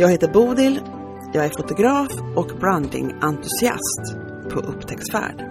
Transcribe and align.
Jag 0.00 0.10
heter 0.10 0.28
Bodil, 0.28 0.80
jag 1.32 1.44
är 1.44 1.48
fotograf 1.48 2.08
och 2.36 2.46
brandingentusiast 2.60 4.16
på 4.50 4.60
upptäcktsfärd. 4.60 5.50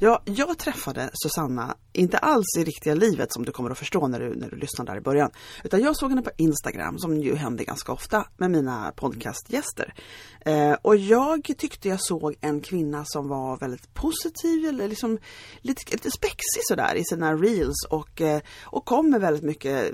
Ja, 0.00 0.22
jag 0.24 0.58
träffade 0.58 1.10
Susanna, 1.12 1.76
inte 1.92 2.18
alls 2.18 2.46
i 2.58 2.64
riktiga 2.64 2.94
livet 2.94 3.32
som 3.32 3.44
du 3.44 3.52
kommer 3.52 3.70
att 3.70 3.78
förstå 3.78 4.08
när 4.08 4.20
du, 4.20 4.34
när 4.34 4.50
du 4.50 4.56
lyssnar 4.56 4.86
där 4.86 4.96
i 4.96 5.00
början. 5.00 5.30
Utan 5.64 5.80
jag 5.80 5.96
såg 5.96 6.10
henne 6.10 6.22
på 6.22 6.30
Instagram, 6.36 6.98
som 6.98 7.16
ju 7.16 7.34
händer 7.34 7.64
ganska 7.64 7.92
ofta 7.92 8.26
med 8.36 8.50
mina 8.50 8.92
podcastgäster. 8.96 9.94
Eh, 10.44 10.76
och 10.82 10.96
jag 10.96 11.50
tyckte 11.58 11.88
jag 11.88 12.00
såg 12.00 12.34
en 12.40 12.60
kvinna 12.60 13.04
som 13.04 13.28
var 13.28 13.56
väldigt 13.56 13.94
positiv, 13.94 14.64
eller 14.64 14.88
liksom 14.88 15.18
lite, 15.60 15.92
lite 15.92 16.10
spexig 16.10 16.62
sådär 16.62 16.94
i 16.94 17.04
sina 17.04 17.34
reels 17.34 17.86
och, 17.90 18.20
eh, 18.20 18.40
och 18.62 18.84
kom 18.84 19.10
med 19.10 19.20
väldigt 19.20 19.42
mycket 19.42 19.92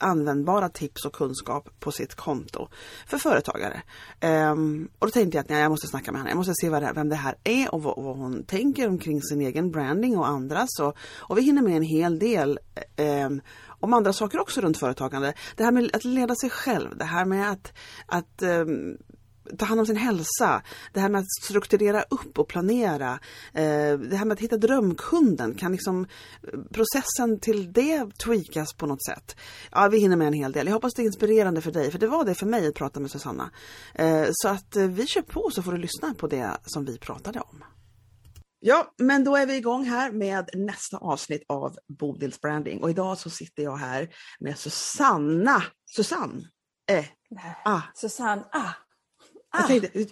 användbara 0.00 0.68
tips 0.68 1.04
och 1.04 1.12
kunskap 1.12 1.68
på 1.80 1.92
sitt 1.92 2.14
konto 2.14 2.68
för 3.06 3.18
företagare. 3.18 3.82
Eh, 4.20 4.52
och 4.98 5.06
då 5.06 5.10
tänkte 5.10 5.38
jag 5.38 5.42
att 5.42 5.48
nej, 5.48 5.62
jag 5.62 5.70
måste 5.70 5.86
snacka 5.86 6.12
med 6.12 6.20
henne, 6.20 6.30
jag 6.30 6.36
måste 6.36 6.54
se 6.54 6.68
vad 6.68 6.82
det, 6.82 6.92
vem 6.94 7.08
det 7.08 7.16
här 7.16 7.34
är 7.44 7.74
och 7.74 7.82
vad, 7.82 8.04
vad 8.04 8.16
hon 8.16 8.44
tänker 8.44 8.88
omkring 8.88 9.22
sin 9.22 9.40
egen 9.40 9.70
branding 9.70 10.18
och 10.18 10.28
andras. 10.28 10.80
Och, 10.80 10.96
och 11.18 11.38
vi 11.38 11.42
hinner 11.42 11.62
med 11.62 11.76
en 11.76 11.82
hel 11.82 12.18
del 12.18 12.58
eh, 12.96 13.30
om 13.80 13.94
andra 13.94 14.12
saker 14.12 14.40
också 14.40 14.60
runt 14.60 14.78
företagande. 14.78 15.34
Det 15.56 15.64
här 15.64 15.72
med 15.72 15.90
att 15.92 16.04
leda 16.04 16.34
sig 16.34 16.50
själv, 16.50 16.98
det 16.98 17.04
här 17.04 17.24
med 17.24 17.50
att, 17.50 17.72
att 18.06 18.42
um, 18.42 18.96
ta 19.58 19.64
hand 19.64 19.80
om 19.80 19.86
sin 19.86 19.96
hälsa, 19.96 20.62
det 20.92 21.00
här 21.00 21.08
med 21.08 21.18
att 21.18 21.32
strukturera 21.44 22.02
upp 22.02 22.38
och 22.38 22.48
planera, 22.48 23.12
eh, 23.54 23.98
det 23.98 24.16
här 24.16 24.24
med 24.24 24.32
att 24.32 24.40
hitta 24.40 24.56
drömkunden, 24.56 25.54
kan 25.54 25.72
liksom 25.72 26.06
processen 26.70 27.40
till 27.40 27.72
det 27.72 28.18
tweakas 28.24 28.74
på 28.74 28.86
något 28.86 29.04
sätt? 29.04 29.36
Ja, 29.70 29.88
vi 29.88 29.98
hinner 29.98 30.16
med 30.16 30.26
en 30.26 30.32
hel 30.32 30.52
del. 30.52 30.66
Jag 30.66 30.74
hoppas 30.74 30.94
det 30.94 31.02
är 31.02 31.06
inspirerande 31.06 31.60
för 31.60 31.72
dig, 31.72 31.90
för 31.90 31.98
det 31.98 32.06
var 32.06 32.24
det 32.24 32.34
för 32.34 32.46
mig 32.46 32.66
att 32.66 32.74
prata 32.74 33.00
med 33.00 33.10
Susanna. 33.10 33.50
Eh, 33.94 34.26
så 34.32 34.48
att 34.48 34.76
eh, 34.76 34.86
vi 34.86 35.06
kör 35.06 35.22
på 35.22 35.50
så 35.50 35.62
får 35.62 35.72
du 35.72 35.78
lyssna 35.78 36.14
på 36.14 36.26
det 36.26 36.56
som 36.64 36.84
vi 36.84 36.98
pratade 36.98 37.40
om. 37.40 37.64
Ja, 38.62 38.94
men 38.98 39.24
då 39.24 39.36
är 39.36 39.46
vi 39.46 39.56
igång 39.56 39.84
här 39.84 40.12
med 40.12 40.50
nästa 40.54 40.96
avsnitt 40.96 41.42
av 41.48 41.76
Bodils 41.98 42.40
branding 42.40 42.82
och 42.82 42.90
idag 42.90 43.18
så 43.18 43.30
sitter 43.30 43.62
jag 43.62 43.76
här 43.76 44.08
med 44.40 44.58
Susanna. 44.58 45.62
Susanne. 45.96 46.42
Eh, 46.90 47.04
ah. 47.64 47.80
Susanne. 47.94 48.44
Ah. 48.52 48.89
Ah. 49.50 49.58
Jag 49.58 49.68
tänkte, 49.68 50.06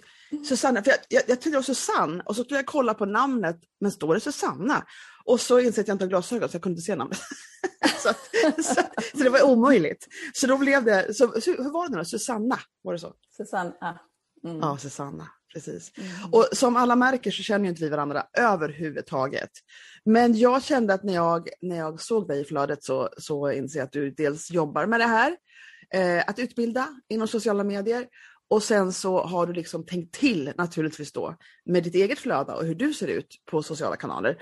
Susanna, 0.47 0.83
för 0.83 0.91
jag, 0.91 0.99
jag, 1.07 1.21
jag 1.21 1.27
tänkte 1.27 1.49
det 1.49 1.55
var 1.55 1.61
Susanne 1.61 2.23
och 2.25 2.35
så 2.35 2.43
skulle 2.43 2.59
jag 2.59 2.65
kolla 2.65 2.93
på 2.93 3.05
namnet, 3.05 3.59
men 3.81 3.91
står 3.91 4.13
det 4.13 4.19
Susanna? 4.19 4.85
Och 5.25 5.41
så 5.41 5.59
insåg 5.59 5.77
jag 5.77 5.81
att 5.81 5.87
jag 5.87 5.95
inte 5.95 6.05
har 6.05 6.09
glasögon 6.09 6.49
så 6.49 6.55
jag 6.55 6.61
kunde 6.61 6.73
inte 6.73 6.85
se 6.85 6.95
namnet. 6.95 7.19
så, 8.03 8.09
att, 8.09 8.29
så, 8.65 8.81
så, 9.17 9.23
det 9.23 9.29
var 9.29 9.43
omöjligt. 9.43 10.07
Så 10.33 10.47
då 10.47 10.57
blev 10.57 10.83
det, 10.83 11.13
så, 11.13 11.41
så 11.41 11.51
hur 11.51 11.71
var 11.71 11.89
det 11.89 11.97
nu? 11.97 12.05
Susanna, 12.05 12.59
var 12.81 12.93
det 12.93 12.99
så? 12.99 13.13
Susanna. 13.37 13.99
Mm. 14.43 14.59
Ja, 14.59 14.77
Susanna 14.77 15.27
precis. 15.53 15.91
Mm. 15.97 16.33
Och 16.33 16.47
som 16.51 16.75
alla 16.75 16.95
märker 16.95 17.31
så 17.31 17.43
känner 17.43 17.69
inte 17.69 17.81
vi 17.81 17.89
varandra 17.89 18.25
överhuvudtaget. 18.37 19.49
Men 20.05 20.37
jag 20.37 20.63
kände 20.63 20.93
att 20.93 21.03
när 21.03 21.13
jag, 21.13 21.49
när 21.61 21.77
jag 21.77 22.01
såg 22.01 22.27
dig 22.27 22.41
i 22.41 22.45
flödet 22.45 22.83
så, 22.83 23.09
så 23.17 23.51
inser 23.51 23.79
jag 23.79 23.85
att 23.85 23.91
du 23.91 24.11
dels 24.11 24.51
jobbar 24.51 24.85
med 24.85 24.99
det 24.99 25.05
här, 25.05 25.35
eh, 25.93 26.23
att 26.27 26.39
utbilda 26.39 26.87
inom 27.09 27.27
sociala 27.27 27.63
medier 27.63 28.07
och 28.49 28.63
sen 28.63 28.93
så 28.93 29.21
har 29.21 29.45
du 29.47 29.53
liksom 29.53 29.85
tänkt 29.85 30.13
till 30.13 30.53
naturligtvis 30.57 31.11
då 31.11 31.35
med 31.65 31.83
ditt 31.83 31.95
eget 31.95 32.19
flöde 32.19 32.53
och 32.53 32.65
hur 32.65 32.75
du 32.75 32.93
ser 32.93 33.07
ut 33.07 33.35
på 33.51 33.63
sociala 33.63 33.95
kanaler. 33.95 34.37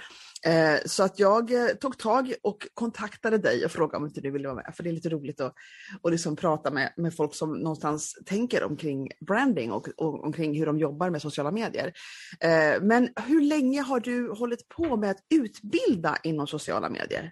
Eh, 0.45 0.79
så 0.85 1.03
att 1.03 1.19
jag 1.19 1.51
eh, 1.51 1.68
tog 1.68 1.97
tag 1.97 2.34
och 2.44 2.67
kontaktade 2.73 3.38
dig 3.38 3.66
och 3.66 3.72
frågade 3.72 3.97
om 3.97 4.06
inte 4.06 4.22
du 4.22 4.31
ville 4.31 4.47
vara 4.47 4.56
med. 4.56 4.73
För 4.75 4.84
det 4.84 4.90
är 4.90 4.94
lite 4.94 5.09
roligt 5.09 5.41
att 5.41 5.53
och 6.01 6.12
liksom 6.12 6.35
prata 6.35 6.72
med, 6.72 6.94
med 6.97 7.16
folk 7.16 7.35
som 7.35 7.53
någonstans 7.53 8.17
tänker 8.25 8.63
omkring 8.63 9.12
branding 9.28 9.72
och, 9.72 9.88
och 9.97 10.23
omkring 10.23 10.59
hur 10.59 10.66
de 10.66 10.79
jobbar 10.79 11.09
med 11.09 11.22
sociala 11.22 11.51
medier. 11.51 11.94
Eh, 12.40 12.81
men 12.81 13.09
hur 13.25 13.41
länge 13.41 13.81
har 13.81 14.00
du 14.00 14.31
hållit 14.31 14.67
på 14.69 14.97
med 14.97 15.12
att 15.12 15.23
utbilda 15.29 16.17
inom 16.23 16.47
sociala 16.47 16.90
medier? 16.90 17.31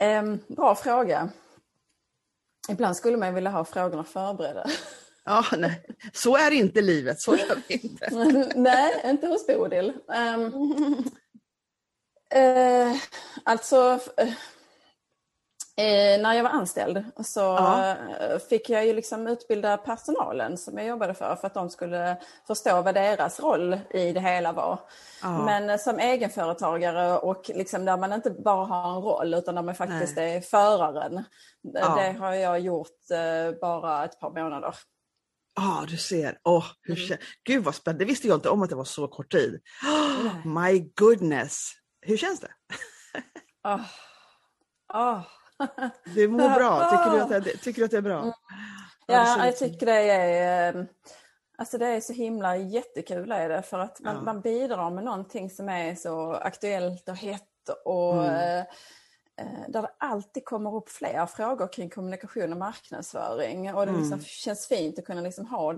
Ehm, 0.00 0.38
bra 0.48 0.74
fråga. 0.74 1.30
Ibland 2.68 2.96
skulle 2.96 3.16
man 3.16 3.34
vilja 3.34 3.50
ha 3.50 3.64
frågorna 3.64 4.04
förberedda. 4.04 4.66
Ja, 5.24 5.44
nej. 5.58 5.86
Så 6.12 6.36
är 6.36 6.50
inte 6.50 6.80
livet, 6.80 7.20
så 7.20 7.36
gör 7.36 7.62
vi 7.68 7.74
inte. 7.74 8.08
nej, 8.56 9.02
inte 9.04 9.26
hos 9.26 9.46
Bodil. 9.46 9.92
Um, 10.36 11.04
uh, 12.36 12.96
alltså, 13.44 14.00
uh, 15.78 16.22
när 16.22 16.34
jag 16.34 16.42
var 16.42 16.50
anställd 16.50 17.04
så 17.24 17.40
ja. 17.40 17.96
fick 18.48 18.70
jag 18.70 18.86
ju 18.86 18.92
liksom 18.92 19.26
utbilda 19.26 19.76
personalen 19.76 20.56
som 20.56 20.78
jag 20.78 20.86
jobbade 20.86 21.14
för, 21.14 21.36
för 21.36 21.46
att 21.46 21.54
de 21.54 21.70
skulle 21.70 22.16
förstå 22.46 22.82
vad 22.82 22.94
deras 22.94 23.40
roll 23.40 23.78
i 23.90 24.12
det 24.12 24.20
hela 24.20 24.52
var. 24.52 24.78
Ja. 25.22 25.44
Men 25.44 25.78
som 25.78 25.98
egenföretagare 25.98 27.18
och 27.18 27.50
liksom 27.54 27.84
där 27.84 27.96
man 27.96 28.12
inte 28.12 28.30
bara 28.30 28.66
har 28.66 28.96
en 28.96 29.02
roll 29.02 29.34
utan 29.34 29.54
där 29.54 29.62
man 29.62 29.74
faktiskt 29.74 30.16
Nej. 30.16 30.36
är 30.36 30.40
föraren. 30.40 31.24
Ja. 31.62 31.94
Det 31.96 32.18
har 32.18 32.34
jag 32.34 32.60
gjort 32.60 32.98
bara 33.60 34.04
ett 34.04 34.20
par 34.20 34.30
månader. 34.30 34.74
Ja, 35.60 35.80
ah, 35.82 35.86
du 35.86 35.96
ser. 35.96 36.38
Oh, 36.44 36.64
hur 36.82 37.06
mm. 37.06 37.18
Gud 37.44 37.64
vad 37.64 37.74
spännande, 37.74 38.04
det 38.04 38.08
visste 38.08 38.28
jag 38.28 38.36
inte 38.36 38.48
om 38.48 38.62
att 38.62 38.70
det 38.70 38.76
var 38.76 38.84
så 38.84 39.08
kort 39.08 39.32
tid. 39.32 39.60
Oh, 39.82 40.46
my 40.64 40.92
goodness. 40.94 41.72
Hur 42.00 42.16
känns 42.16 42.40
det? 42.40 42.50
oh. 43.64 43.80
Oh. 44.94 45.20
Du 46.14 46.28
mår 46.28 46.54
bra, 46.54 46.90
tycker 46.90 47.10
du 47.10 47.20
att 47.20 47.44
det, 47.44 47.56
tycker 47.56 47.80
du 47.80 47.84
att 47.84 47.90
det 47.90 47.96
är 47.96 48.02
bra? 48.02 48.20
Mm. 48.20 48.32
Ja, 49.06 49.44
jag 49.46 49.56
tycker 49.56 49.86
det 49.86 50.10
är, 50.10 50.68
ehm, 50.72 50.86
alltså 51.58 51.78
det 51.78 51.86
är 51.86 52.00
så 52.00 52.12
himla 52.12 52.56
jättekul 52.56 53.32
är 53.32 53.48
det 53.48 53.62
för 53.62 53.78
att 53.78 54.00
man, 54.00 54.16
ja. 54.16 54.22
man 54.22 54.40
bidrar 54.40 54.90
med 54.90 55.04
någonting 55.04 55.50
som 55.50 55.68
är 55.68 55.94
så 55.94 56.32
aktuellt 56.32 57.08
och 57.08 57.16
hett 57.16 57.68
och 57.84 58.24
mm. 58.24 58.64
Eh, 59.40 59.68
där 59.68 59.82
det 59.82 59.90
alltid 59.98 60.44
kommer 60.44 60.74
upp 60.74 60.88
fler 60.88 61.26
frågor 61.26 61.72
kring 61.72 61.90
kommunikation 61.90 62.52
och 62.52 62.58
marknadsföring. 62.58 63.74
Och 63.74 63.86
det 63.86 63.92
liksom 63.92 64.12
mm. 64.12 64.24
känns 64.24 64.66
fint 64.66 64.98
att 64.98 65.04
kunna 65.04 65.20
liksom 65.20 65.46
ha 65.46 65.74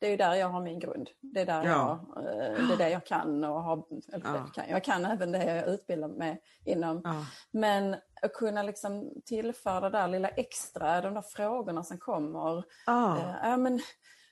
det 0.00 0.06
är 0.06 0.10
ju 0.10 0.16
där 0.16 0.34
jag 0.34 0.48
har 0.48 0.60
min 0.60 0.78
grund. 0.78 1.10
Det 1.20 1.40
är 1.40 1.46
där 1.46 1.64
ja. 1.64 2.06
jag, 2.14 2.24
eh, 2.24 2.68
det 2.68 2.74
är 2.74 2.78
det 2.78 2.90
jag 2.90 3.06
kan 3.06 3.44
och 3.44 3.62
har, 3.62 3.84
ja. 4.06 4.50
kan, 4.54 4.64
jag 4.68 4.84
kan 4.84 5.04
även 5.04 5.32
det 5.32 5.44
jag 5.44 5.68
utbildar 5.68 6.08
mig 6.08 6.42
inom. 6.64 7.00
Ja. 7.04 7.26
Men 7.50 7.96
att 8.22 8.32
kunna 8.32 8.62
liksom 8.62 9.10
tillföra 9.24 9.80
det 9.80 9.98
där 9.98 10.08
lilla 10.08 10.28
extra, 10.28 11.00
de 11.00 11.14
där 11.14 11.22
frågorna 11.22 11.84
som 11.84 11.98
kommer. 11.98 12.64
Ja. 12.86 13.18
Eh, 13.18 13.34
ja 13.42 13.56
men, 13.56 13.80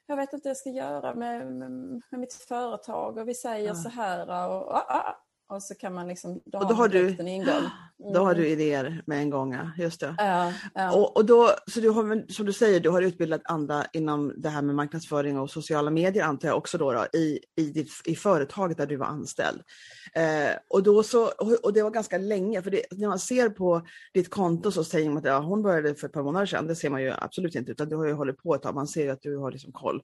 jag 0.06 0.16
vet 0.16 0.32
inte 0.32 0.48
vad 0.48 0.50
jag 0.50 0.56
ska 0.56 0.70
göra 0.70 1.14
med, 1.14 1.46
med, 1.52 1.70
med 2.10 2.20
mitt 2.20 2.34
företag 2.34 3.18
och 3.18 3.28
vi 3.28 3.34
säger 3.34 3.74
så 3.74 3.88
här. 3.88 4.48
Och, 4.48 4.62
och, 4.62 4.76
och, 4.76 5.27
och 5.50 5.62
så 5.62 5.74
kan 5.74 5.94
man 5.94 6.08
liksom, 6.08 6.40
då, 6.44 6.58
och 6.58 6.68
då 6.68 6.74
har 6.74 6.88
du 6.88 7.16
en 7.18 7.28
ingång. 7.28 7.48
Mm. 7.48 7.70
Då 8.14 8.24
har 8.24 8.34
du 8.34 8.48
idéer 8.48 9.02
med 9.06 9.18
en 9.18 9.30
gång, 9.30 9.56
just 9.76 10.00
det. 10.00 10.14
Ja, 10.18 10.52
ja. 10.74 10.92
Och, 10.92 11.16
och, 11.16 11.24
då, 11.24 11.50
så 11.66 11.80
du 11.80 11.90
har, 11.90 12.32
som 12.32 12.46
du 12.46 12.52
säger, 12.52 12.80
du 12.80 12.90
har 12.90 13.02
utbildat 13.02 13.40
andra 13.44 13.84
inom 13.92 14.32
det 14.36 14.48
här 14.48 14.62
med 14.62 14.74
marknadsföring 14.74 15.38
och 15.38 15.50
sociala 15.50 15.90
medier 15.90 16.24
antar 16.24 16.48
jag 16.48 16.56
också 16.56 16.78
då, 16.78 16.92
då 16.92 17.18
i, 17.18 17.38
i, 17.56 17.64
ditt, 17.64 17.90
i 18.04 18.16
företaget 18.16 18.76
där 18.76 18.86
du 18.86 18.96
var 18.96 19.06
anställd. 19.06 19.62
Eh, 20.14 20.50
och, 20.68 20.82
då 20.82 21.02
så, 21.02 21.26
och 21.62 21.72
det 21.72 21.82
var 21.82 21.90
ganska 21.90 22.18
länge, 22.18 22.62
för 22.62 22.70
det, 22.70 22.82
när 22.90 23.08
man 23.08 23.18
ser 23.18 23.48
på 23.48 23.86
ditt 24.14 24.30
konto 24.30 24.70
så 24.70 24.84
säger 24.84 25.08
man 25.08 25.18
att 25.18 25.24
ja, 25.24 25.38
hon 25.38 25.62
började 25.62 25.94
för 25.94 26.06
ett 26.06 26.12
par 26.12 26.22
månader 26.22 26.46
sedan, 26.46 26.66
det 26.66 26.76
ser 26.76 26.90
man 26.90 27.02
ju 27.02 27.12
absolut 27.18 27.54
inte, 27.54 27.72
utan 27.72 27.88
du 27.88 27.96
har 27.96 28.06
ju 28.06 28.12
hållit 28.12 28.42
på 28.42 28.54
ett 28.54 28.62
tag, 28.62 28.74
man 28.74 28.88
ser 28.88 29.02
ju 29.02 29.10
att 29.10 29.22
du 29.22 29.36
har 29.36 29.52
liksom 29.52 29.72
koll. 29.72 30.02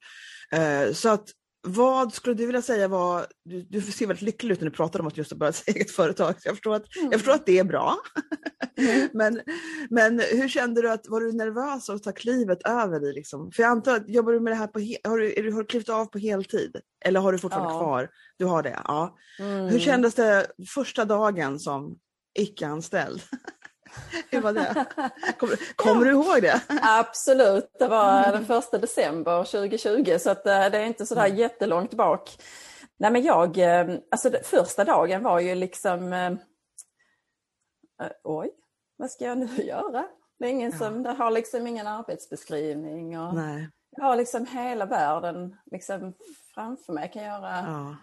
Eh, 0.53 0.93
så 0.93 1.09
att 1.09 1.25
vad 1.67 2.15
skulle 2.15 2.35
du 2.35 2.47
vilja 2.47 2.63
säga 2.63 2.89
var, 2.89 3.27
du, 3.45 3.63
du 3.63 3.81
ser 3.81 4.07
väldigt 4.07 4.23
lycklig 4.23 4.53
ut 4.53 4.61
när 4.61 4.71
du 4.71 4.77
pratar 4.77 5.01
om 5.01 5.07
att 5.07 5.17
just 5.17 5.31
ha 5.31 5.39
börjat 5.39 5.63
eget 5.67 5.91
företag, 5.91 6.35
jag 6.45 6.55
förstår 6.55 6.75
att, 6.75 6.97
mm. 6.97 7.11
jag 7.11 7.21
förstår 7.21 7.35
att 7.35 7.47
det 7.47 7.59
är 7.59 7.65
bra. 7.65 7.97
Mm. 8.77 9.09
men, 9.15 9.41
men 9.91 10.21
hur 10.21 10.49
kände 10.49 10.83
du 10.83 10.91
att, 10.91 11.09
var 11.09 11.21
du 11.21 11.33
nervös 11.33 11.91
att 11.91 12.03
ta 12.03 12.13
klivet 12.13 12.59
över 12.67 13.01
dig? 13.01 13.13
Liksom? 13.13 13.53
För 13.53 13.63
jag 13.63 13.71
antar 13.71 13.97
att, 13.97 14.09
jobbar 14.09 14.33
du 14.33 14.41
med 14.41 14.53
det 14.53 14.57
här 14.57 14.67
på, 14.67 14.79
har 15.09 15.19
du, 15.19 15.35
du, 15.43 15.53
har 15.53 15.61
du 15.61 15.67
klivit 15.67 15.89
av 15.89 16.07
på 16.07 16.19
heltid? 16.19 16.77
Eller 17.05 17.21
har 17.21 17.33
du 17.33 17.39
fortfarande 17.39 17.73
ja. 17.73 17.79
kvar? 17.79 18.11
Du 18.37 18.45
har 18.45 18.63
det? 18.63 18.81
Ja. 18.85 19.17
Mm. 19.39 19.67
Hur 19.67 19.79
kändes 19.79 20.15
det 20.15 20.47
första 20.75 21.05
dagen 21.05 21.59
som 21.59 21.99
icke-anställd? 22.39 23.23
Hur 24.31 24.41
var 24.41 24.53
det? 24.53 24.85
Kommer, 25.39 25.75
kommer 25.77 26.05
du 26.05 26.11
ihåg 26.11 26.43
det? 26.43 26.61
Absolut, 26.83 27.71
det 27.79 27.89
var 27.89 28.23
den 28.33 28.47
första 28.47 28.79
december 28.79 29.45
2020 29.45 30.17
så 30.21 30.31
eh, 30.31 30.37
det 30.45 30.79
är 30.79 30.85
inte 30.85 31.07
sådär 31.07 31.27
mm. 31.27 31.39
jättelångt 31.39 31.95
bak. 31.95 32.31
Nej 32.99 33.11
men 33.11 33.23
jag, 33.23 33.59
eh, 33.59 33.97
alltså 34.11 34.31
första 34.43 34.85
dagen 34.85 35.23
var 35.23 35.41
ju 35.41 35.55
liksom 35.55 36.13
äh, 36.13 36.33
oj, 38.25 38.51
vad 38.97 39.11
ska 39.11 39.25
jag 39.25 39.39
nu 39.39 39.49
göra? 39.57 40.05
Det 40.39 40.45
är 40.45 40.51
ingen 40.51 40.71
ja. 40.71 40.79
som, 40.79 41.05
har 41.05 41.31
liksom 41.31 41.67
ingen 41.67 41.87
arbetsbeskrivning. 41.87 43.19
Och 43.19 43.35
Nej. 43.35 43.69
Jag 43.97 44.05
har 44.05 44.17
liksom 44.17 44.47
hela 44.47 44.87
världen 44.87 45.57
liksom 45.71 46.15
framför 46.55 46.93
mig. 46.93 47.03
Jag 47.05 47.13
kan 47.13 47.25
göra 47.25 47.65
ja. 47.67 47.97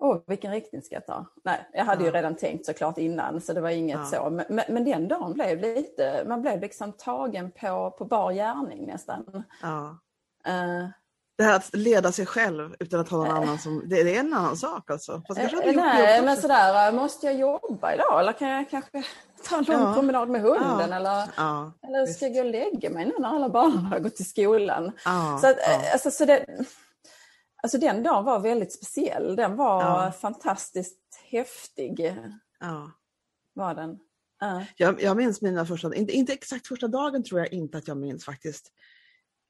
Åh, 0.00 0.18
vilken 0.26 0.52
riktning 0.52 0.82
ska 0.82 0.94
jag 0.94 1.06
ta? 1.06 1.26
Nej, 1.42 1.68
jag 1.72 1.84
hade 1.84 2.00
ja. 2.04 2.06
ju 2.06 2.12
redan 2.12 2.34
tänkt 2.34 2.66
såklart 2.66 2.98
innan 2.98 3.40
så 3.40 3.52
det 3.52 3.60
var 3.60 3.70
inget 3.70 3.98
ja. 3.98 4.04
så. 4.04 4.30
Men, 4.30 4.60
men, 4.68 4.84
den 4.84 5.08
dagen 5.08 5.34
blev 5.34 5.60
lite, 5.60 6.24
man 6.26 6.42
blev 6.42 6.60
liksom 6.60 6.92
tagen 6.92 7.50
på, 7.50 7.94
på 7.98 8.04
bar 8.04 8.32
gärning 8.32 8.86
nästan. 8.86 9.44
Ja. 9.62 9.98
Uh, 10.48 10.88
det 11.38 11.44
här 11.44 11.56
att 11.56 11.76
leda 11.76 12.12
sig 12.12 12.26
själv 12.26 12.76
utan 12.80 13.00
att 13.00 13.08
ha 13.08 13.18
någon 13.18 13.28
uh, 13.28 13.36
annan 13.36 13.58
som, 13.58 13.82
det, 13.86 14.02
det, 14.02 14.16
är 14.16 14.20
en 14.20 14.34
annan 14.34 14.56
sak 14.56 14.90
alltså. 14.90 15.22
Fast 15.28 15.40
uh, 15.40 15.60
nej, 15.74 16.22
men 16.22 16.36
sådär, 16.36 16.92
måste 16.92 17.26
jag 17.26 17.34
jobba 17.34 17.94
idag 17.94 18.20
eller 18.20 18.32
kan 18.32 18.48
jag 18.48 18.70
kanske 18.70 19.02
ta 19.48 19.58
en 19.58 19.64
lång 19.64 19.80
ja. 19.80 19.94
promenad 19.94 20.28
med 20.28 20.40
hunden 20.40 20.92
eller, 20.92 21.28
ja, 21.36 21.72
eller 21.82 22.06
ska 22.06 22.26
jag 22.26 22.34
gå 22.34 22.40
och 22.40 22.46
lägga 22.46 22.90
mig 22.90 23.04
nu 23.04 23.14
när 23.18 23.28
alla 23.28 23.48
barn 23.48 23.76
har 23.76 23.98
gått 23.98 24.16
till 24.16 24.28
skolan? 24.28 24.92
Ja, 25.04 25.38
så, 25.40 25.50
att, 25.50 25.56
alltså, 25.92 26.10
så 26.10 26.24
det, 26.24 26.46
Alltså 27.62 27.78
den 27.78 28.02
dagen 28.02 28.24
var 28.24 28.40
väldigt 28.40 28.72
speciell. 28.72 29.36
Den 29.36 29.56
var 29.56 29.82
ja. 29.82 30.12
fantastiskt 30.12 31.20
häftig. 31.30 32.14
Ja. 32.60 32.90
Var 33.54 33.74
den. 33.74 33.98
Ja. 34.40 34.64
Jag, 34.76 35.02
jag 35.02 35.16
minns 35.16 35.42
mina 35.42 35.66
första, 35.66 35.94
inte, 35.94 36.12
inte 36.12 36.32
exakt 36.32 36.66
första 36.66 36.88
dagen 36.88 37.24
tror 37.24 37.40
jag 37.40 37.52
inte 37.52 37.78
att 37.78 37.88
jag 37.88 37.96
minns 37.96 38.24
faktiskt. 38.24 38.72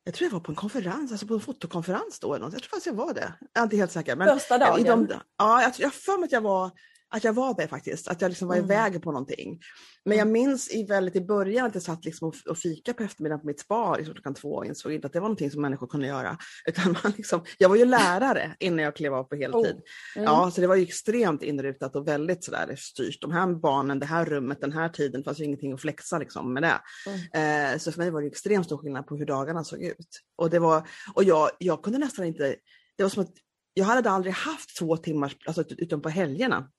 Jag 0.04 0.14
tror 0.14 0.26
jag 0.26 0.32
var 0.32 0.40
på 0.40 0.52
en 0.52 0.56
konferens, 0.56 1.12
alltså 1.12 1.26
på 1.26 1.34
en 1.34 1.40
fotokonferens 1.40 2.20
då. 2.20 2.34
Eller 2.34 2.44
något. 2.44 2.52
Jag 2.52 2.62
tror 2.62 2.70
faktiskt 2.70 2.86
jag 2.86 2.94
var 2.94 3.14
det. 3.14 3.32
Jag 3.52 3.60
är 3.60 3.64
inte 3.64 3.76
helt 3.76 3.92
säker. 3.92 4.16
Men 4.16 4.38
första 4.38 4.58
dagen? 4.58 5.06
De, 5.06 5.20
ja, 5.38 5.62
jag, 5.62 5.72
jag 5.78 5.94
för 5.94 6.18
mig 6.18 6.26
att 6.26 6.32
jag 6.32 6.40
var 6.40 6.70
att 7.10 7.24
jag 7.24 7.32
var 7.32 7.54
det 7.54 7.68
faktiskt, 7.68 8.08
att 8.08 8.20
jag 8.20 8.28
liksom 8.28 8.48
var 8.48 8.56
mm. 8.56 8.64
iväg 8.64 9.02
på 9.02 9.12
någonting. 9.12 9.60
Men 10.04 10.18
jag 10.18 10.28
mm. 10.28 10.32
minns 10.32 10.74
i, 10.74 10.84
väldigt 10.84 11.16
i 11.16 11.20
början 11.20 11.66
att 11.66 11.74
jag 11.74 11.82
satt 11.82 12.04
liksom 12.04 12.28
och, 12.28 12.34
och 12.48 12.58
fika 12.58 12.94
på 12.94 13.02
eftermiddagen 13.02 13.40
på 13.40 13.46
mitt 13.46 13.60
spa 13.60 13.96
liksom 13.96 14.14
klockan 14.14 14.34
två 14.34 14.54
och 14.54 14.66
insåg 14.66 14.92
inte 14.92 15.06
att 15.06 15.12
det 15.12 15.20
var 15.20 15.28
någonting 15.28 15.50
som 15.50 15.62
människor 15.62 15.86
kunde 15.86 16.06
göra. 16.06 16.38
Utan 16.68 16.96
man 17.02 17.12
liksom, 17.16 17.44
jag 17.58 17.68
var 17.68 17.76
ju 17.76 17.84
lärare 17.84 18.56
innan 18.58 18.84
jag 18.84 18.96
klev 18.96 19.14
av 19.14 19.24
på 19.24 19.36
heltid. 19.36 19.76
Oh. 19.76 20.16
Mm. 20.16 20.24
Ja, 20.24 20.50
så 20.50 20.60
det 20.60 20.66
var 20.66 20.76
ju 20.76 20.82
extremt 20.82 21.42
inrutat 21.42 21.96
och 21.96 22.08
väldigt 22.08 22.44
sådär 22.44 22.76
styrt. 22.78 23.20
De 23.20 23.32
här 23.32 23.46
barnen, 23.54 23.98
det 23.98 24.06
här 24.06 24.24
rummet, 24.24 24.60
den 24.60 24.72
här 24.72 24.88
tiden, 24.88 25.20
det 25.20 25.24
fanns 25.24 25.40
ju 25.40 25.44
ingenting 25.44 25.72
att 25.72 25.80
flexa 25.80 26.18
liksom 26.18 26.54
med 26.54 26.62
det. 26.62 26.80
Mm. 27.06 27.72
Eh, 27.72 27.78
så 27.78 27.92
för 27.92 27.98
mig 27.98 28.10
var 28.10 28.20
det 28.20 28.28
extremt 28.28 28.66
stor 28.66 28.78
skillnad 28.78 29.06
på 29.06 29.16
hur 29.16 29.26
dagarna 29.26 29.64
såg 29.64 29.82
ut. 29.82 30.20
Och, 30.36 30.50
det 30.50 30.58
var, 30.58 30.88
och 31.14 31.24
jag, 31.24 31.50
jag 31.58 31.82
kunde 31.82 31.98
nästan 31.98 32.24
inte, 32.24 32.56
det 32.96 33.02
var 33.02 33.10
som 33.10 33.22
att 33.22 33.34
jag 33.74 33.84
hade 33.84 34.10
aldrig 34.10 34.34
haft 34.34 34.76
två 34.78 34.96
timmars, 34.96 35.36
alltså 35.46 35.64
utom 35.68 36.02
på 36.02 36.08
helgerna, 36.08 36.70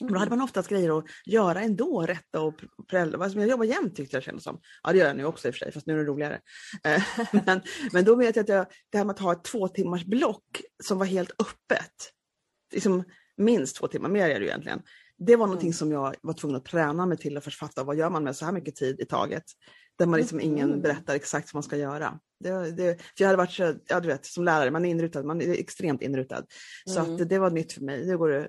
Mm. 0.00 0.12
Då 0.12 0.18
hade 0.18 0.30
man 0.30 0.40
oftast 0.40 0.68
grejer 0.68 0.98
att 0.98 1.04
göra 1.26 1.60
ändå, 1.60 2.02
rätta 2.02 2.40
och 2.40 2.54
prella. 2.88 3.28
Jag 3.28 3.48
jobbar 3.48 3.64
jämt 3.64 3.96
tyckte 3.96 4.16
jag 4.16 4.22
kändes 4.22 4.44
som. 4.44 4.60
Ja 4.82 4.92
det 4.92 4.98
gör 4.98 5.06
jag 5.06 5.16
nu 5.16 5.24
också 5.24 5.48
i 5.48 5.50
och 5.50 5.54
för 5.54 5.58
sig, 5.58 5.72
fast 5.72 5.86
nu 5.86 5.92
är 5.92 5.98
det 5.98 6.04
roligare. 6.04 6.40
Eh, 6.84 7.02
men, 7.46 7.60
men 7.92 8.04
då 8.04 8.14
vet 8.14 8.36
jag 8.36 8.42
att 8.42 8.48
jag, 8.48 8.66
det 8.90 8.98
här 8.98 9.04
med 9.04 9.14
att 9.14 9.20
ha 9.20 9.32
ett 9.32 9.44
två 9.44 9.68
timmars 9.68 10.04
block 10.04 10.62
som 10.82 10.98
var 10.98 11.06
helt 11.06 11.30
öppet, 11.30 12.12
liksom 12.72 13.04
minst 13.36 13.76
två 13.76 13.86
timmar, 13.86 14.08
mer 14.08 14.30
är 14.30 14.34
det 14.34 14.44
ju 14.44 14.46
egentligen. 14.46 14.82
Det 15.18 15.36
var 15.36 15.46
någonting 15.46 15.68
mm. 15.68 15.74
som 15.74 15.92
jag 15.92 16.14
var 16.22 16.34
tvungen 16.34 16.56
att 16.56 16.64
träna 16.64 17.06
mig 17.06 17.18
till 17.18 17.36
att 17.36 17.54
fatta, 17.54 17.84
vad 17.84 17.96
gör 17.96 18.10
man 18.10 18.24
med 18.24 18.36
så 18.36 18.44
här 18.44 18.52
mycket 18.52 18.76
tid 18.76 19.00
i 19.00 19.04
taget? 19.04 19.44
Där 19.98 20.06
man 20.06 20.20
liksom 20.20 20.40
ingen 20.40 20.68
mm. 20.68 20.82
berättar 20.82 21.14
exakt 21.14 21.54
vad 21.54 21.54
man 21.54 21.62
ska 21.62 21.76
göra. 21.76 22.18
Det, 22.40 22.70
det, 22.70 23.00
för 23.00 23.24
jag 23.24 23.26
hade 23.26 23.36
varit 23.36 23.52
så, 23.52 23.74
ja 23.86 24.00
du 24.00 24.08
vet, 24.08 24.26
som 24.26 24.44
lärare, 24.44 24.70
man 24.70 24.84
är 24.84 24.90
inrutad, 24.90 25.22
man 25.22 25.40
är 25.40 25.52
extremt 25.52 26.02
inrutad. 26.02 26.44
Så 26.86 27.00
mm. 27.00 27.14
att 27.14 27.28
det 27.28 27.38
var 27.38 27.50
nytt 27.50 27.72
för 27.72 27.80
mig. 27.80 28.06
Nu 28.06 28.18
går 28.18 28.28
det 28.28 28.48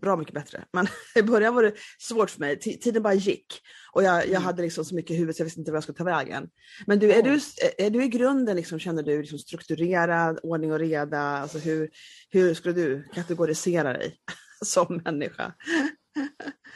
bra 0.00 0.16
mycket 0.16 0.34
bättre. 0.34 0.64
Men 0.72 0.86
i 1.14 1.22
början 1.22 1.54
var 1.54 1.62
det 1.62 1.74
svårt 1.98 2.30
för 2.30 2.40
mig. 2.40 2.58
T 2.58 2.72
tiden 2.72 3.02
bara 3.02 3.14
gick 3.14 3.60
och 3.92 4.02
jag, 4.02 4.16
jag 4.16 4.28
mm. 4.28 4.42
hade 4.42 4.62
liksom 4.62 4.84
så 4.84 4.94
mycket 4.94 5.10
i 5.10 5.14
huvudet 5.14 5.36
så 5.36 5.40
jag 5.40 5.44
visste 5.44 5.60
inte 5.60 5.70
vad 5.70 5.76
jag 5.76 5.82
skulle 5.82 5.98
ta 5.98 6.04
vägen. 6.04 6.48
Men 6.86 6.98
du, 6.98 7.12
är, 7.12 7.22
du, 7.22 7.40
är 7.78 7.90
du 7.90 8.04
i 8.04 8.08
grunden, 8.08 8.56
liksom, 8.56 8.78
känner 8.78 9.02
du 9.02 9.20
liksom 9.20 9.38
strukturerad, 9.38 10.40
ordning 10.42 10.72
och 10.72 10.78
reda? 10.78 11.20
Alltså 11.20 11.58
hur, 11.58 11.90
hur 12.30 12.54
skulle 12.54 12.74
du 12.74 13.08
kategorisera 13.14 13.92
dig 13.92 14.16
som 14.64 15.02
människa? 15.04 15.52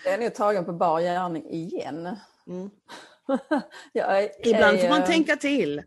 Jag 0.05 0.15
är 0.15 0.19
nog 0.19 0.35
tagen 0.35 0.65
på 0.65 0.73
bar 0.73 1.01
gärning 1.01 1.51
igen. 1.51 2.17
Mm. 2.47 2.71
är, 3.95 4.49
Ibland 4.49 4.81
får 4.81 4.89
man 4.89 5.05
tänka 5.05 5.37
till. 5.37 5.83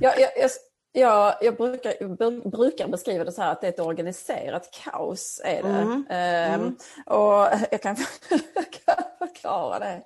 jag, 0.00 0.20
jag, 0.20 0.30
jag, 0.36 0.50
Ja, 0.96 1.38
jag 1.42 1.56
brukar, 1.56 2.50
brukar 2.50 2.88
beskriva 2.88 3.24
det 3.24 3.32
så 3.32 3.42
här 3.42 3.52
att 3.52 3.60
det 3.60 3.66
är 3.66 3.72
ett 3.72 3.80
organiserat 3.80 4.70
kaos. 4.84 5.40
Är 5.44 5.62
det. 5.62 5.68
Mm. 5.68 6.06
Ehm, 6.10 6.60
mm. 6.60 6.76
och 7.06 7.48
jag 7.70 7.82
kan, 7.82 7.96
förklara 9.18 9.78
det. 9.78 10.02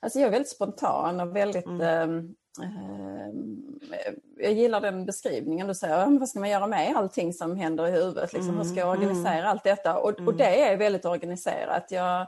Alltså 0.00 0.18
jag 0.18 0.26
är 0.26 0.30
väldigt 0.30 0.48
spontan 0.48 1.20
och 1.20 1.36
väldigt... 1.36 1.66
Mm. 1.66 2.34
Eh, 2.62 3.28
jag 4.36 4.52
gillar 4.52 4.80
den 4.80 5.06
beskrivningen. 5.06 5.66
Du 5.66 5.74
säger, 5.74 6.18
vad 6.18 6.28
ska 6.28 6.40
man 6.40 6.50
göra 6.50 6.66
med 6.66 6.96
allting 6.96 7.32
som 7.32 7.56
händer 7.56 7.86
i 7.86 7.90
huvudet? 7.90 8.32
Liksom, 8.32 8.56
hur 8.56 8.64
ska 8.64 8.80
jag 8.80 8.88
mm, 8.88 9.00
organisera 9.00 9.38
mm. 9.38 9.50
allt 9.50 9.64
detta? 9.64 9.98
Och, 9.98 10.10
och 10.10 10.18
mm. 10.18 10.36
det 10.36 10.62
är 10.62 10.76
väldigt 10.76 11.04
organiserat. 11.04 11.86
Jag, 11.90 12.26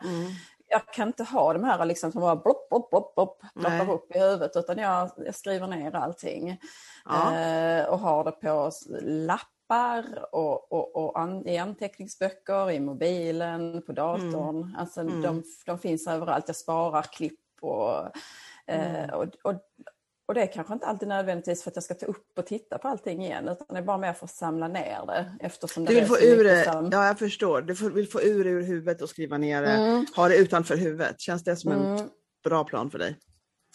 jag 0.70 0.86
kan 0.86 1.08
inte 1.08 1.24
ha 1.24 1.52
de 1.52 1.64
här 1.64 1.84
liksom 1.84 2.12
som 2.12 2.20
bara 2.20 2.36
blopp, 2.36 2.68
blopp, 2.68 2.90
blopp, 2.90 3.14
blopp, 3.14 3.42
ploppar 3.54 3.92
upp 3.92 4.16
i 4.16 4.18
huvudet 4.18 4.56
utan 4.56 4.78
jag, 4.78 5.10
jag 5.16 5.34
skriver 5.34 5.66
ner 5.66 5.94
allting. 5.94 6.60
Ja. 7.04 7.34
Eh, 7.34 7.84
och 7.84 7.98
har 7.98 8.24
det 8.24 8.32
på 8.32 8.70
lappar 9.00 10.04
och, 10.32 10.72
och, 10.72 10.96
och 10.96 11.20
an, 11.20 11.46
i 11.46 11.58
anteckningsböcker, 11.58 12.70
i 12.70 12.80
mobilen, 12.80 13.82
på 13.86 13.92
datorn. 13.92 14.56
Mm. 14.62 14.76
Alltså 14.78 15.00
mm. 15.00 15.22
De, 15.22 15.42
de 15.66 15.78
finns 15.78 16.06
överallt. 16.06 16.44
Jag 16.46 16.56
sparar 16.56 17.02
klipp 17.02 17.40
och, 17.60 17.96
eh, 18.66 19.04
mm. 19.04 19.10
och, 19.10 19.26
och, 19.42 19.54
och 20.30 20.34
det 20.34 20.42
är 20.42 20.46
kanske 20.46 20.74
inte 20.74 20.86
alltid 20.86 21.08
nödvändigtvis 21.08 21.62
för 21.62 21.70
att 21.70 21.76
jag 21.76 21.84
ska 21.84 21.94
ta 21.94 22.06
upp 22.06 22.38
och 22.38 22.46
titta 22.46 22.78
på 22.78 22.88
allting 22.88 23.24
igen 23.24 23.48
utan 23.48 23.66
det 23.68 23.78
är 23.78 23.82
bara 23.82 23.98
mer 23.98 24.12
för 24.12 24.24
att 24.24 24.30
samla 24.30 24.68
ner 24.68 25.06
det 25.06 25.32
eftersom 25.40 25.84
det 25.84 25.92
du 25.92 26.00
vill 26.00 26.08
få 26.08 26.20
ur 26.20 26.44
det, 26.44 26.64
som... 26.64 26.88
Ja 26.92 27.06
jag 27.06 27.18
förstår, 27.18 27.62
du 27.62 27.90
vill 27.90 28.08
få 28.08 28.22
ur 28.22 28.44
det 28.44 28.50
ur 28.50 28.62
huvudet 28.62 29.02
och 29.02 29.08
skriva 29.08 29.38
ner 29.38 29.62
det, 29.62 29.72
mm. 29.72 30.06
ha 30.16 30.28
det 30.28 30.36
utanför 30.36 30.76
huvudet. 30.76 31.20
Känns 31.20 31.44
det 31.44 31.56
som 31.56 31.72
en 31.72 31.86
mm. 31.86 32.08
bra 32.44 32.64
plan 32.64 32.90
för 32.90 32.98
dig? 32.98 33.16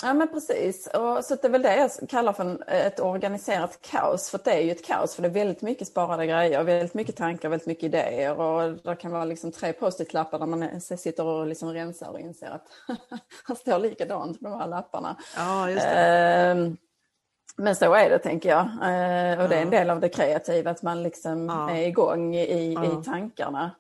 Ja 0.04 0.14
men 0.14 0.28
precis, 0.28 0.88
och 0.88 1.26
så 1.26 1.36
det 1.36 1.48
är 1.48 1.50
väl 1.50 1.62
det 1.62 1.76
jag 1.76 2.10
kallar 2.10 2.34
för 2.34 2.72
ett 2.72 3.00
organiserat 3.00 3.80
kaos. 3.82 4.30
För 4.30 4.40
det 4.44 4.52
är 4.52 4.62
ju 4.62 4.72
ett 4.72 4.86
kaos 4.86 5.16
för 5.16 5.22
det 5.22 5.28
är 5.28 5.34
väldigt 5.34 5.62
mycket 5.62 5.88
sparade 5.88 6.28
grejer, 6.28 6.64
väldigt 6.64 6.94
mycket 6.94 7.16
tankar, 7.16 7.50
väldigt 7.50 7.68
mycket 7.68 7.84
idéer 7.84 8.40
och 8.40 8.72
det 8.72 8.96
kan 8.96 9.12
vara 9.12 9.26
liksom 9.26 9.52
tre 9.52 9.74
post-it-lappar 9.74 10.40
där 10.40 10.46
man 10.46 10.82
sitter 10.82 11.24
och 11.26 11.48
liksom 11.48 11.74
rensar 11.74 12.10
och 12.10 12.20
inser 12.20 12.50
att 12.50 12.68
han 13.44 13.56
står 13.56 13.80
likadant 13.80 14.40
på 14.40 14.50
de 14.50 14.60
här 14.60 14.68
lapparna. 14.68 15.16
Ja, 15.38 15.70
just 15.70 15.86
det. 15.86 15.96
Ehm, 15.96 16.78
men 17.58 17.76
så 17.76 17.94
är 17.94 18.10
det 18.10 18.20
tänker 18.20 18.50
jag. 18.50 18.70
Ehm, 18.84 19.40
och 19.40 19.50
det 19.50 19.56
är 19.56 19.62
en 19.62 19.70
del 19.70 19.90
av 19.90 20.00
det 20.00 20.10
kreativa 20.10 20.72
att 20.72 20.82
man 20.82 21.04
liksom 21.04 21.50
ja. 21.50 21.72
är 21.72 21.88
igång 21.88 22.36
i, 22.36 22.74
ja. 22.74 22.86
i 22.86 23.04
tankarna. 23.06 23.72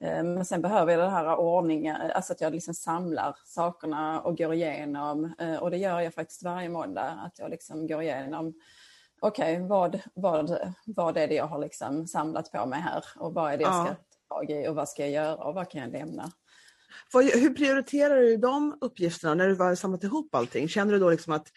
Eh, 0.00 0.24
men 0.24 0.44
sen 0.44 0.62
behöver 0.62 0.92
jag 0.92 1.00
den 1.00 1.10
här 1.10 1.36
ordningen, 1.36 1.96
alltså 2.14 2.32
att 2.32 2.40
jag 2.40 2.52
liksom 2.52 2.74
samlar 2.74 3.36
sakerna 3.44 4.20
och 4.20 4.38
går 4.38 4.54
igenom. 4.54 5.34
Eh, 5.38 5.56
och 5.56 5.70
det 5.70 5.76
gör 5.76 6.00
jag 6.00 6.14
faktiskt 6.14 6.42
varje 6.42 6.68
måndag, 6.68 7.20
att 7.26 7.38
jag 7.38 7.50
liksom 7.50 7.86
går 7.86 8.02
igenom 8.02 8.54
okej, 9.20 9.56
okay, 9.56 9.68
vad, 9.68 10.00
vad, 10.14 10.74
vad 10.86 11.16
är 11.16 11.28
det 11.28 11.34
jag 11.34 11.46
har 11.46 11.58
liksom 11.58 12.06
samlat 12.06 12.52
på 12.52 12.66
mig 12.66 12.80
här 12.80 13.04
och 13.16 13.34
vad 13.34 13.52
är 13.52 13.56
det 13.56 13.62
jag 13.62 13.86
ska 13.86 13.94
ta 13.94 14.34
tag 14.34 14.50
i 14.50 14.68
och 14.68 14.74
vad 14.74 14.88
ska 14.88 15.02
jag 15.02 15.10
göra 15.10 15.36
och 15.36 15.54
vad 15.54 15.70
kan 15.70 15.80
jag 15.80 15.92
lämna? 15.92 16.32
Hur 17.12 17.54
prioriterar 17.54 18.16
du 18.16 18.36
de 18.36 18.78
uppgifterna 18.80 19.34
när 19.34 19.48
du 19.48 19.54
har 19.54 19.74
samlat 19.74 20.04
ihop 20.04 20.34
allting? 20.34 20.68
Känner 20.68 20.92
du 20.92 20.98
då 20.98 21.10
liksom 21.10 21.32
att, 21.32 21.48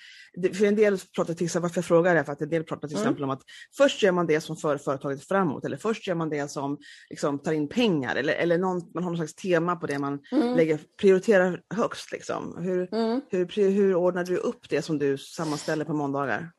för 0.54 0.66
en 0.66 0.76
del 0.76 0.98
pratar 1.16 1.34
till 1.34 1.46
exempel, 1.46 1.62
varför 1.62 1.78
jag 1.78 1.86
frågar 1.86 2.16
är 2.16 2.24
för 2.24 2.34
att 2.34 2.42
en 2.42 2.50
del 2.50 2.64
pratar 2.64 2.88
till 2.88 2.98
mm. 2.98 3.04
exempel 3.04 3.24
mm. 3.24 3.30
om 3.30 3.36
att 3.36 3.44
först 3.78 4.04
gör 4.04 4.12
man 4.12 4.28
det 4.28 4.42
som 4.42 4.58
för 4.58 4.78
företaget 4.78 5.28
framåt 5.28 5.66
eller 5.66 5.78
först 5.78 6.08
gör 6.08 6.16
man 6.16 6.30
det 6.30 6.52
som 6.52 6.78
liksom, 7.10 7.40
tar 7.40 7.52
in 7.52 7.70
pengar 7.70 8.16
eller, 8.16 8.34
eller 8.34 8.58
någon, 8.58 8.82
man 8.94 9.04
har 9.04 9.12
någon 9.12 9.18
slags 9.18 9.36
tema 9.36 9.76
på 9.76 9.88
det 9.88 10.00
man 10.00 10.20
mm. 10.32 10.58
lägger, 10.58 10.80
prioriterar 11.02 11.62
högst. 11.76 12.12
Liksom. 12.12 12.58
Hur, 12.60 12.94
mm. 12.94 13.22
hur, 13.30 13.70
hur 13.72 13.96
ordnar 13.96 14.24
du 14.24 14.38
upp 14.38 14.70
det 14.70 14.82
som 14.82 15.00
du 15.00 15.18
sammanställer 15.18 15.86
på 15.86 15.94
måndagar? 15.94 16.52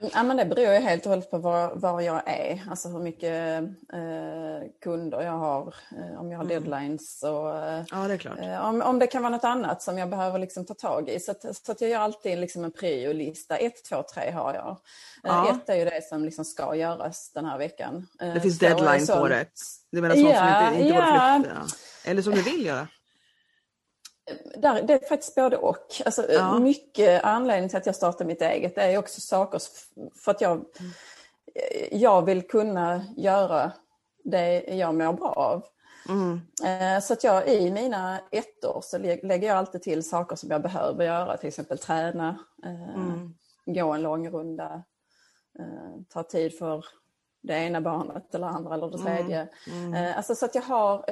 Ja, 0.00 0.22
men 0.22 0.36
det 0.36 0.44
beror 0.44 0.74
ju 0.74 0.80
helt 0.80 1.06
och 1.06 1.10
hållet 1.10 1.30
på 1.30 1.38
var, 1.38 1.74
var 1.74 2.00
jag 2.00 2.22
är, 2.26 2.62
alltså 2.70 2.88
hur 2.88 2.98
mycket 2.98 3.62
eh, 3.92 4.70
kunder 4.82 5.22
jag 5.22 5.32
har, 5.32 5.74
eh, 5.98 6.20
om 6.20 6.30
jag 6.30 6.38
har 6.38 6.44
mm. 6.44 6.48
deadlines 6.48 7.22
och 7.22 7.56
eh, 7.56 7.84
ja, 7.90 8.08
det. 8.08 8.24
Eh, 8.24 8.68
om, 8.68 8.82
om 8.82 8.98
det 8.98 9.06
kan 9.06 9.22
vara 9.22 9.32
något 9.32 9.44
annat 9.44 9.82
som 9.82 9.98
jag 9.98 10.10
behöver 10.10 10.38
liksom 10.38 10.66
ta 10.66 10.74
tag 10.74 11.08
i. 11.08 11.20
Så, 11.20 11.30
att, 11.30 11.56
så 11.56 11.72
att 11.72 11.80
jag 11.80 11.90
gör 11.90 12.00
alltid 12.00 12.38
liksom 12.38 12.64
en 12.64 12.72
prio-lista. 12.72 13.56
Ett, 13.56 13.84
två, 13.84 14.02
tre 14.14 14.30
har 14.30 14.54
jag. 14.54 14.70
Eh, 14.70 14.76
ja. 15.22 15.50
Ett 15.50 15.68
är 15.68 15.74
ju 15.74 15.84
det 15.84 16.04
som 16.04 16.24
liksom 16.24 16.44
ska 16.44 16.74
göras 16.74 17.30
den 17.34 17.44
här 17.44 17.58
veckan. 17.58 18.06
Det 18.18 18.40
finns 18.40 18.58
deadline 18.58 19.06
på 19.06 19.28
det? 19.28 19.46
Du 19.92 20.00
menar 20.00 20.14
sånt 20.14 20.28
ja, 20.28 20.68
som 20.68 20.74
inte, 20.74 20.82
inte 20.82 20.94
ja. 20.94 21.00
går 21.00 21.18
att 21.18 21.66
flytta? 21.66 22.10
Eller 22.10 22.22
som 22.22 22.32
du 22.32 22.42
vill 22.42 22.66
göra? 22.66 22.88
Där, 24.56 24.82
det 24.82 24.94
är 24.94 25.08
faktiskt 25.08 25.34
både 25.34 25.56
och. 25.56 26.02
Alltså, 26.04 26.32
ja. 26.32 26.58
Mycket 26.58 27.24
anledning 27.24 27.68
till 27.68 27.78
att 27.78 27.86
jag 27.86 27.94
startar 27.94 28.24
mitt 28.24 28.42
eget 28.42 28.74
det 28.74 28.82
är 28.82 28.98
också 28.98 29.20
saker 29.20 29.60
för 30.24 30.30
att 30.30 30.40
jag, 30.40 30.52
mm. 30.52 30.92
jag 31.90 32.24
vill 32.24 32.48
kunna 32.48 33.04
göra 33.16 33.72
det 34.24 34.60
jag 34.60 34.94
mår 34.94 35.12
bra 35.12 35.32
av. 35.32 35.64
Mm. 36.08 36.40
Eh, 36.64 37.00
så 37.00 37.12
att 37.12 37.24
jag 37.24 37.48
i 37.48 37.70
mina 37.70 38.20
ettor 38.30 38.80
så 38.82 38.98
lägger 38.98 39.48
jag 39.48 39.56
alltid 39.56 39.82
till 39.82 40.08
saker 40.08 40.36
som 40.36 40.50
jag 40.50 40.62
behöver 40.62 41.04
göra, 41.04 41.36
till 41.36 41.48
exempel 41.48 41.78
träna, 41.78 42.38
eh, 42.64 42.94
mm. 42.94 43.34
gå 43.66 43.92
en 43.92 44.02
lång 44.02 44.30
runda, 44.30 44.82
eh, 45.58 46.00
ta 46.08 46.22
tid 46.22 46.58
för 46.58 46.84
det 47.42 47.54
ena 47.54 47.80
barnet 47.80 48.34
eller 48.34 48.46
andra 48.46 48.74
eller 48.74 48.90
det 48.90 49.00
mm. 49.00 49.16
tredje. 49.16 49.48
Mm. 49.66 50.16
Alltså 50.16 50.34
så 50.34 50.44
att 50.44 50.54
jag 50.54 50.62
har 50.62 51.04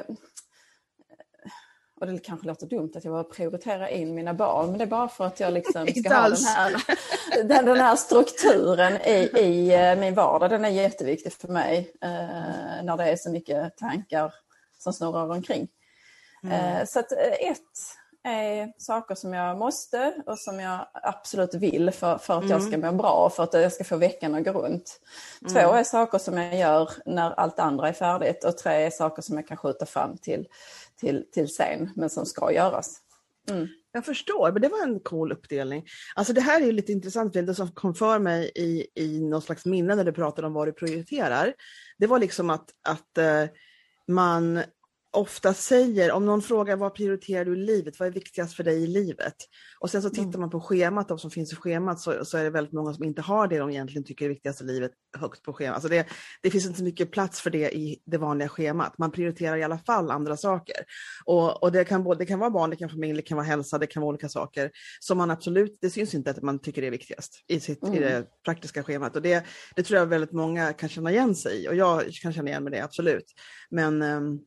och 2.00 2.06
det 2.06 2.18
kanske 2.18 2.46
låter 2.46 2.66
dumt 2.66 2.92
att 2.94 3.04
jag 3.04 3.14
bara 3.14 3.24
prioriterar 3.24 3.88
in 3.88 4.14
mina 4.14 4.34
barn, 4.34 4.68
men 4.68 4.78
det 4.78 4.84
är 4.84 4.88
bara 4.88 5.08
för 5.08 5.26
att 5.26 5.40
jag 5.40 5.52
liksom 5.52 5.86
ska 5.96 6.14
ha 6.14 6.28
den 6.28 6.44
här, 6.44 6.82
den, 7.44 7.64
den, 7.64 7.76
här 7.76 7.96
strukturen 7.96 8.92
i, 8.92 9.30
i 9.38 9.96
min 9.98 10.14
vardag. 10.14 10.50
Den 10.50 10.64
är 10.64 10.68
jätteviktig 10.68 11.32
för 11.32 11.48
mig 11.48 11.92
eh, 12.02 12.84
när 12.84 12.96
det 12.96 13.04
är 13.04 13.16
så 13.16 13.30
mycket 13.30 13.76
tankar 13.76 14.34
som 14.78 14.92
snurrar 14.92 15.30
omkring. 15.30 15.68
Mm. 16.42 16.76
Eh, 16.76 16.84
så 16.86 16.98
att 16.98 17.12
eh, 17.12 17.50
ett 17.50 17.60
är 18.26 18.72
saker 18.78 19.14
som 19.14 19.32
jag 19.32 19.58
måste 19.58 20.14
och 20.26 20.38
som 20.38 20.60
jag 20.60 20.86
absolut 20.92 21.54
vill 21.54 21.90
för, 21.90 22.18
för 22.18 22.34
att 22.34 22.42
mm. 22.42 22.50
jag 22.50 22.62
ska 22.62 22.78
må 22.78 22.92
bra 22.92 23.12
och 23.12 23.32
för 23.32 23.42
att 23.42 23.54
jag 23.54 23.72
ska 23.72 23.84
få 23.84 23.96
veckan 23.96 24.34
att 24.34 24.44
gå 24.44 24.52
runt. 24.52 25.00
Två 25.52 25.58
mm. 25.58 25.74
är 25.74 25.84
saker 25.84 26.18
som 26.18 26.36
jag 26.38 26.56
gör 26.56 26.90
när 27.06 27.30
allt 27.30 27.58
andra 27.58 27.88
är 27.88 27.92
färdigt 27.92 28.44
och 28.44 28.58
tre 28.58 28.86
är 28.86 28.90
saker 28.90 29.22
som 29.22 29.36
jag 29.36 29.48
kan 29.48 29.56
skjuta 29.56 29.86
fram 29.86 30.18
till, 30.18 30.48
till, 31.00 31.24
till 31.32 31.48
sen 31.48 31.90
men 31.96 32.10
som 32.10 32.26
ska 32.26 32.52
göras. 32.52 33.00
Mm. 33.50 33.68
Jag 33.92 34.04
förstår, 34.04 34.52
men 34.52 34.62
det 34.62 34.68
var 34.68 34.82
en 34.82 35.00
cool 35.00 35.32
uppdelning. 35.32 35.84
Alltså 36.14 36.32
det 36.32 36.40
här 36.40 36.60
är 36.60 36.72
lite 36.72 36.92
intressant, 36.92 37.32
det 37.32 37.54
som 37.54 37.72
kom 37.72 37.94
för 37.94 38.18
mig 38.18 38.50
i, 38.54 38.86
i 38.94 39.20
något 39.20 39.44
slags 39.44 39.66
minne 39.66 39.94
när 39.94 40.04
du 40.04 40.12
pratade 40.12 40.46
om 40.46 40.52
vad 40.52 40.68
du 40.68 40.72
prioriterar. 40.72 41.54
Det 41.98 42.06
var 42.06 42.18
liksom 42.18 42.50
att, 42.50 42.70
att 42.88 43.18
eh, 43.18 43.44
man 44.08 44.62
ofta 45.16 45.54
säger, 45.54 46.12
om 46.12 46.26
någon 46.26 46.42
frågar 46.42 46.76
vad 46.76 46.94
prioriterar 46.94 47.44
du 47.44 47.52
i 47.52 47.66
livet, 47.66 48.00
vad 48.00 48.08
är 48.08 48.12
viktigast 48.12 48.56
för 48.56 48.64
dig 48.64 48.82
i 48.82 48.86
livet? 48.86 49.34
Och 49.80 49.90
sen 49.90 50.02
så 50.02 50.10
tittar 50.10 50.22
mm. 50.22 50.40
man 50.40 50.50
på 50.50 50.60
schemat, 50.60 51.08
de 51.08 51.18
som 51.18 51.30
finns 51.30 51.52
i 51.52 51.56
schemat, 51.56 52.00
så, 52.00 52.24
så, 52.24 52.38
är 52.38 52.44
det 52.44 52.50
väldigt 52.50 52.72
många 52.72 52.94
som 52.94 53.04
inte 53.04 53.22
har 53.22 53.48
det 53.48 53.58
de 53.58 53.70
egentligen 53.70 54.04
tycker 54.04 54.24
är 54.24 54.28
viktigast 54.28 54.60
i 54.60 54.64
livet 54.64 54.92
högt 55.18 55.42
på 55.42 55.52
schemat. 55.52 55.74
Alltså 55.74 55.88
det, 55.88 56.06
det 56.42 56.50
finns 56.50 56.66
inte 56.66 56.78
så 56.78 56.84
mycket 56.84 57.10
plats 57.10 57.40
för 57.40 57.50
det 57.50 57.76
i 57.76 58.02
det 58.06 58.18
vanliga 58.18 58.48
schemat. 58.48 58.98
Man 58.98 59.10
prioriterar 59.10 59.56
i 59.56 59.62
alla 59.62 59.78
fall 59.78 60.10
andra 60.10 60.36
saker. 60.36 60.76
Och, 61.24 61.62
och 61.62 61.72
det, 61.72 61.84
kan 61.84 62.04
både, 62.04 62.18
det 62.18 62.26
kan 62.26 62.38
vara 62.38 62.50
barn, 62.50 62.70
det 62.70 62.76
kan 62.76 62.88
vara 62.88 62.94
familj, 62.94 63.16
det 63.16 63.22
kan 63.22 63.36
vara 63.36 63.46
hälsa, 63.46 63.78
det 63.78 63.86
kan 63.86 64.00
vara 64.02 64.08
olika 64.08 64.28
saker 64.28 64.70
som 65.00 65.18
man 65.18 65.30
absolut, 65.30 65.78
det 65.80 65.90
syns 65.90 66.14
inte 66.14 66.30
att 66.30 66.42
man 66.42 66.58
tycker 66.58 66.82
det 66.82 66.86
är 66.88 66.90
viktigast 66.90 67.44
i, 67.48 67.60
sitt, 67.60 67.82
mm. 67.82 67.94
i 67.94 67.98
det 67.98 68.26
praktiska 68.44 68.82
schemat. 68.82 69.16
Och 69.16 69.22
det, 69.22 69.44
det 69.76 69.82
tror 69.82 69.98
jag 69.98 70.06
väldigt 70.06 70.32
många 70.32 70.72
kan 70.72 70.88
känna 70.88 71.10
igen 71.10 71.34
sig 71.34 71.64
i 71.64 71.68
och 71.68 71.74
jag 71.74 72.12
kan 72.12 72.32
känna 72.32 72.48
igen 72.48 72.64
mig 72.64 72.72
det, 72.72 72.80
absolut. 72.80 73.32
Men 73.70 74.02
um, 74.02 74.40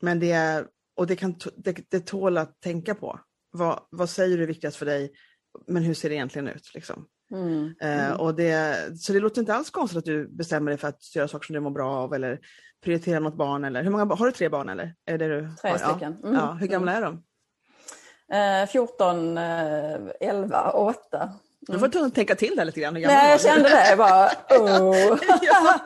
men 0.00 0.20
det, 0.20 0.66
och 0.96 1.06
det, 1.06 1.16
kan, 1.16 1.34
det, 1.56 1.90
det 1.90 2.00
tål 2.00 2.38
att 2.38 2.60
tänka 2.60 2.94
på. 2.94 3.20
Vad, 3.52 3.80
vad 3.90 4.10
säger 4.10 4.36
du 4.36 4.42
är 4.42 4.46
viktigast 4.46 4.76
för 4.76 4.86
dig, 4.86 5.12
men 5.66 5.82
hur 5.82 5.94
ser 5.94 6.08
det 6.08 6.14
egentligen 6.14 6.48
ut? 6.48 6.74
Liksom? 6.74 7.06
Mm. 7.32 7.74
Mm. 7.80 8.20
och 8.20 8.34
det, 8.34 8.76
så 8.98 9.12
det 9.12 9.20
låter 9.20 9.40
inte 9.40 9.54
alls 9.54 9.70
konstigt 9.70 9.98
att 9.98 10.04
du 10.04 10.28
bestämmer 10.28 10.70
dig 10.70 10.78
för 10.78 10.88
att 10.88 11.16
göra 11.16 11.28
saker 11.28 11.46
som 11.46 11.54
du 11.54 11.60
mår 11.60 11.70
bra 11.70 11.90
av 11.90 12.14
eller 12.14 12.40
prioritera 12.84 13.20
något 13.20 13.36
barn. 13.36 13.64
Eller, 13.64 13.82
hur 13.82 13.90
många, 13.90 14.14
har 14.14 14.26
du 14.26 14.32
tre 14.32 14.48
barn? 14.48 14.68
Eller? 14.68 14.94
Är 15.06 15.18
det 15.18 15.28
du 15.28 15.48
tre 15.62 15.70
har? 15.70 15.78
stycken. 15.78 16.16
Ja. 16.22 16.28
Mm. 16.28 16.40
ja. 16.40 16.52
Hur 16.52 16.66
gamla 16.66 16.92
är 16.92 17.02
de? 17.02 17.22
Eh, 18.32 18.68
14, 18.68 19.38
eh, 19.38 20.00
11 20.20 20.70
och 20.70 20.86
8. 20.86 21.32
Du 21.60 21.78
får 21.78 21.96
mm. 21.96 22.10
tänka 22.10 22.34
till 22.34 22.56
där 22.56 22.64
lite 22.64 22.80
grann. 22.80 22.94
Nej, 22.94 23.30
jag 23.30 23.40
kände 23.40 23.68
det. 23.68 23.96
bara, 23.96 24.26
oh. 24.58 25.18
ja. 25.42 25.80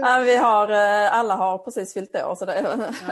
Ja, 0.00 0.22
vi 0.24 0.36
har, 0.36 0.68
eh, 0.70 1.14
alla 1.14 1.34
har 1.34 1.58
precis 1.58 1.94
fyllt 1.94 2.16
år. 2.16 2.34
Så 2.34 2.44
det, 2.44 2.60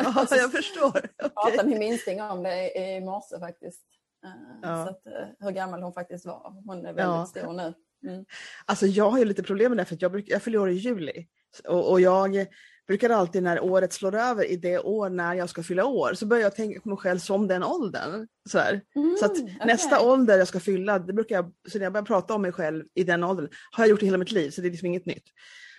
ja, 0.05 0.27
jag 0.31 0.53
förstår. 0.53 0.89
Okay. 0.89 1.03
Jag 1.17 1.35
pratade 1.35 1.69
med 1.69 1.79
min 1.79 1.99
sting 1.99 2.23
om 2.23 2.43
det 2.43 2.79
i 2.79 3.01
morse 3.01 3.39
faktiskt. 3.41 3.83
Eh, 4.25 4.31
ja. 4.63 4.85
Så 4.85 4.91
att, 4.91 5.07
eh, 5.07 5.13
hur 5.41 5.51
gammal 5.51 5.83
hon 5.83 5.93
faktiskt 5.93 6.27
var. 6.27 6.63
Hon 6.67 6.79
är 6.79 6.93
väldigt 6.93 7.05
ja. 7.05 7.27
stor 7.27 7.53
nu. 7.53 7.75
Mm. 8.07 8.25
Alltså 8.65 8.87
jag 8.87 9.11
har 9.11 9.19
ju 9.19 9.25
lite 9.25 9.43
problem 9.43 9.71
med 9.71 9.79
det 9.79 9.85
för 9.85 9.97
jag, 10.01 10.23
jag 10.27 10.43
fyller 10.43 10.59
år 10.59 10.71
i 10.71 10.75
juli. 10.75 11.27
Och, 11.69 11.91
och 11.91 12.01
jag 12.01 12.47
brukar 12.87 13.11
alltid 13.11 13.43
när 13.43 13.65
året 13.65 13.93
slår 13.93 14.15
över 14.15 14.45
i 14.45 14.57
det 14.57 14.79
år 14.79 15.11
när 15.11 15.35
jag 15.35 15.51
ska 15.51 15.63
fylla 15.63 15.85
år 15.85 16.15
så 16.15 16.27
börjar 16.27 16.43
jag 16.43 16.55
tänka 16.57 16.81
på 16.81 16.89
mig 16.89 16.99
själv 16.99 17.19
som 17.19 17.49
den 17.49 17.63
åldern. 17.65 18.27
Så, 18.51 18.59
mm, 18.59 19.17
så 19.19 19.25
att 19.25 19.31
okay. 19.31 19.67
nästa 19.67 20.01
ålder 20.01 20.39
jag 20.39 20.49
ska 20.49 20.61
fylla, 20.61 20.99
det 20.99 21.13
brukar 21.13 21.37
jag, 21.37 21.53
så 21.69 21.79
när 21.79 21.85
jag 21.85 21.93
börjar 21.93 22.05
prata 22.05 22.35
om 22.35 22.43
mig 22.43 22.53
själv 22.53 22.85
i 22.95 23.05
den 23.05 23.25
åldern, 23.25 23.49
har 23.71 23.85
jag 23.85 23.91
gjort 23.91 24.01
det 24.01 24.07
hela 24.07 24.19
mitt 24.19 24.33
liv 24.33 24.51
så 24.51 24.61
det 24.61 24.69
är 24.69 24.71
liksom 24.71 24.87
inget 24.87 25.07
nytt. 25.07 25.25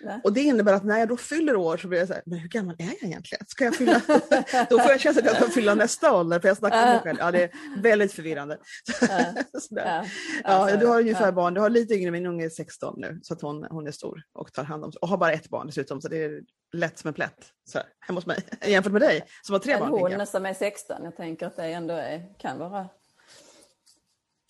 Nej. 0.00 0.20
Och 0.24 0.32
det 0.32 0.40
innebär 0.40 0.72
att 0.72 0.84
när 0.84 0.98
jag 0.98 1.08
då 1.08 1.16
fyller 1.16 1.56
år 1.56 1.76
så 1.76 1.88
blir 1.88 1.98
jag 1.98 2.08
så 2.08 2.14
här, 2.14 2.22
men 2.26 2.38
hur 2.38 2.48
gammal 2.48 2.76
är 2.78 2.84
jag 2.84 3.04
egentligen? 3.04 3.46
Ska 3.46 3.64
jag 3.64 3.74
fylla? 3.74 4.00
då 4.70 4.78
får 4.78 4.90
jag 4.90 5.00
känslan 5.00 5.26
att 5.26 5.32
jag 5.32 5.42
ska 5.42 5.50
fylla 5.50 5.74
nästa 5.74 6.14
ålder 6.14 6.40
för 6.40 6.48
jag 6.48 6.56
snackar 6.56 6.80
med 6.80 6.90
mig 6.90 7.00
själv. 7.00 7.18
Ja, 7.20 7.30
det 7.30 7.42
är 7.42 7.50
väldigt 7.82 8.12
förvirrande. 8.12 8.58
ja. 9.70 10.04
ja, 10.44 10.76
du 10.76 10.86
har 10.86 11.00
ungefär 11.00 11.32
barn, 11.32 11.54
du 11.54 11.60
har 11.60 11.70
lite 11.70 11.94
yngre, 11.94 12.10
min 12.10 12.26
unge 12.26 12.44
är 12.44 12.50
16 12.50 12.94
nu 12.98 13.20
så 13.22 13.34
att 13.34 13.42
hon, 13.42 13.66
hon 13.70 13.86
är 13.86 13.90
stor 13.90 14.22
och 14.34 14.52
tar 14.52 14.64
hand 14.64 14.84
om 14.84 14.92
sig 14.92 14.98
och 14.98 15.08
har 15.08 15.16
bara 15.16 15.32
ett 15.32 15.48
barn 15.48 15.66
dessutom 15.66 16.00
så 16.00 16.08
det 16.08 16.24
är 16.24 16.40
lätt 16.72 16.98
som 16.98 17.08
en 17.08 17.14
plätt 17.14 17.52
så 17.64 17.78
här, 17.78 17.86
hemma 18.00 18.16
hos 18.16 18.26
mig 18.26 18.38
jämfört 18.66 18.92
med 18.92 19.02
dig 19.02 19.22
som 19.42 19.52
har 19.52 19.60
tre 19.60 19.78
barn. 19.78 20.12
Hon 20.12 20.26
som 20.26 20.46
är 20.46 20.54
16, 20.54 21.04
jag 21.04 21.16
tänker 21.16 21.46
att 21.46 21.56
det 21.56 21.64
ändå 21.64 21.94
är, 21.94 22.38
kan 22.38 22.58
vara 22.58 22.88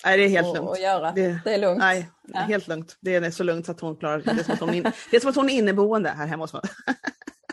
Nej, 0.07 0.19
det 0.19 0.25
är 0.25 0.29
helt 0.29 0.49
och, 0.49 0.55
lugnt. 0.55 0.69
Och 0.69 0.79
göra. 0.79 1.13
Det, 1.13 1.41
det, 1.45 1.55
är 1.55 1.59
lugnt. 1.59 1.79
Nej, 1.79 2.11
ja. 2.27 2.41
helt 2.41 2.69
lugnt. 2.69 2.97
Det 3.01 3.15
är 3.15 3.31
så 3.31 3.43
lugnt 3.43 3.67
så 3.67 3.73
att 3.73 3.81
hon 3.81 3.97
klarar 3.97 4.19
det. 4.19 4.31
Är 4.31 4.45
som 4.45 4.55
att 4.55 4.61
hon, 4.61 4.75
in, 4.75 4.83
det 5.11 5.17
är 5.17 5.21
som 5.21 5.31
att 5.31 5.37
hon 5.37 5.51
är 5.51 5.55
inneboende 5.55 6.09
här 6.09 6.27
hemma 6.27 6.45
hos 6.45 6.53
mig. 6.53 6.63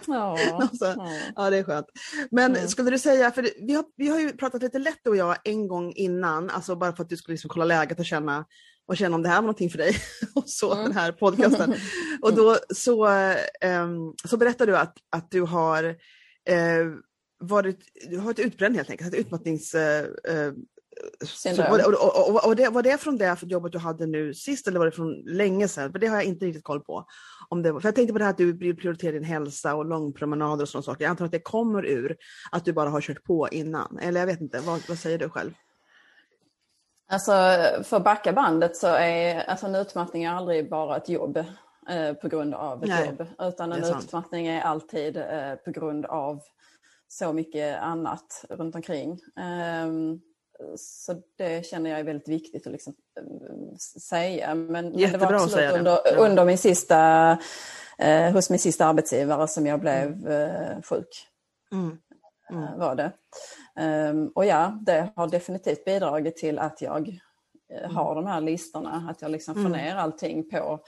Ja, 0.08 0.38
alltså, 0.54 0.86
ja. 0.86 1.10
ja, 1.36 1.50
det 1.50 1.58
är 1.58 1.64
skönt. 1.64 1.86
Men 2.32 2.56
mm. 2.56 2.68
skulle 2.68 2.92
du 2.92 3.00
säga, 3.00 3.32
för 3.32 3.50
vi 3.68 3.74
har, 3.74 3.86
vi 3.98 4.08
har 4.08 4.20
ju 4.20 4.38
pratat 4.38 4.62
lite 4.62 4.80
lätt 4.80 5.00
du 5.04 5.10
och 5.10 5.16
jag 5.16 5.38
en 5.44 5.68
gång 5.68 5.94
innan, 5.96 6.50
alltså 6.50 6.76
bara 6.76 6.96
för 6.96 7.04
att 7.04 7.10
du 7.10 7.18
skulle 7.18 7.34
liksom 7.34 7.50
kolla 7.50 7.66
läget 7.66 8.00
och 8.00 8.06
känna, 8.06 8.46
och 8.88 8.98
känna 8.98 9.16
om 9.16 9.24
det 9.24 9.30
här 9.30 9.36
var 9.36 9.42
någonting 9.42 9.70
för 9.70 9.78
dig, 9.78 9.96
och 10.36 10.50
så 10.50 10.74
mm. 10.74 10.84
den 10.84 10.94
här 10.94 11.12
podcasten. 11.12 11.74
och 12.22 12.34
då 12.36 12.58
så, 12.76 13.08
um, 13.08 14.16
så 14.26 14.38
berättade 14.38 14.72
du 14.72 14.78
att, 14.78 14.98
att 15.10 15.32
du 15.32 15.42
har 15.42 15.84
uh, 15.84 16.96
varit, 17.40 17.80
du 18.10 18.18
har 18.18 18.32
ett 18.32 18.40
utbränd 18.40 18.76
helt 18.76 18.90
enkelt, 18.90 19.14
ett 19.14 19.20
utmattnings... 19.20 19.76
Uh, 19.76 19.82
uh, 20.36 20.54
så, 21.26 21.64
och, 21.64 21.80
och, 21.80 22.30
och, 22.30 22.48
och 22.48 22.56
det, 22.56 22.70
var 22.70 22.84
det 22.84 22.98
från 22.98 23.18
det 23.18 23.38
jobbet 23.44 23.72
du 23.72 23.78
hade 23.78 24.06
nu 24.06 24.34
sist 24.34 24.68
eller 24.68 24.80
var 24.80 24.86
det 24.86 24.92
från 24.92 25.14
länge 25.26 25.68
sedan? 25.68 25.92
För 25.92 26.00
det 26.00 26.08
har 26.08 26.16
jag 26.16 26.26
inte 26.26 26.46
riktigt 26.46 26.64
koll 26.64 26.84
på. 26.84 27.06
Om 27.50 27.62
det, 27.62 27.70
för 27.70 27.88
jag 27.88 27.96
tänkte 27.96 28.14
på 28.14 28.20
det 28.20 28.26
här 28.26 28.32
att 28.32 28.38
du 28.38 28.58
prioriterar 28.58 29.14
din 29.14 29.24
hälsa 29.24 29.76
och 29.76 29.86
långpromenader 29.86 30.62
och 30.62 30.70
sådana 30.70 30.84
saker. 30.84 31.04
Jag 31.04 31.10
antar 31.10 31.26
att 31.26 31.32
det 31.32 31.40
kommer 31.40 31.86
ur 31.86 32.18
att 32.52 32.66
du 32.66 32.74
bara 32.74 32.90
har 32.90 33.02
kört 33.02 33.24
på 33.24 33.50
innan. 33.50 34.00
Eller 34.02 34.20
jag 34.20 34.28
vet 34.28 34.42
inte, 34.42 34.60
vad, 34.60 34.82
vad 34.88 34.98
säger 34.98 35.18
du 35.18 35.30
själv? 35.30 35.52
Alltså 37.10 37.32
för 37.84 38.00
backa 38.00 38.34
bandet 38.34 38.78
så 38.78 38.88
är 38.88 39.44
alltså, 39.50 39.66
en 39.66 39.76
utmattning 39.76 40.24
är 40.24 40.34
aldrig 40.34 40.70
bara 40.70 40.98
ett 40.98 41.10
jobb 41.10 41.38
eh, 41.90 42.14
på 42.22 42.28
grund 42.28 42.54
av 42.54 42.84
ett 42.84 42.90
Nej, 42.90 43.06
jobb. 43.08 43.28
Utan 43.40 43.72
en 43.72 43.84
utmattning 43.84 44.48
är 44.48 44.62
alltid 44.62 45.18
eh, 45.18 45.56
på 45.66 45.72
grund 45.72 46.06
av 46.06 46.42
så 47.08 47.34
mycket 47.34 47.82
annat 47.82 48.46
runt 48.50 48.76
omkring. 48.76 49.20
Um, 49.86 50.22
så 50.78 51.22
det 51.38 51.66
känner 51.66 51.90
jag 51.90 52.00
är 52.00 52.04
väldigt 52.04 52.28
viktigt 52.28 52.68
att 52.68 52.74
liksom 52.74 52.94
eh, 53.18 53.76
säga. 54.02 54.56
Men, 54.56 54.90
men 54.90 55.12
det 55.12 55.18
var 55.18 55.34
absolut 55.34 55.74
under, 55.74 56.00
ja. 56.06 56.16
under, 56.18 56.46
min 56.46 56.58
sista, 56.58 57.32
eh, 57.98 58.32
hos 58.32 58.50
min 58.50 58.60
sista 58.60 58.86
arbetsgivare 58.86 59.48
som 59.48 59.66
jag 59.66 59.80
blev 59.80 60.12
mm. 60.12 60.32
eh, 60.32 60.82
sjuk. 60.82 61.28
Mm. 61.72 61.98
Mm. 62.50 62.80
var 62.80 62.96
det. 62.96 63.12
Um, 64.10 64.28
och 64.28 64.46
ja, 64.46 64.80
det 64.82 65.12
har 65.16 65.28
definitivt 65.28 65.86
bidragit 65.86 66.38
till 66.38 66.60
att 66.60 66.82
jag 66.82 67.20
eh, 67.74 67.84
mm. 67.84 67.96
har 67.96 68.16
de 68.16 68.26
här 68.26 68.42
listorna, 68.42 69.08
att 69.10 69.22
jag 69.22 69.32
liksom 69.32 69.54
får 69.54 69.62
mm. 69.62 69.72
ner 69.72 69.96
allting 69.96 70.50
på, 70.50 70.80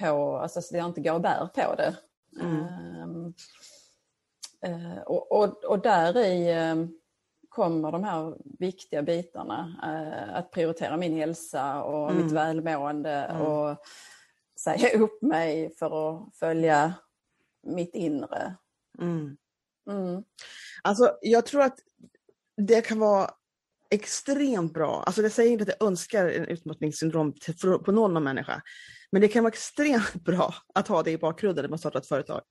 på 0.00 0.36
alltså 0.36 0.62
så 0.62 0.76
jag 0.76 0.86
inte 0.86 1.00
går 1.00 1.12
och 1.12 1.20
bär 1.20 1.46
på 1.54 1.74
det. 1.74 1.96
Um, 2.40 3.34
och, 5.06 5.32
och, 5.32 5.64
och 5.64 5.82
där 5.82 6.18
i 6.18 6.70
um, 6.70 6.98
kommer 7.54 7.92
de 7.92 8.04
här 8.04 8.36
viktiga 8.58 9.02
bitarna. 9.02 9.76
Eh, 9.82 10.36
att 10.36 10.50
prioritera 10.50 10.96
min 10.96 11.16
hälsa 11.16 11.82
och 11.82 12.10
mm. 12.10 12.22
mitt 12.22 12.32
välmående 12.32 13.10
mm. 13.10 13.42
och 13.42 13.76
säga 14.60 14.98
upp 14.98 15.22
mig 15.22 15.74
för 15.78 16.16
att 16.16 16.36
följa 16.36 16.94
mitt 17.62 17.94
inre. 17.94 18.56
Mm. 18.98 19.36
Mm. 19.90 20.22
Alltså 20.82 21.16
jag 21.22 21.46
tror 21.46 21.62
att 21.62 21.78
det 22.56 22.80
kan 22.80 22.98
vara 22.98 23.30
extremt 23.90 24.72
bra, 24.74 25.02
alltså 25.06 25.22
det 25.22 25.30
säger 25.30 25.50
inte 25.50 25.62
att 25.62 25.76
jag 25.80 25.88
önskar 25.88 26.28
en 26.28 26.44
utmattningssyndrom 26.44 27.34
på 27.84 27.92
någon 27.92 28.24
människa, 28.24 28.62
men 29.10 29.22
det 29.22 29.28
kan 29.28 29.44
vara 29.44 29.52
extremt 29.52 30.14
bra 30.24 30.54
att 30.74 30.88
ha 30.88 31.02
det 31.02 31.10
i 31.10 31.18
bakgrunden 31.18 31.62
när 31.62 31.68
man 31.68 31.78
startar 31.78 32.00
ett 32.00 32.06
företag. 32.06 32.42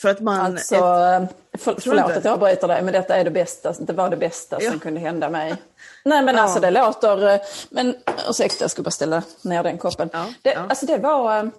För 0.00 0.08
att 0.08 0.20
man... 0.20 0.40
Alltså, 0.40 0.74
ett... 0.74 1.60
för, 1.60 1.76
förlåt 1.80 2.10
att 2.10 2.24
jag 2.24 2.40
bryter 2.40 2.68
dig, 2.68 2.82
men 2.82 2.92
detta 2.92 3.16
är 3.16 3.24
det 3.24 3.30
bästa, 3.30 3.72
det 3.80 3.92
var 3.92 4.10
det 4.10 4.16
bästa 4.16 4.58
ja. 4.60 4.70
som 4.70 4.80
kunde 4.80 5.00
hända 5.00 5.30
mig. 5.30 5.56
Nej 6.04 6.22
men 6.22 6.34
ja. 6.34 6.42
alltså 6.42 6.60
det 6.60 6.70
låter, 6.70 7.40
men 7.74 7.96
ursäkta 8.28 8.64
jag 8.64 8.70
ska 8.70 8.82
bara 8.82 8.90
ställa 8.90 9.22
ner 9.42 9.62
den 9.62 9.78
koppen. 9.78 10.10
Ja. 10.12 10.26
Det, 10.42 10.54
alltså 10.54 10.86
det 10.86 10.98
var... 10.98 11.50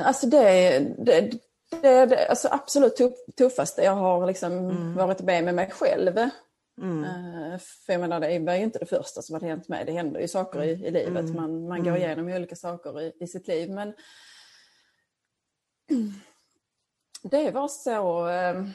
Alltså 0.00 0.26
det, 0.26 0.78
det, 0.98 1.20
det 1.20 1.38
det 1.80 2.26
alltså 2.28 2.48
absolut 2.50 2.96
tuffaste 3.38 3.82
jag 3.82 3.94
har 3.94 4.26
liksom 4.26 4.52
mm. 4.52 4.94
varit 4.94 5.20
med 5.20 5.44
med 5.44 5.54
mig 5.54 5.70
själv. 5.70 6.18
Mm. 6.82 7.04
För 7.86 7.92
jag 7.92 8.00
menar, 8.00 8.20
det 8.20 8.38
var 8.38 8.54
ju 8.54 8.62
inte 8.62 8.78
det 8.78 8.86
första 8.86 9.22
som 9.22 9.34
hade 9.34 9.46
hänt 9.46 9.68
mig. 9.68 9.84
Det 9.84 9.92
händer 9.92 10.20
ju 10.20 10.28
saker 10.28 10.62
i, 10.62 10.70
i 10.70 10.90
livet. 10.90 11.24
Mm. 11.24 11.36
Man, 11.36 11.68
man 11.68 11.78
går 11.84 11.90
mm. 11.90 12.02
igenom 12.02 12.28
olika 12.28 12.56
saker 12.56 13.00
i, 13.00 13.12
i 13.20 13.26
sitt 13.26 13.48
liv. 13.48 13.70
Men 13.70 13.94
det 17.22 17.50
var 17.50 17.68
så 17.68 18.28
uh, 18.28 18.68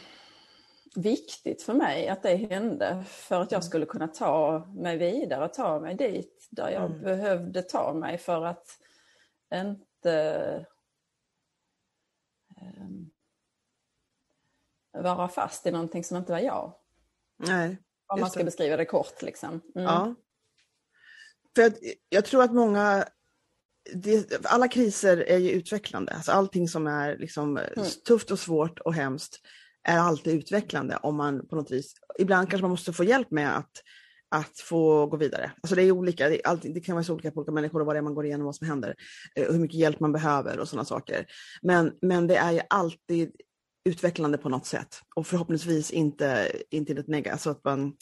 viktigt 0.96 1.64
för 1.64 1.74
mig 1.74 2.08
att 2.08 2.24
det 2.24 2.36
hände 2.36 3.04
för 3.08 3.42
att 3.42 3.52
jag 3.52 3.58
mm. 3.58 3.68
skulle 3.68 3.86
kunna 3.86 4.08
ta 4.08 4.66
mig 4.76 4.98
vidare, 4.98 5.48
ta 5.48 5.80
mig 5.80 5.96
dit 5.96 6.48
där 6.50 6.70
jag 6.70 6.86
mm. 6.86 7.02
behövde 7.02 7.62
ta 7.62 7.94
mig 7.94 8.18
för 8.18 8.46
att 8.46 8.68
inte 9.54 10.66
um, 12.62 13.12
vara 14.92 15.28
fast 15.28 15.66
i 15.66 15.72
någonting 15.72 16.04
som 16.04 16.18
inte 16.18 16.32
var 16.32 16.40
jag. 16.40 16.74
Nej. 17.38 17.78
Om 18.08 18.20
man 18.20 18.30
ska 18.30 18.40
det. 18.40 18.46
beskriva 18.46 18.78
det 18.78 18.86
kort. 18.86 19.22
Liksom. 19.22 19.50
Mm. 19.50 19.84
Ja. 19.86 20.16
För 21.56 21.62
jag, 21.62 21.74
jag 22.10 22.26
tror 22.26 22.44
att 22.44 22.54
många 22.54 23.06
det, 23.94 24.46
alla 24.46 24.67
kriser 24.67 25.17
är 25.17 25.38
ju 25.38 25.51
utvecklande. 25.51 26.12
Alltså 26.12 26.32
allting 26.32 26.67
som 26.67 26.88
är 26.88 27.17
liksom 27.17 27.58
mm. 27.58 27.88
tufft 28.08 28.32
och 28.32 28.39
svårt 28.39 28.79
och 28.79 28.94
hemskt 28.94 29.39
är 29.88 29.98
alltid 29.98 30.34
utvecklande 30.34 30.98
om 30.98 31.15
man 31.15 31.48
på 31.48 31.56
något 31.56 31.72
vis, 31.72 31.94
ibland 32.20 32.50
kanske 32.50 32.63
man 32.63 32.72
måste 32.72 32.94
få 32.94 33.03
hjälp 33.03 33.32
med 33.32 33.58
att, 33.58 33.72
att 34.29 34.60
få 34.60 35.08
gå 35.08 35.17
vidare. 35.17 35.51
Alltså 35.62 35.75
det 35.75 35.84
är 35.84 35.91
olika, 35.91 36.29
det, 36.29 36.46
är 36.46 36.48
alltid, 36.48 36.74
det 36.74 36.79
kan 36.79 36.96
vara 36.96 37.03
så 37.03 37.13
olika 37.13 37.32
på 37.32 37.39
olika 37.39 37.51
människor 37.51 37.79
och 37.79 37.86
vad 37.86 37.96
det 37.96 38.00
är 38.00 38.03
man 38.03 38.15
går 38.15 38.25
igenom, 38.25 38.46
vad 38.46 38.56
som 38.56 38.67
händer, 38.67 38.96
eh, 39.36 39.51
hur 39.51 39.60
mycket 39.60 39.79
hjälp 39.79 40.00
man 40.00 40.12
behöver 40.12 40.60
och 40.60 40.70
sådana 40.70 40.86
saker. 40.86 41.25
Men, 41.62 41.94
men 42.01 42.27
det 42.27 42.36
är 42.36 42.51
ju 42.51 42.62
alltid 42.70 43.32
utvecklande 43.88 44.38
på 44.38 44.50
något 44.50 44.65
sätt 44.65 45.01
och 45.15 45.27
förhoppningsvis 45.27 45.91
inte, 45.91 46.51
inte 46.70 46.94
ett 46.94 47.08
negativt, 47.08 47.34
alltså 47.34 47.50
att 47.50 47.63
man 47.63 47.94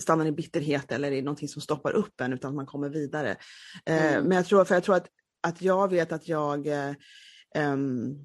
stannar 0.00 0.26
i 0.26 0.32
bitterhet 0.32 0.92
eller 0.92 1.12
i 1.12 1.22
någonting 1.22 1.48
som 1.48 1.62
stoppar 1.62 1.92
upp 1.92 2.20
en 2.20 2.32
utan 2.32 2.48
att 2.48 2.54
man 2.54 2.66
kommer 2.66 2.88
vidare. 2.88 3.36
Eh, 3.86 4.14
mm. 4.14 4.24
men 4.24 4.36
jag 4.36 4.46
tror, 4.46 4.64
för 4.64 4.74
jag 4.74 4.84
tror 4.84 4.96
att, 4.96 5.06
att 5.40 5.62
jag 5.62 5.90
vet 5.90 6.12
att 6.12 6.28
jag 6.28 6.66
um, 7.54 8.18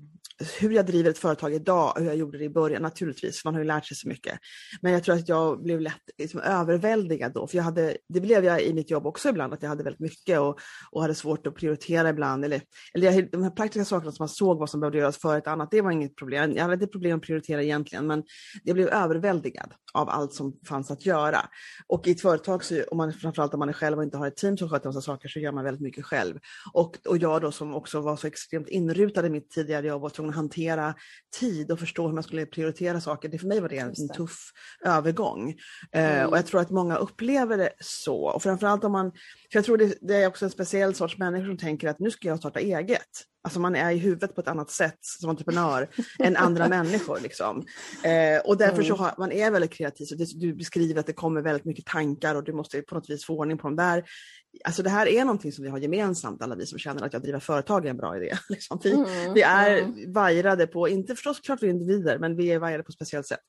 hur 0.60 0.72
jag 0.72 0.86
driver 0.86 1.10
ett 1.10 1.18
företag 1.18 1.54
idag 1.54 1.94
och 1.96 2.02
hur 2.02 2.08
jag 2.08 2.16
gjorde 2.16 2.38
det 2.38 2.44
i 2.44 2.50
början, 2.50 2.82
naturligtvis, 2.82 3.46
man 3.46 3.54
har 3.54 3.62
ju 3.62 3.68
lärt 3.68 3.86
sig 3.86 3.98
så 3.98 4.08
mycket. 4.08 4.40
Men 4.82 4.92
jag 4.92 5.04
tror 5.04 5.16
att 5.16 5.30
jag 5.30 5.64
blev 5.64 5.82
lätt 5.82 6.02
liksom, 6.18 6.40
överväldigad 6.40 7.34
då, 7.34 7.48
för 7.48 7.58
jag 7.58 7.64
hade, 7.64 7.98
det 8.10 8.22
blev 8.22 8.46
jag 8.46 8.62
i 8.62 8.74
mitt 8.74 8.92
jobb 8.92 9.06
också 9.06 9.30
ibland, 9.30 9.54
att 9.54 9.62
jag 9.62 9.70
hade 9.70 9.84
väldigt 9.84 10.00
mycket 10.00 10.40
och, 10.40 10.60
och 10.92 11.02
hade 11.02 11.16
svårt 11.16 11.48
att 11.48 11.56
prioritera 11.56 12.10
ibland. 12.10 12.46
Eller, 12.46 12.62
eller 12.94 13.12
jag, 13.12 13.32
de 13.32 13.44
här 13.44 13.50
praktiska 13.50 13.86
sakerna 13.86 14.12
som 14.12 14.24
man 14.24 14.30
såg 14.30 14.60
vad 14.60 14.70
som 14.70 14.80
behövde 14.80 14.98
göras 14.98 15.18
för 15.18 15.38
ett 15.38 15.48
annat, 15.48 15.72
det 15.72 15.82
var 15.82 15.92
inget 15.92 16.16
problem. 16.16 16.52
Jag 16.52 16.62
hade 16.62 16.74
inte 16.74 16.88
problem 16.88 17.18
att 17.18 17.26
prioritera 17.26 17.64
egentligen, 17.64 18.08
men 18.08 18.24
jag 18.64 18.76
blev 18.76 18.88
överväldigad 18.88 19.74
av 19.94 20.10
allt 20.10 20.34
som 20.34 20.60
fanns 20.68 20.92
att 20.92 21.06
göra. 21.06 21.40
Och 21.88 22.08
i 22.08 22.12
ett 22.12 22.22
företag, 22.22 22.64
så, 22.64 22.84
om 22.84 22.98
man, 22.98 23.14
framförallt 23.14 23.54
om 23.54 23.60
man 23.60 23.70
är 23.70 23.74
själv 23.74 23.98
och 23.98 24.04
inte 24.04 24.18
har 24.18 24.28
ett 24.28 24.38
team 24.38 24.58
som 24.58 24.70
sköter 24.70 24.90
massa 24.90 25.02
saker, 25.02 25.30
så 25.30 25.40
gör 25.40 25.52
man 25.52 25.64
väldigt 25.64 25.82
mycket 25.82 26.06
själv. 26.06 26.40
Och, 26.74 26.98
och 27.08 27.18
jag 27.18 27.42
då 27.42 27.52
som 27.52 27.76
också 27.76 28.02
var 28.02 28.16
så 28.16 28.28
extremt 28.28 28.70
inrutad 28.70 29.26
i 29.26 29.30
mitt 29.30 29.50
tidigare 29.50 29.88
jobb 29.88 30.04
och 30.04 30.14
att 30.30 30.36
hantera 30.36 30.96
tid 31.40 31.72
och 31.72 31.80
förstå 31.80 32.08
hur 32.08 32.14
man 32.14 32.24
skulle 32.24 32.46
prioritera 32.46 33.02
saker. 33.02 33.30
Det 33.30 33.38
för 33.38 33.48
mig 33.48 33.60
var 33.60 33.70
det 33.70 33.78
en 33.78 34.10
tuff 34.10 34.52
övergång. 34.86 35.50
Eh, 35.92 36.16
mm. 36.16 36.30
och 36.30 36.38
jag 36.38 36.46
tror 36.46 36.62
att 36.62 36.70
många 36.70 36.96
upplever 36.96 37.58
det 37.58 37.70
så. 37.80 38.16
Och 38.16 38.44
framförallt 38.44 38.84
om 38.84 38.92
man, 38.92 39.12
för 39.52 39.58
jag 39.58 39.66
tror 39.66 39.78
det, 39.78 39.98
det 40.02 40.16
är 40.16 40.28
också 40.28 40.46
en 40.46 40.52
speciell 40.52 40.96
sorts 40.96 41.18
människor 41.18 41.46
som 41.46 41.58
tänker 41.58 41.88
att 41.88 42.00
nu 42.00 42.12
ska 42.12 42.28
jag 42.28 42.40
starta 42.40 42.60
eget. 42.60 43.26
Alltså 43.46 43.60
man 43.60 43.76
är 43.76 43.92
i 43.92 43.98
huvudet 43.98 44.36
på 44.36 44.42
ett 44.42 44.48
annat 44.48 44.72
sätt 44.72 44.98
som 45.02 45.30
entreprenör 45.30 45.90
än 46.20 46.36
andra 46.36 46.68
människor. 46.68 47.20
Liksom. 47.24 47.66
Eh, 48.04 48.42
och 48.46 48.58
därför 48.58 48.74
mm. 48.74 48.86
så 48.86 48.96
har, 48.96 49.14
man 49.18 49.32
är 49.32 49.52
väldigt 49.52 49.74
kreativ. 49.74 50.06
Så 50.06 50.16
det, 50.16 50.40
du 50.40 50.54
beskriver 50.54 51.00
att 51.00 51.08
det 51.08 51.14
kommer 51.14 51.42
väldigt 51.42 51.66
mycket 51.66 51.86
tankar 51.86 52.36
och 52.36 52.44
du 52.44 52.54
måste 52.54 52.82
på 52.82 52.96
något 52.96 53.10
vis 53.10 53.26
få 53.26 53.38
ordning 53.38 53.58
på 53.58 53.68
dem 53.68 53.76
där. 53.76 54.04
Alltså 54.64 54.84
det 54.84 54.90
här 54.90 55.08
är 55.08 55.26
någonting 55.26 55.52
som 55.52 55.64
vi 55.64 55.70
har 55.70 55.78
gemensamt, 55.78 56.42
alla 56.42 56.56
vi 56.56 56.66
som 56.66 56.80
känner 56.80 57.06
att 57.06 57.14
jag 57.14 57.22
driver 57.22 57.40
företag 57.40 57.86
är 57.86 57.90
en 57.90 57.98
bra 57.98 58.18
idé. 58.18 58.38
Liksom. 58.50 58.80
Vi, 58.84 58.92
mm. 58.92 59.34
vi 59.34 59.42
är 59.42 59.78
mm. 59.78 60.14
vajrade 60.14 60.68
på, 60.68 60.90
inte 60.90 61.16
förstås 61.16 61.40
klart 61.40 61.64
vi 61.64 61.68
är 61.68 61.72
individer, 61.72 62.20
men 62.20 62.36
vi 62.36 62.52
är 62.52 62.60
vajrade 62.60 62.84
på 62.84 62.90
ett 62.90 62.96
speciellt 62.96 63.28
sätt. 63.28 63.40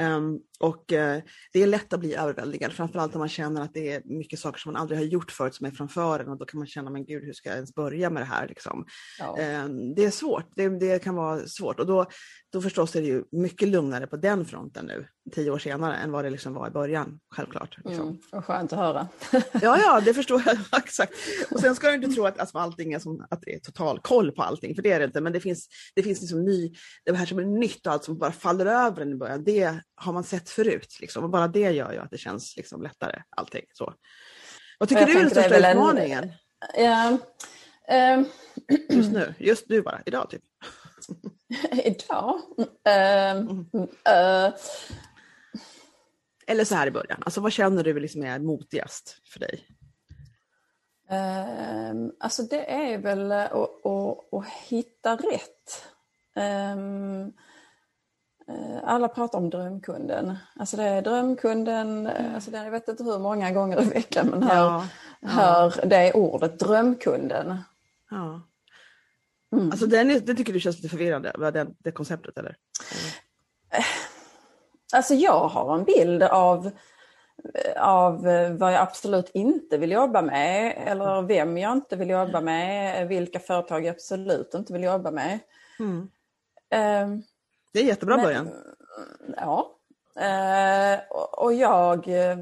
Um, 0.00 0.40
och 0.60 0.92
uh, 0.92 1.18
det 1.52 1.62
är 1.62 1.66
lätt 1.66 1.92
att 1.92 2.00
bli 2.00 2.14
överväldigad, 2.14 2.72
framförallt 2.72 3.14
om 3.14 3.18
man 3.18 3.28
känner 3.28 3.62
att 3.62 3.74
det 3.74 3.92
är 3.92 4.02
mycket 4.04 4.38
saker 4.38 4.60
som 4.60 4.72
man 4.72 4.82
aldrig 4.82 5.00
har 5.00 5.04
gjort 5.04 5.30
förut 5.32 5.54
som 5.54 5.66
är 5.66 5.70
framför 5.70 6.20
en 6.20 6.28
och 6.28 6.38
då 6.38 6.44
kan 6.44 6.58
man 6.58 6.66
känna, 6.66 6.90
men 6.90 7.04
gud 7.04 7.24
hur 7.24 7.32
ska 7.32 7.48
jag 7.48 7.56
ens 7.56 7.74
börja 7.74 8.10
med 8.10 8.22
det 8.22 8.26
här? 8.26 8.48
Liksom. 8.48 8.86
Ja. 9.18 9.64
Um, 9.64 9.94
det 9.94 10.04
är 10.04 10.10
svårt, 10.10 10.46
det, 10.56 10.68
det, 10.68 11.02
kan 11.02 11.14
vara 11.14 11.46
svårt 11.46 11.80
och 11.80 11.86
då, 11.86 12.06
då 12.52 12.62
förstås 12.62 12.96
är 12.96 13.00
det 13.00 13.06
ju 13.06 13.24
mycket 13.32 13.68
lugnare 13.68 14.06
på 14.06 14.16
den 14.16 14.44
fronten 14.44 14.86
nu, 14.86 15.06
tio 15.32 15.50
år 15.50 15.58
senare, 15.58 15.96
än 15.96 16.12
vad 16.12 16.24
det 16.24 16.30
liksom 16.30 16.54
var 16.54 16.68
i 16.68 16.70
början, 16.70 17.20
självklart. 17.30 17.76
Liksom. 17.84 18.08
Mm, 18.08 18.18
och 18.32 18.44
skönt 18.44 18.72
att 18.72 18.78
höra. 18.78 19.08
ja, 19.52 19.78
ja, 19.78 20.00
det 20.04 20.14
förstår 20.14 20.42
jag 20.46 20.58
exakt. 20.84 21.12
Och 21.50 21.60
sen 21.60 21.74
ska 21.74 21.88
du 21.88 21.94
inte 21.94 22.08
tro 22.08 22.26
att 22.26 22.38
alltså, 22.38 22.58
allting 22.58 22.92
är 22.92 22.98
som 22.98 23.26
att 23.30 23.42
det 23.42 23.54
är 23.54 23.58
total 23.58 23.98
koll 23.98 24.32
på 24.32 24.42
allting, 24.42 24.74
för 24.74 24.82
det 24.82 24.92
är 24.92 24.98
det 24.98 25.04
inte, 25.04 25.20
men 25.20 25.32
det 25.32 25.40
finns, 25.40 25.68
det 25.94 26.02
finns 26.02 26.20
liksom 26.20 26.44
ny, 26.44 26.72
det 27.04 27.16
här 27.16 27.26
som 27.26 27.38
är 27.38 27.44
nytt 27.44 27.86
och 27.86 27.92
allt 27.92 28.04
som 28.04 28.18
bara 28.18 28.32
faller 28.32 28.66
över 28.66 29.02
en 29.02 29.12
i 29.12 29.16
början, 29.16 29.44
det 29.44 29.81
har 29.94 30.12
man 30.12 30.24
sett 30.24 30.50
förut. 30.50 30.98
Liksom. 31.00 31.24
Och 31.24 31.30
bara 31.30 31.48
det 31.48 31.72
gör 31.72 31.92
ju 31.92 31.98
att 31.98 32.10
det 32.10 32.18
känns 32.18 32.56
liksom 32.56 32.82
lättare, 32.82 33.22
allting. 33.36 33.64
Så. 33.72 33.94
Vad 34.78 34.88
tycker 34.88 35.06
du 35.06 35.12
är 35.12 35.20
den 35.20 35.30
största 35.30 35.70
utmaningen? 35.70 36.32
En, 36.78 36.84
ja, 36.84 37.18
um, 38.16 38.26
just 38.98 39.12
nu, 39.12 39.34
just 39.38 39.68
nu 39.68 39.82
bara, 39.82 40.02
idag 40.06 40.30
typ. 40.30 40.42
idag? 41.84 42.40
Um, 42.58 43.68
uh, 44.08 44.54
eller 46.46 46.64
så 46.64 46.74
här 46.74 46.86
i 46.86 46.90
början, 46.90 47.22
alltså 47.24 47.40
vad 47.40 47.52
känner 47.52 47.84
du 47.84 48.00
liksom 48.00 48.22
är 48.22 48.38
motigast 48.38 49.16
för 49.32 49.40
dig? 49.40 49.66
Um, 51.10 52.12
alltså 52.20 52.42
det 52.42 52.70
är 52.70 52.98
väl 52.98 53.32
att, 53.32 53.52
att, 53.86 54.34
att 54.34 54.46
hitta 54.68 55.16
rätt. 55.16 55.84
Um, 56.36 57.32
alla 58.84 59.08
pratar 59.08 59.38
om 59.38 59.50
drömkunden. 59.50 60.36
Alltså 60.56 60.76
det 60.76 60.82
är 60.82 61.02
drömkunden, 61.02 62.06
mm. 62.06 62.34
alltså 62.34 62.50
det, 62.50 62.64
jag 62.64 62.70
vet 62.70 62.88
inte 62.88 63.04
hur 63.04 63.18
många 63.18 63.50
gånger 63.50 63.82
i 63.82 63.84
veckan 63.84 64.30
man 64.30 64.42
hör, 64.42 64.56
ja, 64.56 64.86
ja. 65.20 65.28
hör 65.28 65.86
det 65.86 66.12
ordet, 66.12 66.58
drömkunden. 66.58 67.58
Ja. 68.10 68.40
Mm. 69.52 69.70
Alltså 69.70 69.86
den, 69.86 70.08
det 70.08 70.34
tycker 70.34 70.52
du 70.52 70.60
känns 70.60 70.76
lite 70.76 70.88
förvirrande, 70.88 71.50
det, 71.50 71.66
det 71.78 71.92
konceptet 71.92 72.38
eller? 72.38 72.56
Mm. 73.70 73.84
Alltså 74.94 75.14
jag 75.14 75.48
har 75.48 75.74
en 75.74 75.84
bild 75.84 76.22
av, 76.22 76.70
av 77.76 78.22
vad 78.58 78.72
jag 78.72 78.80
absolut 78.80 79.30
inte 79.34 79.78
vill 79.78 79.92
jobba 79.92 80.22
med 80.22 80.74
eller 80.86 81.22
vem 81.22 81.58
jag 81.58 81.72
inte 81.72 81.96
vill 81.96 82.10
jobba 82.10 82.40
med, 82.40 83.08
vilka 83.08 83.38
företag 83.38 83.84
jag 83.84 83.94
absolut 83.94 84.54
inte 84.54 84.72
vill 84.72 84.82
jobba 84.82 85.10
med. 85.10 85.38
Mm. 85.78 86.08
Um, 86.74 87.22
det 87.72 87.80
är 87.80 87.84
jättebra 87.84 88.16
men, 88.16 88.24
början. 88.24 88.50
Ja. 89.36 89.78
Uh, 90.16 91.00
och 91.32 91.52
jag 91.52 92.08
uh, 92.08 92.36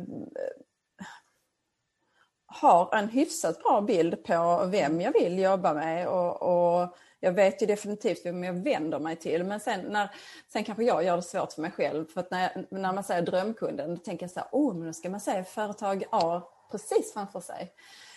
har 2.47 2.95
en 2.95 3.09
hyfsat 3.09 3.63
bra 3.63 3.81
bild 3.81 4.25
på 4.25 4.67
vem 4.67 5.01
jag 5.01 5.13
vill 5.13 5.39
jobba 5.39 5.75
med 5.75 6.09
och, 6.09 6.43
och 6.43 6.97
jag 7.21 7.33
vet 7.33 7.63
ju 7.63 7.67
definitivt 7.67 8.27
vem 8.27 8.45
jag 8.45 8.53
vänder 8.53 8.99
mig 8.99 9.17
till 9.17 9.45
men 9.45 9.61
sen, 9.61 9.81
när, 9.81 10.11
sen 10.53 10.65
kanske 10.65 10.85
jag 10.85 11.05
gör 11.05 11.17
det 11.17 11.23
svårt 11.23 11.53
för 11.53 11.63
mig 11.63 11.71
själv 11.71 12.07
för 12.07 12.21
att 12.21 12.31
när, 12.31 12.67
när 12.71 12.93
man 12.93 13.05
säger 13.05 13.23
drömkunden 13.23 13.95
då 13.95 13.97
tänker 13.97 14.25
jag 14.25 14.31
så 14.31 14.41
här, 14.41 14.49
oh 14.53 14.75
men 14.75 14.87
då 14.87 14.93
ska 14.93 15.11
man 15.11 15.21
säga 15.21 15.45
företag 15.45 16.05
A 16.11 16.43
precis 16.71 17.13
framför 17.13 17.41
sig. 17.41 17.73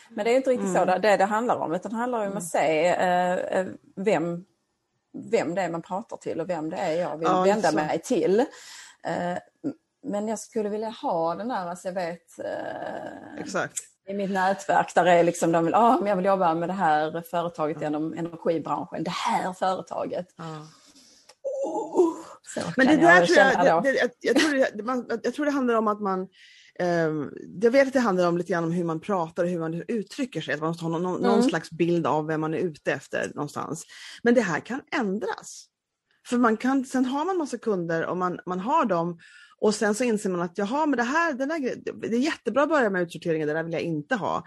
Men 0.09 0.25
det 0.25 0.31
är 0.31 0.35
inte 0.35 0.49
riktigt 0.49 0.69
mm. 0.69 0.79
så 0.79 0.85
det, 0.85 0.99
det, 0.99 1.17
det 1.17 1.25
handlar 1.25 1.55
om 1.55 1.73
utan 1.73 1.91
det 1.91 1.97
handlar 1.97 2.19
om 2.19 2.25
att 2.25 2.31
mm. 2.31 2.41
se 2.41 2.87
eh, 2.87 3.33
eh, 3.33 3.67
vem, 3.95 4.45
vem 5.31 5.55
det 5.55 5.61
är 5.61 5.69
man 5.69 5.81
pratar 5.81 6.17
till 6.17 6.41
och 6.41 6.49
vem 6.49 6.69
det 6.69 6.77
är 6.77 7.01
jag 7.01 7.17
vill 7.17 7.27
ja, 7.27 7.41
vända 7.41 7.69
så. 7.69 7.75
mig 7.75 8.01
till. 8.03 8.39
Eh, 9.03 9.37
men 10.03 10.27
jag 10.27 10.39
skulle 10.39 10.69
vilja 10.69 10.89
ha 10.89 11.35
den 11.35 11.47
där, 11.47 11.67
alltså 11.67 11.87
jag 11.87 11.93
vet 11.93 12.39
eh, 12.39 13.39
Exakt 13.39 13.93
i 14.07 14.13
mitt 14.13 14.31
nätverk 14.31 14.95
där 14.95 15.05
är 15.05 15.23
liksom, 15.23 15.51
de 15.51 15.65
vill, 15.65 15.75
ah, 15.75 15.97
men 15.97 16.07
jag 16.07 16.15
vill 16.15 16.25
jobba 16.25 16.53
med 16.53 16.69
det 16.69 16.73
här 16.73 17.23
företaget 17.31 17.77
ja. 17.81 17.87
inom 17.87 18.13
energibranschen, 18.13 19.03
det 19.03 19.11
här 19.11 19.53
företaget. 19.53 20.27
Ja. 20.37 20.67
Oh, 21.65 22.15
men 22.77 22.87
det 22.87 22.95
där 22.95 23.25
tror 23.25 23.37
jag, 23.37 23.83
det, 23.83 23.91
det, 23.91 24.13
jag, 24.19 24.35
tror 24.35 24.77
det, 24.77 24.83
man, 24.83 25.05
jag 25.23 25.33
tror 25.33 25.45
det 25.45 25.51
handlar 25.51 25.75
om 25.75 25.87
att 25.87 26.01
man 26.01 26.27
jag 27.61 27.71
vet 27.71 27.87
att 27.87 27.93
det 27.93 27.99
handlar 27.99 28.27
om 28.27 28.37
lite 28.37 28.51
grann 28.51 28.63
om 28.63 28.71
hur 28.71 28.83
man 28.83 28.99
pratar 28.99 29.43
och 29.43 29.49
hur 29.49 29.59
man 29.59 29.83
uttrycker 29.87 30.41
sig, 30.41 30.53
att 30.53 30.59
man 30.59 30.69
måste 30.69 30.85
ha 30.85 30.89
någon, 30.89 31.05
mm. 31.05 31.21
någon 31.21 31.43
slags 31.43 31.71
bild 31.71 32.07
av 32.07 32.27
vem 32.27 32.41
man 32.41 32.53
är 32.53 32.57
ute 32.57 32.93
efter 32.93 33.31
någonstans. 33.35 33.85
Men 34.23 34.33
det 34.33 34.41
här 34.41 34.59
kan 34.59 34.81
ändras. 34.91 35.65
För 36.27 36.37
man 36.37 36.57
kan, 36.57 36.85
sen 36.85 37.05
har 37.05 37.25
man 37.25 37.37
massa 37.37 37.57
kunder 37.57 38.05
och 38.05 38.17
man, 38.17 38.39
man 38.45 38.59
har 38.59 38.85
dem 38.85 39.19
och 39.63 39.75
sen 39.75 39.95
så 39.95 40.03
inser 40.03 40.29
man 40.29 40.41
att 40.41 40.57
jaha, 40.57 40.85
men 40.85 40.97
det 40.97 41.03
här, 41.03 41.33
den 41.33 41.49
där, 41.49 41.59
det 42.09 42.15
är 42.15 42.19
jättebra 42.19 42.63
att 42.63 42.69
börja 42.69 42.89
med 42.89 43.01
utsorteringen, 43.01 43.47
det 43.47 43.53
där 43.53 43.63
vill 43.63 43.73
jag 43.73 43.81
inte 43.81 44.15
ha. 44.15 44.43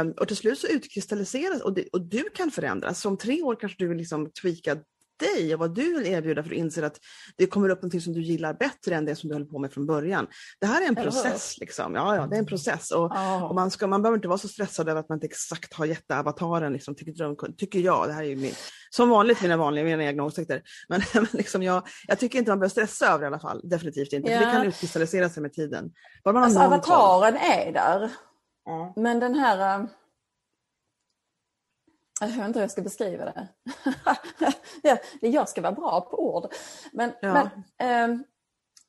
Um, 0.00 0.14
och 0.20 0.28
till 0.28 0.36
slut 0.36 0.58
så 0.58 0.66
utkristalliseras 0.66 1.60
och, 1.60 1.74
det, 1.74 1.88
och 1.92 2.00
du 2.00 2.22
kan 2.34 2.50
förändras. 2.50 3.00
Så 3.00 3.08
om 3.08 3.16
tre 3.16 3.42
år 3.42 3.56
kanske 3.60 3.78
du 3.78 3.88
vill 3.88 3.98
liksom 3.98 4.30
tweaka 4.30 4.76
dig 5.18 5.54
och 5.54 5.60
vad 5.60 5.74
du 5.74 5.98
vill 5.98 6.06
erbjuda 6.06 6.42
för 6.42 6.50
att 6.50 6.56
inse 6.56 6.86
att 6.86 7.00
det 7.36 7.46
kommer 7.46 7.68
upp 7.68 7.82
något 7.82 8.02
som 8.02 8.12
du 8.12 8.22
gillar 8.22 8.54
bättre 8.54 8.94
än 8.94 9.04
det 9.04 9.16
som 9.16 9.28
du 9.28 9.34
höll 9.34 9.46
på 9.46 9.58
med 9.58 9.72
från 9.72 9.86
början. 9.86 10.26
Det 10.60 10.66
här 10.66 10.82
är 10.82 10.88
en 10.88 10.94
process. 10.94 11.58
Liksom. 11.58 11.94
Ja, 11.94 12.16
ja, 12.16 12.26
det 12.26 12.36
är 12.36 12.38
en 12.38 12.46
process 12.46 12.90
och, 12.90 13.04
oh. 13.04 13.44
och 13.44 13.54
man, 13.54 13.70
ska, 13.70 13.86
man 13.86 14.02
behöver 14.02 14.18
inte 14.18 14.28
vara 14.28 14.38
så 14.38 14.48
stressad 14.48 14.88
över 14.88 15.00
att 15.00 15.08
man 15.08 15.16
inte 15.16 15.26
exakt 15.26 15.74
har 15.74 15.86
jätteavataren, 15.86 16.72
liksom, 16.72 16.94
tycker, 16.94 17.52
tycker 17.52 17.78
jag. 17.78 18.08
Det 18.08 18.12
här 18.12 18.24
är 18.24 18.36
min, 18.36 18.54
som 18.90 19.08
vanligt 19.08 19.42
mina 19.42 19.56
vanliga, 19.56 19.84
mina 19.84 20.04
egna 20.04 20.24
åsikter. 20.24 20.62
Men, 20.88 21.02
men 21.14 21.26
liksom 21.32 21.62
jag, 21.62 21.86
jag 22.06 22.18
tycker 22.18 22.38
inte 22.38 22.50
man 22.50 22.58
behöver 22.58 22.70
stressa 22.70 23.06
över 23.06 23.18
det 23.18 23.24
i 23.24 23.26
alla 23.26 23.40
fall. 23.40 23.60
Definitivt 23.64 24.12
inte. 24.12 24.30
Yeah. 24.30 24.42
För 24.42 24.46
det 24.46 24.56
kan 24.56 24.66
utkristallisera 24.66 25.28
sig 25.28 25.42
med 25.42 25.52
tiden. 25.52 25.92
Bara 26.24 26.34
man 26.34 26.42
alltså, 26.42 26.60
avataren 26.60 27.36
är 27.36 27.72
där. 27.72 28.10
Mm. 28.68 28.92
Men 28.96 29.20
den 29.20 29.34
här 29.34 29.80
äh, 29.80 29.86
jag 32.20 32.28
vet 32.28 32.46
inte 32.46 32.58
hur 32.58 32.64
jag 32.64 32.70
ska 32.70 32.82
beskriva 32.82 33.24
det. 33.24 33.48
jag 35.20 35.48
ska 35.48 35.60
vara 35.60 35.72
bra 35.72 36.00
på 36.00 36.36
ord. 36.36 36.52
Men, 36.92 37.12
ja. 37.20 37.32
men 37.78 38.10
ähm, 38.12 38.24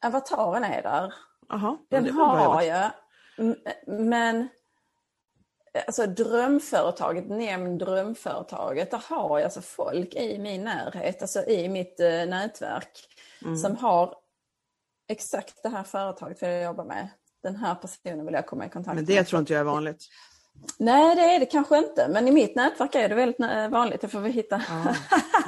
avataren 0.05 0.63
är 0.63 0.81
där. 0.81 1.13
Aha, 1.49 1.77
Den 1.89 2.09
har 2.09 2.61
jag. 2.61 2.91
Men 3.87 4.47
alltså 5.87 6.05
drömföretaget, 6.05 7.29
nämn 7.29 7.77
drömföretaget, 7.77 8.91
där 8.91 9.03
har 9.09 9.39
jag 9.39 9.45
alltså 9.45 9.61
folk 9.61 10.13
i 10.13 10.37
min 10.39 10.63
närhet, 10.63 11.21
alltså 11.21 11.45
i 11.45 11.69
mitt 11.69 11.99
äh, 11.99 12.07
nätverk 12.07 13.07
mm. 13.41 13.57
som 13.57 13.75
har 13.75 14.15
exakt 15.07 15.63
det 15.63 15.69
här 15.69 15.83
företaget 15.83 16.43
vill 16.43 16.49
jag 16.49 16.63
jobba 16.63 16.83
med. 16.83 17.09
Den 17.43 17.55
här 17.55 17.75
personen 17.75 18.25
vill 18.25 18.33
jag 18.33 18.47
komma 18.47 18.65
i 18.65 18.69
kontakt 18.69 18.87
med. 18.87 18.95
Men 18.95 19.05
det 19.05 19.15
med. 19.15 19.27
tror 19.27 19.39
inte 19.39 19.53
jag 19.53 19.59
är 19.59 19.63
vanligt. 19.63 20.05
Nej, 20.77 21.15
det 21.15 21.21
är 21.21 21.39
det 21.39 21.45
kanske 21.45 21.77
inte. 21.77 22.07
Men 22.07 22.27
i 22.27 22.31
mitt 22.31 22.55
nätverk 22.55 22.95
är 22.95 23.09
det 23.09 23.15
väldigt 23.15 23.39
vanligt. 23.71 24.01
Det 24.01 24.07
får 24.07 24.19
vi 24.19 24.31
hitta. 24.31 24.55
Ah, 24.55 24.61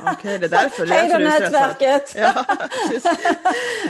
Okej, 0.01 0.13
okay, 0.13 0.37
det 0.37 0.45
är 0.45 0.49
därför. 0.49 0.85
Hej 0.85 1.09
då 1.09 1.17
nätverket! 1.17 2.15
Ja, 2.15 2.45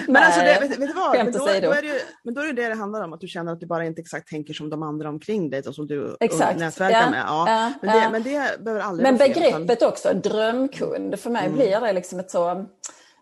men 0.08 0.24
alltså, 0.24 0.42
det, 0.42 0.58
vet, 0.62 0.70
vet 0.70 0.88
du 0.88 0.94
vad? 0.94 1.18
Men 1.18 1.32
då, 1.32 1.40
då, 1.40 1.48
är 1.48 1.82
det 1.82 1.88
ju, 1.88 2.00
men 2.24 2.34
då 2.34 2.42
är 2.42 2.46
det 2.46 2.54
det 2.54 2.68
det 2.68 2.76
handlar 2.76 3.02
om, 3.02 3.14
att 3.14 3.22
du 3.22 3.28
känner 3.28 3.52
att 3.52 3.60
du 3.60 3.66
bara 3.66 3.86
inte 3.86 4.02
exakt 4.02 4.28
tänker 4.30 4.54
som 4.54 4.70
de 4.70 4.84
andra 4.84 5.10
omkring 5.10 5.50
dig, 5.50 5.64
som 5.64 5.88
du 5.88 6.18
exakt. 6.20 6.60
nätverkar 6.60 7.02
ja, 7.02 7.10
med. 7.10 7.24
Ja. 7.28 7.46
ja 7.48 7.72
men, 7.82 7.96
det, 7.96 8.04
ja. 8.04 8.10
men 8.10 8.24
det 8.24 8.64
behöver 8.64 8.84
aldrig 8.84 9.04
Men 9.04 9.18
begreppet 9.18 9.80
fel, 9.80 9.88
också, 9.88 10.14
drömkund, 10.14 11.20
för 11.20 11.30
mig 11.30 11.46
mm. 11.46 11.58
blir 11.58 11.80
det 11.80 11.94
liksom 11.94 12.20
ett 12.20 12.32
så 12.32 12.66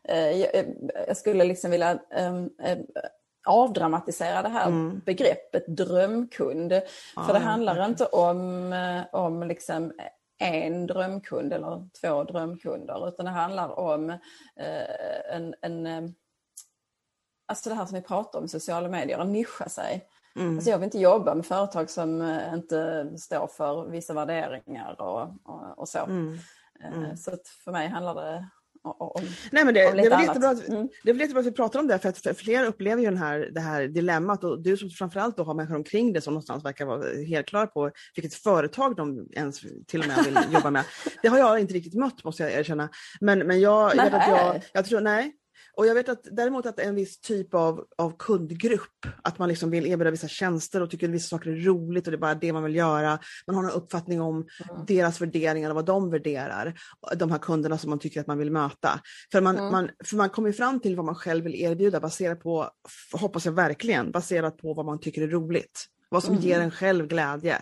eh, 0.10 0.40
jag 1.08 1.18
skulle 1.18 1.44
liksom 1.44 1.72
vilja 1.72 2.00
avdramatisera 3.46 4.42
det 4.42 4.50
här 4.50 4.68
mm. 4.68 5.02
begreppet 5.06 5.68
drömkund. 5.68 6.74
Ah, 7.16 7.24
För 7.24 7.34
det 7.34 7.40
handlar 7.40 7.74
okay. 7.74 7.90
inte 7.90 8.06
om, 8.06 8.74
eh, 8.74 9.02
om 9.12 9.44
liksom 9.44 9.92
en 10.40 10.88
drömkund 10.88 11.54
eller 11.54 11.90
två 12.02 12.24
drömkunder 12.24 13.08
utan 13.08 13.26
det 13.26 13.32
handlar 13.32 13.80
om 13.80 14.10
eh, 14.10 15.36
en, 15.36 15.56
en 15.62 15.86
eh, 15.88 16.10
Alltså 17.46 17.70
det 17.70 17.76
här 17.76 17.86
som 17.86 17.96
vi 17.96 18.02
pratar 18.02 18.40
om 18.40 18.46
i 18.46 18.50
sociala 18.50 18.90
medier, 18.90 19.20
att 19.20 19.28
nischa 19.28 19.70
sig. 19.70 20.08
Mm. 20.36 20.56
Alltså 20.56 20.70
jag 20.70 20.78
vill 20.78 20.86
inte 20.86 21.00
jobba 21.00 21.36
med 21.36 21.46
företag 21.46 21.90
som 21.90 22.40
inte 22.54 23.10
står 23.18 23.48
för 23.48 23.86
vissa 23.90 24.14
värderingar 24.14 25.02
och, 25.02 25.22
och, 25.44 25.80
och 25.80 25.90
så. 25.90 26.00
Mm. 26.00 26.38
Mm. 26.84 27.18
Så 27.18 27.38
för 27.64 27.72
mig 27.72 27.88
handlar 27.88 28.16
det 28.16 28.50
om, 28.84 29.24
Nej, 29.52 29.66
men 29.66 29.74
det, 29.74 29.80
det, 29.80 30.06
är 30.06 30.10
väl 30.10 30.22
jättebra 30.22 30.50
att, 30.50 30.68
mm. 30.68 30.90
det 31.04 31.10
är 31.10 31.14
väl 31.14 31.22
jättebra 31.22 31.40
att 31.40 31.48
vi 31.48 31.52
pratar 31.52 31.80
om 31.80 31.88
det, 31.88 32.00
för 32.00 32.10
att 32.10 32.38
fler 32.38 32.66
upplever 32.66 33.02
ju 33.02 33.10
den 33.10 33.18
här, 33.18 33.50
det 33.54 33.62
här 33.62 33.88
dilemmat 33.88 34.44
och 34.44 34.62
du 34.62 34.78
som 34.78 34.90
framförallt 34.90 35.38
då 35.38 35.44
har 35.44 35.54
människor 35.54 35.76
omkring 35.76 36.14
dig 36.14 36.22
som 36.22 36.34
någonstans 36.34 36.66
verkar 36.66 36.86
vara 36.86 37.04
helt 37.28 37.48
klara 37.48 37.68
på 37.68 37.92
vilket 38.16 38.34
företag 38.34 38.96
de 38.96 39.28
ens 39.32 39.62
till 39.88 40.00
och 40.00 40.08
med 40.08 40.26
vill 40.26 40.54
jobba 40.54 40.72
med. 40.72 40.86
Det 41.22 41.28
har 41.28 41.38
jag 41.38 41.60
inte 41.60 41.74
riktigt 41.74 41.94
mött 41.94 42.24
måste 42.24 42.44
jag 42.44 42.52
erkänna. 42.52 42.90
Men, 43.22 43.40
men 43.40 43.62
jag, 43.62 43.96
jag, 43.96 44.14
jag, 44.14 44.62
jag 44.74 44.86
tror, 44.86 45.02
nej, 45.02 45.34
och 45.78 45.88
jag 45.88 45.96
vet 45.96 46.10
att 46.10 46.28
däremot 46.32 46.66
att 46.66 46.80
en 46.80 46.96
viss 46.96 47.20
typ 47.20 47.54
av, 47.54 47.86
av 47.98 48.18
kundgrupp, 48.18 49.06
att 49.22 49.40
man 49.40 49.50
liksom 49.50 49.70
vill 49.70 49.86
erbjuda 49.86 50.12
vissa 50.12 50.28
tjänster 50.28 50.82
och 50.82 50.90
tycker 50.90 51.08
att 51.08 51.14
vissa 51.14 51.38
saker 51.38 51.50
är 51.50 51.56
roligt 51.56 52.08
och 52.08 52.12
det 52.12 52.16
är 52.16 52.20
bara 52.20 52.36
det 52.36 52.54
man 52.54 52.64
vill 52.64 52.76
göra. 52.76 53.20
Man 53.48 53.56
har 53.56 53.64
en 53.64 53.70
uppfattning 53.70 54.22
om 54.22 54.36
mm. 54.36 54.86
deras 54.88 55.22
värderingar 55.22 55.70
och 55.70 55.76
vad 55.76 55.86
de 55.86 56.10
värderar, 56.10 56.80
de 57.16 57.32
här 57.32 57.38
kunderna 57.38 57.78
som 57.78 57.90
man 57.90 58.00
tycker 58.00 58.22
att 58.22 58.28
man 58.28 58.38
vill 58.38 58.52
möta. 58.52 59.00
För 59.32 59.42
man, 59.42 59.58
mm. 59.58 59.72
man, 59.72 59.90
för 60.04 60.16
man 60.16 60.30
kommer 60.30 60.52
fram 60.52 60.80
till 60.80 60.96
vad 60.96 61.06
man 61.06 61.16
själv 61.16 61.44
vill 61.44 61.56
erbjuda 61.56 62.00
baserat 62.00 62.40
på, 62.40 62.70
hoppas 63.12 63.46
jag 63.46 63.54
verkligen, 63.54 64.12
baserat 64.12 64.58
på 64.58 64.74
vad 64.74 64.86
man 64.86 65.00
tycker 65.00 65.22
är 65.22 65.28
roligt. 65.28 65.86
Vad 66.10 66.24
som 66.24 66.34
mm. 66.34 66.46
ger 66.48 66.60
en 66.60 66.72
själv 66.72 67.08
glädje. 67.08 67.62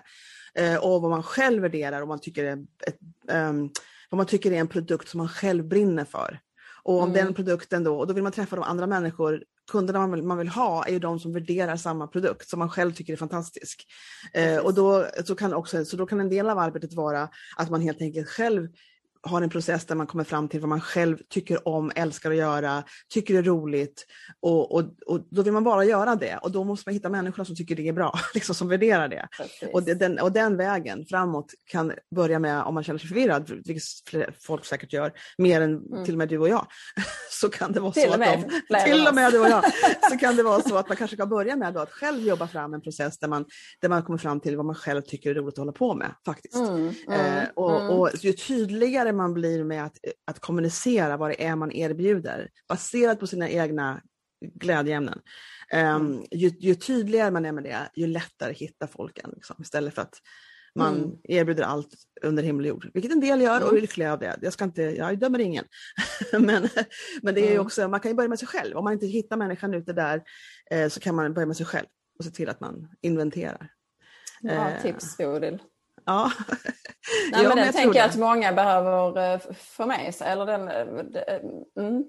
Eh, 0.56 0.76
och 0.76 1.02
vad 1.02 1.12
man 1.12 1.24
själv 1.24 1.62
värderar 1.62 2.02
och 2.02 2.08
man 2.08 2.19
tycker 2.19 2.43
är 2.43 2.58
ett, 2.88 3.00
um, 3.32 3.71
vad 4.10 4.17
man 4.17 4.26
tycker 4.26 4.52
är 4.52 4.56
en 4.56 4.67
produkt 4.67 5.08
som 5.08 5.17
man 5.17 5.30
själv 5.30 5.67
brinner 5.67 6.06
för. 6.06 6.39
Och 6.84 7.02
om 7.02 7.10
mm. 7.10 7.26
den 7.26 7.34
produkten 7.34 7.84
då, 7.84 8.00
och 8.00 8.08
då 8.08 8.13
vill 8.13 8.24
man 8.24 8.32
träffa 8.32 8.56
de 8.56 8.63
andra 8.63 8.88
människor, 8.88 9.44
kunderna 9.72 10.00
man 10.00 10.12
vill, 10.12 10.24
man 10.24 10.38
vill 10.38 10.48
ha 10.48 10.86
är 10.86 10.91
ju 10.91 11.00
de 11.00 11.20
som 11.20 11.34
värderar 11.34 11.76
samma 11.76 12.08
produkt 12.08 12.50
som 12.50 12.60
man 12.60 12.70
själv 12.70 12.91
tycker 12.91 13.13
är 13.13 13.17
fantastisk. 13.17 13.86
Eh, 14.34 14.58
och 14.58 14.74
då, 14.74 15.06
så, 15.26 15.36
kan 15.36 15.54
också, 15.54 15.86
så 15.86 15.98
då 15.98 16.06
kan 16.06 16.20
en 16.20 16.30
del 16.30 16.50
av 16.50 16.60
arbetet 16.60 16.94
vara 16.94 17.30
att 17.58 17.70
man 17.70 17.82
helt 17.82 18.02
enkelt 18.02 18.30
själv 18.30 18.67
har 19.24 19.42
en 19.42 19.50
process 19.50 19.86
där 19.86 19.96
man 19.96 20.08
kommer 20.08 20.24
fram 20.24 20.48
till 20.48 20.60
vad 20.60 20.70
man 20.70 20.82
själv 20.82 21.18
tycker 21.30 21.68
om, 21.68 21.92
älskar 21.96 22.32
att 22.32 22.38
göra, 22.38 22.84
tycker 23.14 23.36
är 23.36 23.44
roligt 23.44 24.06
och, 24.40 24.76
och, 24.76 24.84
och 25.06 25.28
då 25.32 25.42
vill 25.42 25.54
man 25.54 25.64
bara 25.64 25.86
göra 25.86 26.16
det 26.16 26.38
och 26.38 26.52
då 26.52 26.64
måste 26.64 26.90
man 26.90 26.94
hitta 26.94 27.10
människor 27.10 27.44
som 27.44 27.56
tycker 27.56 27.76
det 27.76 27.88
är 27.88 27.94
bra, 27.94 28.20
liksom 28.34 28.56
som 28.56 28.68
värderar 28.68 29.08
det. 29.08 29.28
Och, 29.74 29.84
det, 29.84 29.94
den, 29.94 30.20
och 30.20 30.32
den 30.32 30.58
vägen 30.58 31.06
framåt 31.06 31.54
kan 31.66 31.94
börja 32.16 32.40
med, 32.40 32.64
om 32.64 32.74
man 32.74 32.84
känner 32.84 33.00
sig 33.00 33.08
förvirrad, 33.08 33.52
vilket 33.66 33.84
folk 34.40 34.66
säkert 34.66 34.94
gör, 34.94 35.12
mer 35.38 35.62
än 35.62 35.78
mm. 35.78 36.06
till 36.06 36.14
och 36.14 36.18
med 36.18 36.30
du 36.30 36.38
och 36.38 36.50
jag, 36.50 36.68
så 37.32 37.50
kan 37.50 37.72
det 37.72 37.80
vara 37.80 37.92
till 37.92 38.04
så 38.04 38.14
att 38.14 38.20
de, 38.70 38.80
till 38.86 39.08
och 39.08 39.16
med 39.16 39.32
du 39.32 39.40
och 39.40 39.50
jag, 39.50 39.64
så 40.12 40.18
kan 40.18 40.36
det 40.36 40.44
vara 40.44 40.62
så 40.62 40.78
att 40.78 40.88
man 40.88 40.98
kanske 40.98 41.18
kan 41.18 41.30
börja 41.30 41.56
med 41.56 41.78
att 41.78 41.92
själv 41.92 42.28
jobba 42.28 42.48
fram 42.48 42.74
en 42.74 42.82
process 42.82 43.20
där 43.20 43.28
man, 43.28 43.46
där 43.82 43.90
man 43.90 44.04
kommer 44.04 44.18
fram 44.18 44.40
till 44.40 44.58
vad 44.58 44.66
man 44.66 44.76
själv 44.76 45.02
tycker 45.02 45.30
är 45.30 45.34
roligt 45.34 45.54
att 45.54 45.58
hålla 45.58 45.72
på 45.72 45.94
med 45.94 46.16
faktiskt. 46.26 46.56
Mm, 46.56 46.94
mm, 47.08 47.38
eh, 47.38 47.44
och, 47.56 47.82
mm. 47.82 47.90
och 47.90 48.10
ju 48.16 48.34
tydligare 48.34 49.11
tydligare 49.12 49.17
man 49.17 49.34
blir 49.34 49.63
med 49.63 49.84
att, 49.84 49.97
att 50.28 50.39
kommunicera 50.39 51.17
vad 51.17 51.30
det 51.30 51.45
är 51.45 51.56
man 51.56 51.71
erbjuder, 51.71 52.50
baserat 52.67 53.19
på 53.19 53.28
sina 53.28 53.50
egna 53.50 54.02
glädjeämnen. 54.60 55.19
Um, 55.74 56.26
ju, 56.32 56.50
ju, 56.60 56.76
tydligare 56.76 57.32
man 57.32 57.45
är 57.45 57.52
med 57.52 57.63
det, 57.63 57.89
ju 57.95 58.08
lättare 58.08 58.54
hittar 58.54 58.88
folken. 58.88 59.32
Liksom, 59.36 59.56
istället 59.62 59.95
för 59.95 60.02
att 60.02 60.19
man 60.76 60.97
mm. 60.97 61.17
erbjuder 61.24 61.63
allt 61.63 61.93
under 62.24 62.43
himmel 62.43 62.65
och 62.65 62.69
jord, 62.69 62.91
vilket 62.93 63.12
en 63.12 63.19
del 63.19 63.41
gör 63.41 63.63
och 63.63 63.78
är 63.78 63.82
lyckliga 63.82 64.13
av 64.13 64.19
det. 64.19 64.39
Jag, 64.41 64.54
ska 64.54 64.63
inte, 64.63 64.82
jag 64.82 65.19
dömer 65.19 65.39
ingen. 65.39 65.65
men, 66.32 66.69
men 67.21 67.36
det 67.36 67.56
är 67.56 67.60
också, 67.60 67.88
man 67.88 68.00
kan 68.00 68.12
ju 68.12 68.15
börja 68.15 68.30
med 68.30 68.39
sig 68.39 68.47
själv. 68.47 68.78
Om 68.78 68.84
man 68.84 68.93
inte 68.93 69.08
hittar 69.08 69.38
människan 69.38 69.74
ute 69.74 69.93
där 69.93 70.21
eh, 70.71 70.89
så 70.89 71.00
kan 71.00 71.15
man 71.15 71.34
börja 71.34 71.45
med 71.45 71.58
sig 71.58 71.65
själv 71.65 71.88
och 72.19 72.26
se 72.26 72.32
till 72.32 72.50
att 72.50 72.60
man 72.60 72.89
inventerar. 73.02 73.71
Bra 74.41 74.69
eh, 74.69 74.82
tips 74.82 75.17
Bodil. 75.17 75.60
Ja. 76.06 76.32
Nej, 77.32 77.48
men 77.48 77.58
den 77.58 77.74
tänker 77.74 78.00
jag 78.00 78.10
att 78.10 78.16
många 78.16 78.54
behöver 78.54 79.34
eh, 79.34 79.40
få 79.58 79.86
med 79.86 80.16
sig. 80.16 80.28
Eller 80.28 80.46
den, 80.46 80.68
eh, 80.68 80.76
eh, 81.28 81.40
mm. 81.80 82.04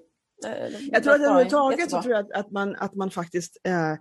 Jag 0.93 1.03
tror 1.03 1.15
att 1.15 1.21
överhuvudtaget 1.21 1.91
så 1.91 2.03
tror 2.03 2.15
jag 2.15 2.33
att, 2.33 2.51
man, 2.51 2.77
att 2.77 2.95
man 2.95 3.11
faktiskt 3.11 3.61
eh, 3.65 3.95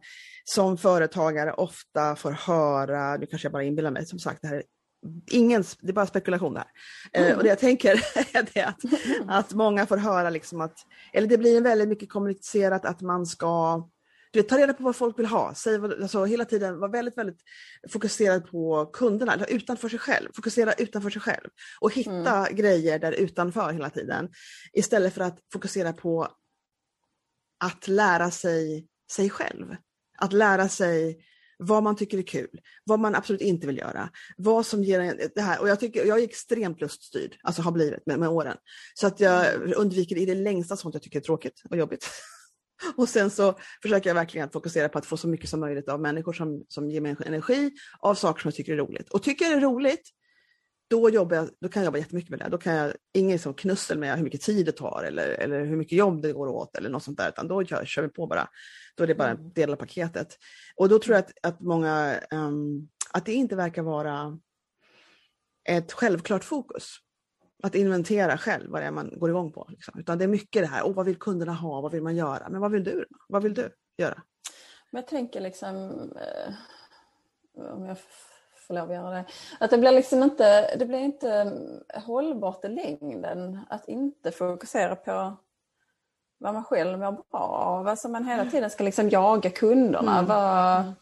som 0.44 0.78
företagare 0.78 1.54
ofta 1.54 2.16
får 2.16 2.32
höra, 2.32 3.18
nu 3.18 3.26
kanske 3.26 3.46
jag 3.46 3.54
bara 3.54 3.64
inbillar 3.64 3.92
mig, 3.92 4.06
som 4.06 4.20
sagt 4.20 4.42
det 4.42 4.48
här 4.48 4.64
Ingen, 5.32 5.64
det 5.82 5.90
är 5.90 5.94
bara 5.94 6.06
spekulation 6.06 6.54
där. 6.54 6.64
Mm. 7.14 7.32
Eh, 7.32 7.38
och 7.38 7.44
det 7.44 7.50
jag 7.50 7.60
tänker 7.60 7.92
är 8.38 8.48
det 8.54 8.62
att, 8.62 8.80
att 9.28 9.54
många 9.54 9.86
får 9.86 9.98
höra 9.98 10.30
liksom 10.30 10.62
att, 10.62 10.76
eller 11.14 11.28
det 11.28 11.38
blir 11.38 11.62
väldigt 11.62 11.88
mycket 11.88 12.10
kommunicerat 12.10 12.86
att 12.86 13.02
man 13.02 13.26
ska 13.26 13.84
du 14.32 14.40
vet, 14.40 14.50
ta 14.50 14.58
reda 14.58 14.74
på 14.74 14.84
vad 14.84 14.96
folk 14.96 15.20
vill 15.20 15.26
ha. 15.26 15.54
Säg, 15.56 15.76
alltså, 15.76 16.26
hela 16.26 16.46
tiden 16.46 16.80
var 16.80 16.90
väldigt, 16.90 17.18
väldigt 17.18 17.42
fokuserad 17.90 18.52
på 18.52 18.86
kunderna, 18.94 19.46
utanför 19.46 19.90
sig 19.90 20.00
själv. 20.00 20.30
Fokusera 20.36 20.74
utanför 20.74 21.10
sig 21.10 21.22
själv 21.22 21.50
och 21.80 21.94
hitta 21.94 22.48
mm. 22.48 22.56
grejer 22.56 23.00
där 23.00 23.12
utanför 23.12 23.74
hela 23.74 23.90
tiden. 23.90 24.30
Istället 24.74 25.14
för 25.14 25.22
att 25.22 25.40
fokusera 25.54 25.94
på 25.94 26.28
att 27.60 27.88
lära 27.88 28.32
sig 28.32 28.88
sig 29.12 29.30
själv. 29.30 29.76
Att 30.18 30.34
lära 30.34 30.70
sig 30.70 31.26
vad 31.64 31.84
man 31.84 31.96
tycker 31.96 32.18
är 32.18 32.22
kul, 32.22 32.62
vad 32.84 33.00
man 33.00 33.16
absolut 33.16 33.42
inte 33.42 33.68
vill 33.68 33.78
göra, 33.78 34.10
vad 34.38 34.66
som 34.66 34.84
ger 34.84 35.00
en, 35.00 35.20
det 35.36 35.42
här. 35.42 35.62
Och 35.62 35.70
jag, 35.70 35.80
tycker, 35.80 36.06
jag 36.06 36.20
är 36.20 36.24
extremt 36.24 36.82
luststyrd, 36.82 37.38
alltså 37.44 37.62
har 37.62 37.72
blivit 37.72 38.06
med, 38.06 38.20
med 38.20 38.30
åren. 38.30 38.58
Så 38.94 39.08
att 39.08 39.20
jag 39.20 39.54
mm. 39.54 39.74
undviker 39.76 40.18
i 40.18 40.26
det 40.26 40.36
längsta 40.36 40.78
sånt 40.78 40.96
jag 40.96 41.04
tycker 41.04 41.20
är 41.20 41.24
tråkigt 41.24 41.62
och 41.70 41.78
jobbigt. 41.78 42.10
Och 42.98 43.10
sen 43.10 43.30
så 43.30 43.56
försöker 43.82 44.10
jag 44.10 44.16
verkligen 44.16 44.48
att 44.48 44.54
fokusera 44.54 44.90
på 44.90 44.98
att 44.98 45.06
få 45.06 45.18
så 45.18 45.28
mycket 45.28 45.50
som 45.50 45.60
möjligt 45.60 45.90
av 45.90 46.02
människor 46.02 46.34
som, 46.34 46.66
som 46.68 46.90
ger 46.90 47.02
mig 47.02 47.16
energi 47.26 47.72
av 48.00 48.16
saker 48.16 48.42
som 48.42 48.50
jag 48.50 48.56
tycker 48.56 48.74
är 48.74 48.78
roligt. 48.78 49.10
Och 49.10 49.24
tycker 49.24 49.46
jag 49.46 49.54
det 49.54 49.58
är 49.58 49.62
roligt, 49.62 50.10
då, 50.90 51.10
jobbar 51.10 51.36
jag, 51.36 51.50
då 51.62 51.70
kan 51.70 51.82
jag 51.82 51.86
jobba 51.86 51.98
jättemycket 51.98 52.30
med 52.30 52.40
det. 52.40 52.50
Då 52.50 52.58
kan 52.58 52.74
jag, 52.74 52.94
ingen 53.14 53.40
som 53.40 53.54
knussel 53.54 54.00
med 54.00 54.16
hur 54.16 54.24
mycket 54.24 54.42
tid 54.42 54.66
det 54.66 54.72
tar 54.72 55.04
eller, 55.08 55.28
eller 55.28 55.66
hur 55.66 55.78
mycket 55.78 55.98
jobb 55.98 56.22
det 56.22 56.34
går 56.34 56.48
åt 56.48 56.78
eller 56.78 56.90
något 56.90 57.04
sånt 57.04 57.18
där, 57.18 57.30
utan 57.30 57.48
då 57.48 57.66
kör, 57.66 57.86
kör 57.86 58.02
vi 58.02 58.10
på 58.10 58.28
bara. 58.28 58.48
Då 58.96 59.04
är 59.04 59.08
det 59.08 59.16
bara 59.16 59.30
en 59.30 59.38
mm. 59.38 59.54
del 59.54 59.72
av 59.72 59.76
paketet. 59.76 60.38
Och 60.76 60.90
då 60.90 61.00
tror 61.00 61.16
jag 61.16 61.26
att, 61.26 61.32
att 61.42 61.62
många, 61.62 62.20
um, 62.32 62.90
att 63.12 63.26
det 63.26 63.34
inte 63.34 63.56
verkar 63.56 63.82
vara 63.82 64.40
ett 65.70 65.92
självklart 65.92 66.44
fokus. 66.44 66.98
Att 67.64 67.76
inventera 67.76 68.38
själv 68.38 68.72
vad 68.72 68.82
det 68.82 68.86
är 68.86 68.92
man 68.92 69.12
går 69.18 69.30
igång 69.30 69.52
på. 69.52 69.68
Liksom. 69.70 70.00
Utan 70.00 70.18
det 70.18 70.24
är 70.24 70.28
mycket 70.28 70.62
det 70.62 70.68
här, 70.68 70.84
oh, 70.84 70.94
vad 70.94 71.06
vill 71.06 71.20
kunderna 71.20 71.54
ha, 71.54 71.82
vad 71.82 71.92
vill 71.92 72.04
man 72.04 72.16
göra? 72.16 72.50
Men 72.50 72.62
vad 72.62 72.72
vill 72.72 72.84
du? 72.84 73.06
Vad 73.28 73.44
vill 73.44 73.54
du 73.54 73.70
göra? 73.98 74.22
Men 74.92 75.02
jag 75.02 75.08
tänker 75.08 75.42
liksom, 75.42 75.92
eh, 76.16 76.54
om 77.74 77.86
jag 77.86 77.98
får 78.68 78.74
lov 78.74 78.90
att 78.90 78.96
göra 78.96 79.10
det, 79.10 79.26
att 79.60 79.70
det 79.70 79.78
blir 79.78 79.92
liksom 79.92 80.24
inte, 80.24 80.76
det 80.76 80.86
blir 80.86 81.00
inte 81.00 81.58
hållbart 81.96 82.66
i 82.66 82.68
längden 82.68 83.60
att 83.70 83.88
inte 83.88 84.32
fokusera 84.32 84.96
på 84.96 85.38
vad 86.38 86.54
man 86.54 86.64
själv 86.64 87.00
mår 87.00 87.12
bra 87.12 87.40
av. 87.40 87.88
Alltså 87.88 88.10
man 88.10 88.26
hela 88.26 88.46
tiden 88.46 88.70
ska 88.70 88.84
liksom 88.84 89.10
jaga 89.10 89.50
kunderna. 89.50 90.14
Mm. 90.14 90.26
Vad, 90.26 90.94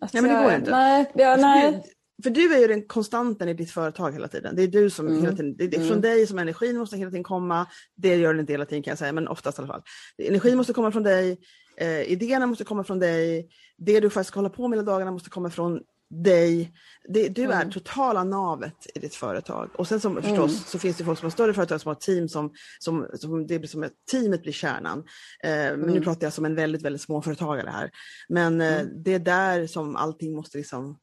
alltså, 0.00 0.16
ja 0.16 0.22
men 0.22 0.36
det 0.36 0.42
går 0.42 0.52
inte. 0.52 0.70
Nej, 0.70 1.10
ja, 1.14 1.28
alltså, 1.28 1.46
nej. 1.46 1.82
För 2.22 2.30
du 2.30 2.54
är 2.54 2.58
ju 2.58 2.66
den 2.66 2.86
konstanten 2.86 3.48
i 3.48 3.54
ditt 3.54 3.70
företag 3.70 4.12
hela 4.12 4.28
tiden. 4.28 4.56
Det 4.56 4.62
är 4.62 4.68
du 4.68 4.90
som 4.90 5.06
mm. 5.06 5.20
hela 5.22 5.36
tiden, 5.36 5.56
det 5.56 5.64
är 5.64 5.70
från 5.70 5.86
mm. 5.86 6.00
dig 6.00 6.26
som 6.26 6.38
energin 6.38 6.78
måste 6.78 6.96
hela 6.96 7.10
tiden 7.10 7.24
komma. 7.24 7.66
Det 7.96 8.16
gör 8.16 8.32
den 8.32 8.40
inte 8.40 8.52
hela 8.52 8.66
tiden 8.66 8.82
kan 8.82 8.90
jag 8.90 8.98
säga, 8.98 9.12
men 9.12 9.28
oftast 9.28 9.58
i 9.58 9.62
alla 9.62 9.72
fall. 9.72 9.82
Energin 10.18 10.56
måste 10.56 10.72
komma 10.72 10.92
från 10.92 11.02
dig, 11.02 11.38
eh, 11.76 12.02
idéerna 12.02 12.46
måste 12.46 12.64
komma 12.64 12.84
från 12.84 12.98
dig, 12.98 13.48
det 13.78 14.00
du 14.00 14.10
faktiskt 14.10 14.28
ska 14.28 14.38
hålla 14.38 14.50
på 14.50 14.68
med 14.68 14.78
hela 14.78 14.92
dagarna 14.92 15.10
måste 15.10 15.30
komma 15.30 15.50
från 15.50 15.80
dig. 16.12 16.72
Det, 17.08 17.28
du 17.28 17.42
är 17.42 17.60
mm. 17.60 17.70
totala 17.70 18.24
navet 18.24 18.86
i 18.94 18.98
ditt 18.98 19.14
företag. 19.14 19.70
Och 19.74 19.88
sen 19.88 20.00
som, 20.00 20.14
förstås 20.14 20.50
mm. 20.50 20.64
så 20.66 20.78
finns 20.78 20.96
det 20.96 21.04
folk 21.04 21.18
som 21.18 21.26
har 21.26 21.30
större 21.30 21.54
företag 21.54 21.80
som 21.80 21.88
har 21.88 21.94
team 21.94 22.28
som, 22.28 22.52
som, 22.78 23.08
som 23.14 23.46
det 23.46 23.58
blir 23.58 23.68
som 23.68 23.82
att 23.82 23.92
teamet 24.10 24.42
blir 24.42 24.52
kärnan. 24.52 24.98
Eh, 25.44 25.50
men 25.50 25.80
nu 25.80 25.90
mm. 25.90 26.02
pratar 26.02 26.26
jag 26.26 26.32
som 26.32 26.44
en 26.44 26.54
väldigt, 26.54 26.82
väldigt 26.82 27.02
småföretagare 27.02 27.70
här. 27.70 27.90
Men 28.28 28.60
eh, 28.60 28.80
mm. 28.80 29.02
det 29.02 29.14
är 29.14 29.18
där 29.18 29.66
som 29.66 29.96
allting 29.96 30.34
måste 30.36 30.58
liksom 30.58 30.98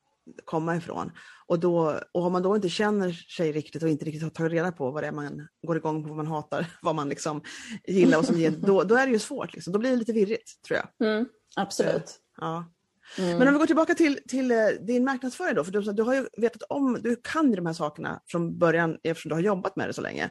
komma 0.45 0.75
ifrån. 0.75 1.11
Och, 1.47 1.59
då, 1.59 1.99
och 2.11 2.25
om 2.25 2.33
man 2.33 2.43
då 2.43 2.55
inte 2.55 2.69
känner 2.69 3.11
sig 3.11 3.51
riktigt 3.51 3.83
och 3.83 3.89
inte 3.89 4.05
riktigt 4.05 4.23
har 4.23 4.29
tagit 4.29 4.51
reda 4.51 4.71
på 4.71 4.91
vad 4.91 5.03
det 5.03 5.07
är 5.07 5.11
man 5.11 5.47
går 5.67 5.77
igång 5.77 6.03
på, 6.03 6.09
vad 6.09 6.17
man 6.17 6.27
hatar, 6.27 6.65
vad 6.81 6.95
man 6.95 7.09
liksom 7.09 7.41
gillar 7.87 8.17
och 8.17 8.25
som 8.25 8.37
ger, 8.39 8.51
då, 8.51 8.83
då 8.83 8.95
är 8.95 9.05
det 9.05 9.13
ju 9.13 9.19
svårt. 9.19 9.53
Liksom. 9.53 9.73
Då 9.73 9.79
blir 9.79 9.91
det 9.91 9.97
lite 9.97 10.13
virrigt 10.13 10.61
tror 10.67 10.79
jag. 10.79 11.09
Mm, 11.09 11.25
absolut. 11.55 12.19
Ja. 12.37 12.73
Mm. 13.17 13.37
Men 13.37 13.47
om 13.47 13.53
vi 13.53 13.59
går 13.59 13.65
tillbaka 13.65 13.95
till, 13.95 14.19
till 14.27 14.51
eh, 14.51 14.67
din 14.87 15.03
marknadsföring 15.03 15.55
då, 15.55 15.63
för 15.63 15.71
du, 15.71 15.81
du 15.81 16.03
har 16.03 16.13
ju 16.13 16.27
vetat 16.37 16.61
om, 16.69 16.97
du 17.01 17.15
kan 17.23 17.49
ju 17.49 17.55
de 17.55 17.65
här 17.65 17.73
sakerna 17.73 18.21
från 18.27 18.57
början 18.57 18.97
eftersom 19.03 19.29
du 19.29 19.35
har 19.35 19.41
jobbat 19.41 19.75
med 19.75 19.89
det 19.89 19.93
så 19.93 20.01
länge. 20.01 20.29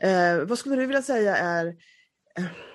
Eh, 0.00 0.44
vad 0.44 0.58
skulle 0.58 0.76
du 0.76 0.86
vilja 0.86 1.02
säga 1.02 1.36
är 1.36 1.74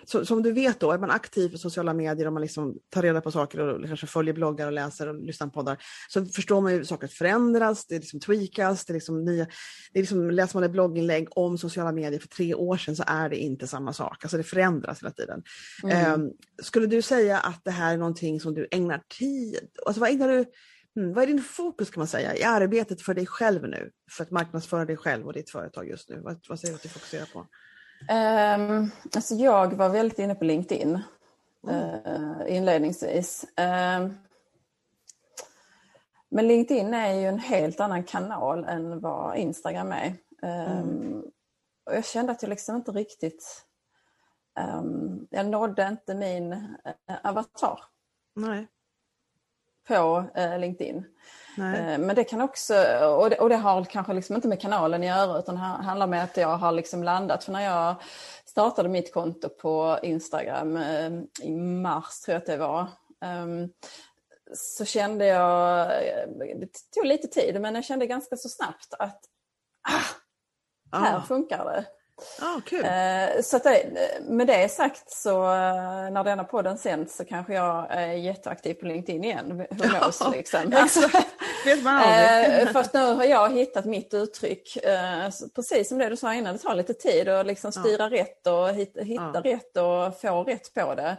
så, 0.05 0.25
som 0.25 0.43
du 0.43 0.51
vet 0.51 0.79
då, 0.79 0.91
är 0.91 0.97
man 0.97 1.11
aktiv 1.11 1.53
i 1.53 1.57
sociala 1.57 1.93
medier 1.93 2.27
och 2.27 2.33
man 2.33 2.41
liksom 2.41 2.77
tar 2.89 3.01
reda 3.01 3.21
på 3.21 3.31
saker 3.31 3.59
och 3.59 3.87
kanske 3.87 4.07
följer 4.07 4.33
bloggar 4.33 4.67
och 4.67 4.73
läser 4.73 5.07
och 5.07 5.15
lyssnar 5.15 5.47
på 5.47 5.53
poddar 5.53 5.77
så 6.09 6.25
förstår 6.25 6.61
man 6.61 6.73
ju 6.73 6.85
saker 6.85 7.07
förändras, 7.07 7.85
det 7.85 7.95
liksom 7.95 8.19
tweakas, 8.19 8.85
det 8.85 8.91
är 8.91 8.93
liksom 8.93 9.25
nya, 9.25 9.45
det 9.93 9.99
är 9.99 10.03
liksom, 10.03 10.31
läser 10.31 10.57
man 10.57 10.63
ett 10.63 10.71
blogginlägg 10.71 11.27
om 11.31 11.57
sociala 11.57 11.91
medier 11.91 12.19
för 12.19 12.27
tre 12.27 12.53
år 12.53 12.77
sedan 12.77 12.95
så 12.95 13.03
är 13.07 13.29
det 13.29 13.37
inte 13.37 13.67
samma 13.67 13.93
sak, 13.93 14.23
alltså 14.23 14.37
det 14.37 14.43
förändras 14.43 15.01
hela 15.01 15.11
tiden. 15.11 15.43
Mm. 15.83 16.21
Um, 16.21 16.31
skulle 16.63 16.87
du 16.87 17.01
säga 17.01 17.39
att 17.39 17.63
det 17.63 17.71
här 17.71 17.93
är 17.93 17.97
någonting 17.97 18.39
som 18.39 18.53
du 18.53 18.67
ägnar 18.71 19.01
tid, 19.19 19.69
alltså 19.85 19.99
vad 19.99 20.09
ägnar 20.09 20.29
du 20.29 20.45
Mm, 20.97 21.13
vad 21.13 21.23
är 21.23 21.27
din 21.27 21.43
fokus 21.43 21.89
kan 21.89 22.01
man 22.01 22.07
säga 22.07 22.35
i 22.35 22.43
arbetet 22.43 23.01
för 23.01 23.13
dig 23.13 23.25
själv 23.25 23.67
nu? 23.67 23.91
För 24.11 24.23
att 24.23 24.31
marknadsföra 24.31 24.85
dig 24.85 24.97
själv 24.97 25.25
och 25.25 25.33
ditt 25.33 25.49
företag 25.49 25.89
just 25.89 26.09
nu. 26.09 26.19
Vad, 26.19 26.45
vad 26.49 26.59
säger 26.59 26.71
du 26.71 26.75
att 26.75 26.83
du 26.83 26.89
fokuserar 26.89 27.25
på? 27.33 27.47
Um, 28.09 28.91
alltså 29.15 29.35
jag 29.35 29.73
var 29.73 29.89
väldigt 29.89 30.19
inne 30.19 30.35
på 30.35 30.43
LinkedIn 30.43 30.99
uh, 31.69 32.55
inledningsvis. 32.55 33.45
Uh, 33.59 34.11
men 36.29 36.47
LinkedIn 36.47 36.93
är 36.93 37.13
ju 37.13 37.25
en 37.25 37.39
helt 37.39 37.79
annan 37.79 38.03
kanal 38.03 38.65
än 38.65 38.99
vad 38.99 39.37
Instagram 39.37 39.91
är. 39.91 40.07
Um, 40.41 40.51
mm. 40.51 41.21
och 41.85 41.95
jag 41.95 42.05
kände 42.05 42.31
att 42.31 42.41
jag 42.41 42.49
liksom 42.49 42.75
inte 42.75 42.91
riktigt... 42.91 43.65
Um, 44.59 45.27
jag 45.31 45.45
nådde 45.45 45.87
inte 45.87 46.15
min 46.15 46.53
uh, 46.53 47.15
avatar. 47.23 47.79
Nej. 48.35 48.67
På 49.87 50.25
uh, 50.37 50.59
LinkedIn. 50.59 51.05
Nej. 51.55 51.97
Men 51.97 52.15
det 52.15 52.23
kan 52.23 52.41
också, 52.41 52.73
och 53.05 53.29
det, 53.29 53.39
och 53.39 53.49
det 53.49 53.55
har 53.55 53.83
kanske 53.83 54.13
liksom 54.13 54.35
inte 54.35 54.47
med 54.47 54.61
kanalen 54.61 55.01
att 55.01 55.07
göra 55.07 55.39
utan 55.39 55.55
det 55.55 55.61
handlar 55.61 56.07
med 56.07 56.23
att 56.23 56.37
jag 56.37 56.57
har 56.57 56.71
liksom 56.71 57.03
landat. 57.03 57.43
För 57.43 57.51
när 57.51 57.61
jag 57.61 57.95
startade 58.45 58.89
mitt 58.89 59.13
konto 59.13 59.49
på 59.49 59.99
Instagram 60.03 60.77
eh, 60.77 61.11
i 61.41 61.51
mars 61.59 62.19
tror 62.19 62.33
jag 62.33 62.39
att 62.39 62.45
det 62.45 62.57
var, 62.57 62.87
ehm, 63.25 63.69
så 64.53 64.85
kände 64.85 65.25
jag, 65.25 65.87
det 66.37 66.69
tog 66.95 67.05
lite 67.05 67.27
tid 67.27 67.61
men 67.61 67.75
jag 67.75 67.85
kände 67.85 68.07
ganska 68.07 68.35
så 68.35 68.49
snabbt 68.49 68.93
att 68.99 69.19
ah, 70.91 70.97
här 70.97 71.17
ah. 71.17 71.21
funkar 71.21 71.65
det. 71.65 71.85
Ah, 72.41 72.61
cool. 72.69 73.43
Så 73.43 73.57
det, 73.57 73.91
med 74.21 74.47
det 74.47 74.71
sagt 74.71 75.11
så 75.11 75.43
eh, 75.43 76.11
när 76.11 76.23
denna 76.23 76.43
podden 76.43 76.77
sänds 76.77 77.15
så 77.15 77.25
kanske 77.25 77.53
jag 77.53 77.87
är 77.89 78.11
jätteaktiv 78.11 78.73
på 78.73 78.85
LinkedIn 78.85 79.23
igen. 79.23 79.57
Who 79.57 79.83
knows, 79.99 80.23
liksom. 80.31 80.73
alltså. 80.75 81.09
Eh, 81.67 82.67
Fast 82.71 82.93
nu 82.93 83.13
har 83.13 83.23
jag 83.23 83.53
hittat 83.53 83.85
mitt 83.85 84.13
uttryck. 84.13 84.77
Eh, 84.77 85.29
precis 85.55 85.89
som 85.89 85.97
det 85.97 86.09
du 86.09 86.15
sa 86.15 86.33
innan, 86.33 86.53
det 86.53 86.59
tar 86.59 86.75
lite 86.75 86.93
tid 86.93 87.27
att 87.27 87.45
liksom 87.45 87.71
styra 87.71 88.03
ja. 88.03 88.21
rätt 88.21 88.47
och 88.47 88.69
hitta, 88.69 89.01
hitta 89.01 89.31
ja. 89.33 89.41
rätt 89.41 89.77
och 89.77 90.21
få 90.21 90.43
rätt 90.43 90.73
på 90.73 90.95
det. 90.95 91.17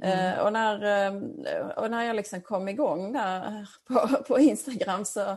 Mm. 0.00 0.38
Och, 0.44 0.52
när, 0.52 0.74
och 1.78 1.90
när 1.90 2.04
jag 2.04 2.16
liksom 2.16 2.40
kom 2.40 2.68
igång 2.68 3.12
där 3.12 3.68
på, 3.88 4.22
på 4.28 4.38
Instagram 4.38 5.04
så 5.04 5.36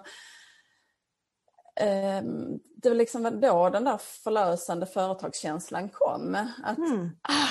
Ehm, 1.76 2.60
det 2.76 2.90
var 2.90 2.96
liksom 2.96 3.42
då 3.42 3.70
den 3.70 3.84
där 3.84 3.98
förlösande 3.98 4.86
företagskänslan 4.86 5.90
kom. 5.90 6.48
Att 6.64 6.78
mm. 6.78 7.10
ah, 7.22 7.48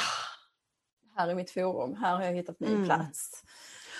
här 1.17 1.29
är 1.29 1.35
mitt 1.35 1.51
forum, 1.51 1.95
här 1.95 2.17
har 2.17 2.25
jag 2.25 2.33
hittat 2.33 2.61
min 2.61 2.75
mm. 2.75 2.85
plats. 2.85 3.45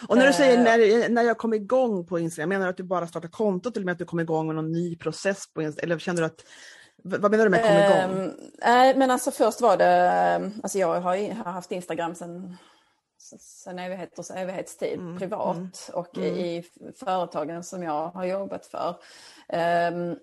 Och 0.09 0.19
när 0.19 0.27
du 0.27 0.33
säger 0.33 0.57
eh. 0.57 0.63
när, 0.63 1.09
när 1.09 1.23
jag 1.23 1.39
kom 1.39 1.55
igång 1.55 2.07
på 2.07 2.19
Instagram, 2.19 2.49
menar 2.49 2.65
du 2.65 2.71
att 2.71 2.77
du 2.77 2.83
bara 2.83 3.07
startade 3.07 3.33
kontot 3.33 3.77
eller 3.77 3.93
att 3.93 3.99
du 3.99 4.05
kom 4.05 4.21
igång 4.21 4.47
med 4.47 4.57
någon 4.57 4.73
ny 4.73 4.97
process 4.97 5.53
på 5.55 5.63
Instagram? 5.63 5.85
Eller 5.85 5.99
kände 5.99 6.23
du 6.23 6.27
att, 6.27 6.45
vad 7.03 7.31
menar 7.31 7.45
du 7.45 7.51
med 7.51 7.63
kom 7.63 7.77
igång? 7.77 8.27
Eh, 8.63 8.97
men 8.97 9.11
alltså 9.11 9.31
först 9.31 9.61
var 9.61 9.77
det, 9.77 10.53
alltså 10.63 10.79
jag 10.79 11.01
har, 11.01 11.35
har 11.35 11.53
haft 11.53 11.73
Instagram 11.73 12.15
sedan 12.15 12.57
sen 13.39 13.79
evigheters 13.79 14.31
evighetstid 14.31 14.99
mm, 14.99 15.19
privat 15.19 15.57
mm, 15.57 15.71
och 15.93 16.19
mm. 16.19 16.37
i 16.37 16.65
företagen 16.99 17.65
som 17.65 17.83
jag 17.83 18.09
har 18.09 18.25
jobbat 18.25 18.67
för. 18.67 18.89
Um, 19.93 20.19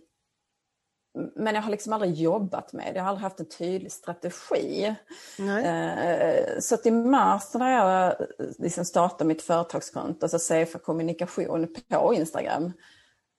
men 1.36 1.56
jag 1.56 1.62
har 1.62 1.72
liksom 1.72 1.94
aldrig 1.94 2.14
jobbat 2.14 2.74
med 2.74 2.94
det, 2.94 2.98
jag 2.98 3.04
har 3.04 3.10
aldrig 3.10 3.24
haft 3.24 3.40
en 3.40 3.50
tydlig 3.50 3.92
strategi. 3.92 4.96
Uh, 5.40 6.60
så 6.60 6.76
att 6.76 6.86
i 6.86 6.92
mars 6.92 7.54
när 7.54 7.72
jag 7.72 8.16
liksom 8.60 8.86
startade 8.86 9.28
mitt 9.28 9.42
företagskonto, 9.42 10.26
alltså 10.26 10.38
CFA 10.38 10.80
kommunikation 10.80 11.76
på 11.90 12.14
Instagram, 12.14 12.72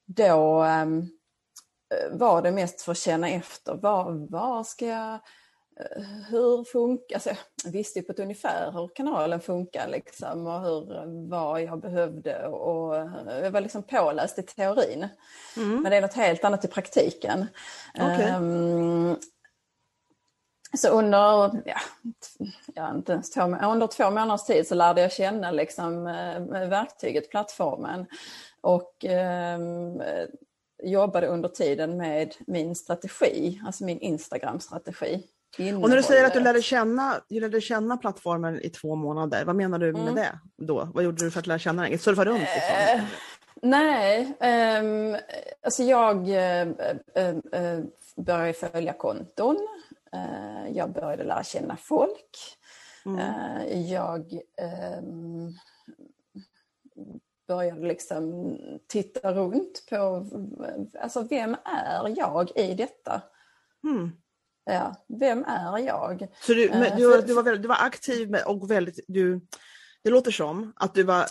då 0.07 0.65
um, 0.65 1.09
var 2.11 2.43
det 2.43 2.51
mest 2.51 2.81
för 2.81 2.93
att 2.93 2.99
känna 2.99 3.29
efter, 3.29 3.75
var, 3.75 4.31
var 4.31 4.65
ska 4.65 4.87
jag 4.87 5.19
hur 6.29 6.65
funkar, 6.65 7.17
alltså, 7.17 7.31
jag 7.65 7.71
visste 7.71 7.99
ju 7.99 8.05
på 8.05 8.13
ett 8.13 8.19
ungefär 8.19 8.73
hur 8.73 8.89
kanalen 8.95 9.41
funkar 9.41 9.89
liksom 9.89 10.47
och 10.47 10.61
hur, 10.61 11.29
vad 11.29 11.63
jag 11.63 11.81
behövde 11.81 12.47
och 12.47 12.95
jag 13.43 13.51
var 13.51 13.61
liksom 13.61 13.83
påläst 13.83 14.39
i 14.39 14.43
teorin. 14.43 15.09
Mm. 15.57 15.83
Men 15.83 15.91
det 15.91 15.97
är 15.97 16.01
något 16.01 16.15
helt 16.15 16.45
annat 16.45 16.65
i 16.65 16.69
praktiken. 16.69 17.47
Okay. 17.95 18.37
Um, 18.37 19.11
ehm, 19.11 19.17
så 20.77 20.89
under, 20.89 21.63
ja, 21.65 21.81
ja, 22.75 22.95
inte 22.95 23.13
ens 23.13 23.31
två, 23.31 23.41
under 23.43 23.87
två 23.87 24.11
månaders 24.11 24.45
tid 24.45 24.67
så 24.67 24.75
lärde 24.75 25.01
jag 25.01 25.13
känna 25.13 25.51
liksom, 25.51 26.07
eh, 26.07 26.69
verktyget, 26.69 27.31
plattformen 27.31 28.07
och 28.61 29.05
um, 29.57 30.03
jobbade 30.83 31.27
under 31.27 31.49
tiden 31.49 31.97
med 31.97 32.35
min 32.47 32.75
strategi, 32.75 33.61
alltså 33.67 33.85
min 33.85 34.01
Instagram-strategi. 34.01 35.23
Och 35.57 35.89
när 35.89 35.97
du 35.97 36.03
säger 36.03 36.25
att 36.25 36.35
du 36.35 36.41
lärde 36.41 36.63
känna, 36.63 37.21
du 37.29 37.41
lärde 37.41 37.61
känna 37.61 37.97
plattformen 37.97 38.61
i 38.63 38.71
två 38.71 38.95
månader, 38.95 39.45
vad 39.45 39.57
menar 39.57 39.79
du 39.79 39.93
med 39.93 40.03
mm. 40.03 40.15
det 40.15 40.39
då? 40.57 40.89
Vad 40.95 41.05
gjorde 41.05 41.25
du 41.25 41.31
för 41.31 41.41
att 41.41 41.47
lära 41.47 41.59
känna 41.59 41.83
den? 41.83 41.99
Surfa 41.99 42.25
runt? 42.25 42.41
Liksom? 42.41 42.99
Uh, 42.99 43.05
nej, 43.63 44.37
um, 44.81 45.17
alltså 45.63 45.83
jag 45.83 46.29
uh, 46.29 46.69
uh, 47.19 47.85
började 48.17 48.53
följa 48.53 48.93
konton. 48.93 49.57
jag 50.73 50.93
började 50.93 51.25
lära 51.25 51.45
känna 51.45 51.77
folk. 51.77 52.37
Mm. 53.07 53.89
Jag 53.89 54.33
um, 54.99 55.55
började 57.49 57.87
liksom 57.87 58.57
titta 58.87 59.33
runt 59.33 59.87
på, 59.91 60.27
alltså 61.01 61.23
vem 61.23 61.57
är 61.65 62.15
jag 62.17 62.51
i 62.57 62.75
detta? 62.75 63.23
Mm. 63.85 64.13
Ja, 64.71 64.95
vem 65.21 65.45
är 65.45 65.79
jag? 65.79 66.29
Så 66.41 66.55
du, 66.55 66.69
men, 66.71 66.97
du, 66.97 67.23
du, 67.23 67.35
var, 67.35 67.43
väldigt, 67.43 67.63
du 67.63 67.69
var 67.69 67.79
aktiv 67.81 68.37
och 68.47 68.71
väldigt, 68.71 69.05
du, 69.09 69.41
det 70.05 70.11
låter 70.11 70.31
som 70.31 70.73
att 70.77 70.95
du 70.95 71.03
var 71.03 71.27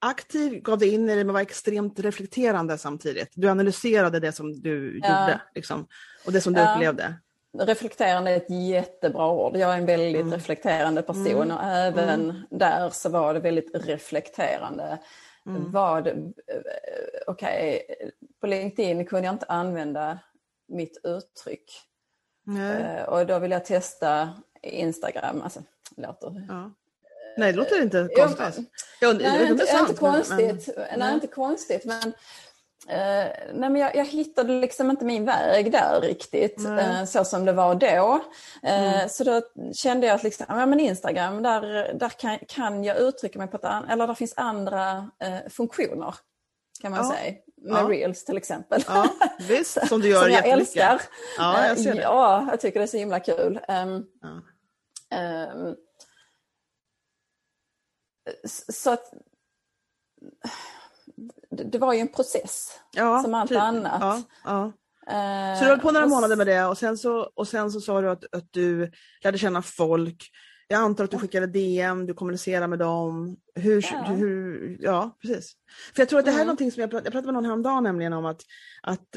aktiv, 0.00 0.62
gav 0.62 0.78
dig 0.78 0.94
in 0.94 1.10
i 1.10 1.16
det 1.16 1.24
men 1.24 1.34
var 1.34 1.40
extremt 1.40 2.00
reflekterande 2.00 2.78
samtidigt. 2.78 3.28
Du 3.34 3.48
analyserade 3.48 4.20
det 4.20 4.32
som 4.32 4.52
du 4.52 5.00
ja. 5.02 5.20
gjorde 5.20 5.40
liksom, 5.54 5.86
och 6.26 6.32
det 6.32 6.40
som 6.40 6.52
du 6.52 6.60
ja. 6.60 6.74
upplevde. 6.74 7.14
Reflekterande 7.58 8.30
är 8.30 8.36
ett 8.36 8.50
jättebra 8.68 9.30
ord. 9.30 9.56
Jag 9.56 9.74
är 9.74 9.78
en 9.78 9.86
väldigt 9.86 10.20
mm. 10.20 10.32
reflekterande 10.32 11.02
person 11.02 11.50
mm. 11.50 11.56
och 11.56 11.64
även 11.64 12.30
mm. 12.30 12.42
där 12.50 12.90
så 12.90 13.08
var 13.08 13.34
det 13.34 13.40
väldigt 13.40 13.70
reflekterande. 13.74 14.98
Mm. 15.46 15.72
Vad, 15.72 16.06
eh, 16.06 16.14
okej, 17.26 17.82
okay, 17.88 18.10
på 18.40 18.46
LinkedIn 18.46 19.06
kunde 19.06 19.26
jag 19.26 19.34
inte 19.34 19.46
använda 19.46 20.18
mitt 20.68 21.00
uttryck. 21.04 21.89
Uh, 22.56 23.02
och 23.02 23.26
då 23.26 23.38
vill 23.38 23.50
jag 23.50 23.64
testa 23.64 24.30
Instagram. 24.62 25.42
Alltså, 25.42 25.62
låter... 25.96 26.46
Ja. 26.48 26.70
Nej, 27.36 27.52
det 27.52 27.58
låter 27.58 27.82
inte 27.82 28.08
konstigt. 28.16 28.70
Jag, 29.00 29.16
nej, 29.16 29.40
jag, 29.40 29.50
inte, 29.50 29.76
inte 29.80 29.94
konstigt. 29.94 30.68
Men, 30.76 30.98
nej, 30.98 31.14
inte 31.14 31.26
konstigt. 31.26 31.84
Men 31.84 32.12
Eh, 32.88 33.30
nej 33.54 33.70
men 33.70 33.76
jag, 33.76 33.96
jag, 33.96 34.04
hittade 34.04 34.52
liksom 34.52 34.90
inte 34.90 35.04
min 35.04 35.24
väg 35.24 35.72
där 35.72 36.00
riktigt 36.00 36.64
eh, 36.64 37.04
så 37.04 37.24
som 37.24 37.44
det 37.44 37.52
var 37.52 37.74
då. 37.74 38.24
Eh, 38.62 38.94
mm. 38.94 39.08
Så 39.08 39.24
då 39.24 39.42
kände 39.72 40.06
jag 40.06 40.14
att 40.14 40.22
liksom, 40.22 40.46
ja, 40.48 40.66
men 40.66 40.80
Instagram, 40.80 41.42
där, 41.42 41.94
där 41.94 42.08
kan, 42.08 42.38
kan 42.48 42.84
jag 42.84 42.98
uttrycka 42.98 43.38
mig 43.38 43.48
på 43.48 43.56
ett 43.56 43.64
annat, 43.64 43.90
eller 43.90 44.06
där 44.06 44.14
finns 44.14 44.34
andra 44.36 45.10
eh, 45.18 45.50
funktioner 45.50 46.14
kan 46.80 46.90
man 46.90 47.00
ja. 47.04 47.14
säga. 47.16 47.34
Med 47.62 47.82
ja. 47.82 47.88
reels 47.88 48.24
till 48.24 48.36
exempel. 48.36 48.84
Ja, 48.86 49.08
visst, 49.48 49.78
som 49.88 50.00
du 50.00 50.08
gör 50.08 50.22
som 50.22 50.30
jag 50.30 50.48
älskar. 50.48 51.02
Ja, 51.38 51.66
jag 51.66 51.78
ser 51.78 51.94
det. 51.94 52.02
Ja, 52.02 52.46
jag 52.50 52.60
tycker 52.60 52.80
det 52.80 52.84
är 52.84 52.86
så 52.86 52.96
himla 52.96 53.20
kul. 53.20 53.60
Um, 53.68 54.06
ja. 54.20 55.52
um, 55.54 55.76
så 58.70 58.90
att 58.90 59.12
det 61.50 61.78
var 61.78 61.92
ju 61.92 62.00
en 62.00 62.08
process 62.08 62.80
ja, 62.92 63.22
som 63.22 63.34
allt 63.34 63.48
typ. 63.48 63.58
annat. 63.58 64.00
Ja, 64.00 64.22
ja. 64.44 64.72
Så 65.58 65.64
du 65.64 65.70
höll 65.70 65.80
på 65.80 65.90
några 65.90 66.06
månader 66.06 66.36
med 66.36 66.46
det 66.46 66.64
och 66.64 66.78
sen 66.78 66.98
så, 66.98 67.30
och 67.34 67.48
sen 67.48 67.70
så 67.70 67.80
sa 67.80 68.00
du 68.00 68.10
att, 68.10 68.34
att 68.34 68.48
du 68.50 68.92
lärde 69.24 69.38
känna 69.38 69.62
folk. 69.62 70.30
Jag 70.72 70.80
antar 70.80 71.04
att 71.04 71.10
du 71.10 71.18
skickade 71.18 71.46
DM, 71.46 72.06
du 72.06 72.14
kommunicerade 72.14 72.66
med 72.66 72.78
dem. 72.78 73.36
Hur, 73.54 73.86
ja. 73.92 74.04
hur, 74.04 74.76
ja 74.80 75.18
precis. 75.22 75.52
För 75.94 76.02
jag 76.02 76.08
tror 76.08 76.18
att 76.18 76.24
det 76.24 76.30
här 76.30 76.38
är 76.38 76.42
mm. 76.42 76.46
någonting 76.46 76.72
som 76.72 76.80
jag, 76.80 76.94
jag 76.94 77.02
pratade 77.02 77.26
med 77.26 77.34
någon 77.34 77.44
häromdagen 77.44 77.82
nämligen 77.82 78.12
om 78.12 78.26
att, 78.26 78.42
att 78.82 79.16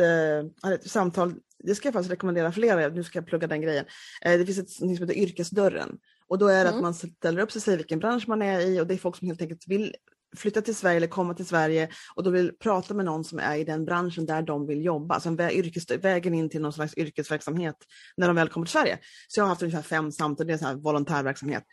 uh, 0.64 0.74
ett 0.74 0.90
samtal, 0.90 1.34
det 1.64 1.76
ska 1.76 1.88
jag 1.88 1.94
faktiskt 1.94 2.12
rekommendera 2.12 2.52
flera, 2.52 2.88
nu 2.88 3.04
ska 3.04 3.18
jag 3.18 3.28
plugga 3.28 3.48
den 3.48 3.62
grejen. 3.62 3.86
Uh, 4.26 4.38
det 4.38 4.46
finns 4.46 4.58
ett 4.58 4.70
som 4.70 4.90
heter 4.90 5.18
yrkesdörren. 5.18 5.98
Och 6.28 6.38
då 6.38 6.48
är 6.48 6.64
det 6.64 6.70
mm. 6.70 6.76
att 6.76 6.82
man 6.82 6.94
ställer 6.94 7.42
upp 7.42 7.52
sig, 7.52 7.62
säger 7.62 7.78
vilken 7.78 8.00
bransch 8.00 8.28
man 8.28 8.42
är 8.42 8.60
i 8.60 8.82
och 8.82 8.88
det 8.88 8.94
är 8.94 8.98
folk 8.98 9.16
som 9.16 9.28
helt 9.28 9.42
enkelt 9.42 9.68
vill 9.68 9.96
flytta 10.36 10.62
till 10.62 10.76
Sverige 10.76 10.98
eller 10.98 11.08
komma 11.08 11.34
till 11.34 11.46
Sverige 11.46 11.90
och 12.16 12.24
då 12.24 12.30
vill 12.30 12.52
prata 12.60 12.94
med 12.94 13.06
någon 13.06 13.24
som 13.24 13.40
är 13.40 13.56
i 13.56 13.64
den 13.64 13.86
branschen 13.86 14.26
där 14.26 14.42
de 14.42 14.68
vill 14.68 14.86
jobba, 14.86 15.16
alltså 15.16 15.36
vä 15.36 15.52
yrkes, 15.52 15.92
vägen 15.92 16.34
in 16.34 16.50
till 16.50 16.62
någon 16.62 16.74
slags 16.74 16.98
yrkesverksamhet 16.98 17.76
när 18.18 18.28
de 18.28 18.36
väl 18.36 18.50
kommer 18.50 18.66
till 18.66 18.72
Sverige. 18.72 19.00
Så 19.28 19.40
jag 19.40 19.44
har 19.44 19.50
haft 19.50 19.62
ungefär 19.62 19.82
fem 19.82 20.12
samtal, 20.12 20.48
det 20.48 20.62
är 20.62 20.68
en 20.68 20.82
volontärverksamhet. 20.82 21.64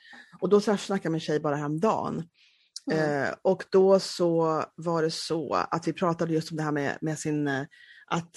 Och 0.40 0.48
då 0.48 0.60
så 0.60 0.76
snackade 0.76 1.06
jag 1.06 1.12
med 1.12 1.16
en 1.16 1.20
tjej 1.20 1.40
bara 1.40 1.56
häromdagen. 1.56 2.24
Mm. 2.92 3.22
Eh, 3.22 3.34
och 3.42 3.64
då 3.70 4.00
så 4.00 4.64
var 4.76 5.02
det 5.02 5.10
så 5.10 5.54
att 5.54 5.88
vi 5.88 5.92
pratade 5.92 6.34
just 6.34 6.50
om 6.50 6.56
det 6.56 6.62
här 6.62 6.72
med, 6.72 6.98
med 7.00 7.18
sin, 7.18 7.48
eh, 7.48 7.62
att 8.06 8.30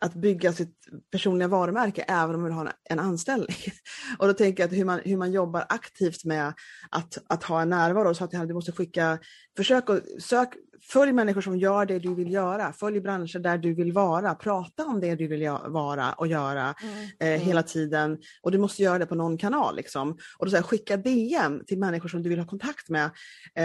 att 0.00 0.14
bygga 0.14 0.52
sitt 0.52 0.74
personliga 1.12 1.48
varumärke 1.48 2.04
även 2.08 2.34
om 2.34 2.42
man 2.42 2.52
har 2.52 2.72
en 2.90 2.98
anställning. 2.98 3.56
Och 4.18 4.26
då 4.26 4.32
tänker 4.32 4.62
jag 4.62 4.68
att 4.68 4.78
hur 4.78 4.84
man, 4.84 5.00
hur 5.04 5.16
man 5.16 5.32
jobbar 5.32 5.64
aktivt 5.68 6.24
med 6.24 6.52
att, 6.90 7.18
att 7.26 7.44
ha 7.44 7.62
en 7.62 7.68
närvaro. 7.68 8.14
Så 8.14 8.24
att 8.24 8.30
du 8.30 8.54
måste 8.54 8.72
skicka, 8.72 9.18
försök 9.56 9.90
att 9.90 10.22
sök, 10.22 10.48
följ 10.82 11.12
människor 11.12 11.40
som 11.40 11.58
gör 11.58 11.86
det 11.86 11.98
du 11.98 12.14
vill 12.14 12.32
göra. 12.32 12.72
Följ 12.72 13.00
branscher 13.00 13.38
där 13.38 13.58
du 13.58 13.74
vill 13.74 13.92
vara. 13.92 14.34
Prata 14.34 14.86
om 14.86 15.00
det 15.00 15.14
du 15.14 15.26
vill 15.26 15.48
vara 15.66 16.12
och 16.12 16.26
göra 16.26 16.74
mm. 16.82 16.94
eh, 17.20 17.28
mm. 17.28 17.40
hela 17.40 17.62
tiden. 17.62 18.18
Och 18.42 18.52
du 18.52 18.58
måste 18.58 18.82
göra 18.82 18.98
det 18.98 19.06
på 19.06 19.14
någon 19.14 19.38
kanal. 19.38 19.76
Liksom. 19.76 20.18
Och 20.38 20.46
då 20.46 20.50
så 20.50 20.56
här, 20.56 20.62
skicka 20.62 20.96
DM 20.96 21.64
till 21.66 21.78
människor 21.78 22.08
som 22.08 22.22
du 22.22 22.28
vill 22.28 22.38
ha 22.38 22.46
kontakt 22.46 22.88
med. 22.88 23.10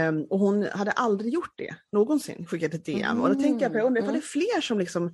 Um, 0.10 0.26
och 0.30 0.40
hon 0.40 0.64
hade 0.64 0.92
aldrig 0.92 1.34
gjort 1.34 1.54
det 1.56 1.76
någonsin, 1.92 2.46
skickat 2.46 2.74
ett 2.74 2.86
DM. 2.86 3.02
Mm. 3.02 3.22
Och 3.22 3.36
då 3.36 3.42
tänker 3.42 3.66
jag 3.66 3.72
på, 3.72 3.78
jag 3.78 3.86
undrar 3.86 4.02
ifall 4.02 4.14
det 4.14 4.20
är 4.20 4.22
fler 4.22 4.62
som 4.62 4.80
liksom 4.80 5.14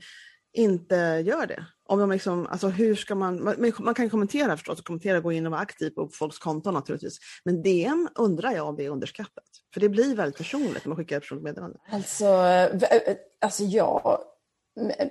inte 0.53 0.95
gör 1.25 1.47
det. 1.47 1.65
Om 1.85 1.99
de 1.99 2.11
liksom, 2.11 2.47
alltså 2.47 2.67
hur 2.67 2.95
ska 2.95 3.15
man, 3.15 3.43
man, 3.43 3.71
man 3.79 3.93
kan 3.93 4.09
kommentera 4.09 4.57
förstås, 4.57 4.81
kommentera, 4.81 5.19
gå 5.19 5.31
in 5.31 5.45
och 5.45 5.51
vara 5.51 5.61
aktiv 5.61 5.89
på 5.89 6.09
folks 6.13 6.39
konton 6.39 6.73
naturligtvis. 6.73 7.17
Men 7.45 7.61
DM 7.61 8.09
undrar 8.15 8.51
jag 8.51 8.67
om 8.67 8.75
det 8.75 8.85
är 8.85 8.89
underskattat. 8.89 9.43
För 9.73 9.79
det 9.79 9.89
blir 9.89 10.15
väldigt 10.15 10.37
personligt 10.37 10.85
när 10.85 10.89
man 10.89 10.97
skickar 10.97 11.17
ett 11.17 11.23
personligt 11.23 11.43
meddelande. 11.43 11.79
Alltså, 11.91 12.25
eh, 12.25 13.15
alltså 13.41 13.63
jag, 13.63 14.21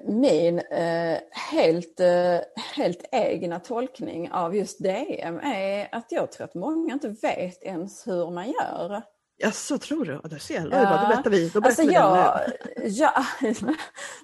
min 0.06 0.58
eh, 0.58 1.18
helt, 1.50 2.00
eh, 2.00 2.38
helt 2.74 3.04
egna 3.12 3.60
tolkning 3.60 4.30
av 4.30 4.56
just 4.56 4.82
DM 4.82 5.38
är 5.38 5.88
att 5.92 6.06
jag 6.12 6.32
tror 6.32 6.44
att 6.44 6.54
många 6.54 6.92
inte 6.92 7.08
vet 7.08 7.62
ens 7.62 8.06
hur 8.06 8.30
man 8.30 8.46
gör. 8.46 9.02
Ja, 9.40 9.50
så 9.50 9.78
tror 9.78 10.04
du? 10.04 10.20
Ja, 10.30 10.38
ser, 10.38 10.60
ja. 10.60 10.70
Bara, 10.70 11.02
då 11.02 11.08
berättar 11.08 11.30
vi. 11.30 11.48
Då 11.48 11.60
berättar 11.60 11.82
alltså, 11.82 11.94
jag, 11.94 12.40
ja, 12.84 13.24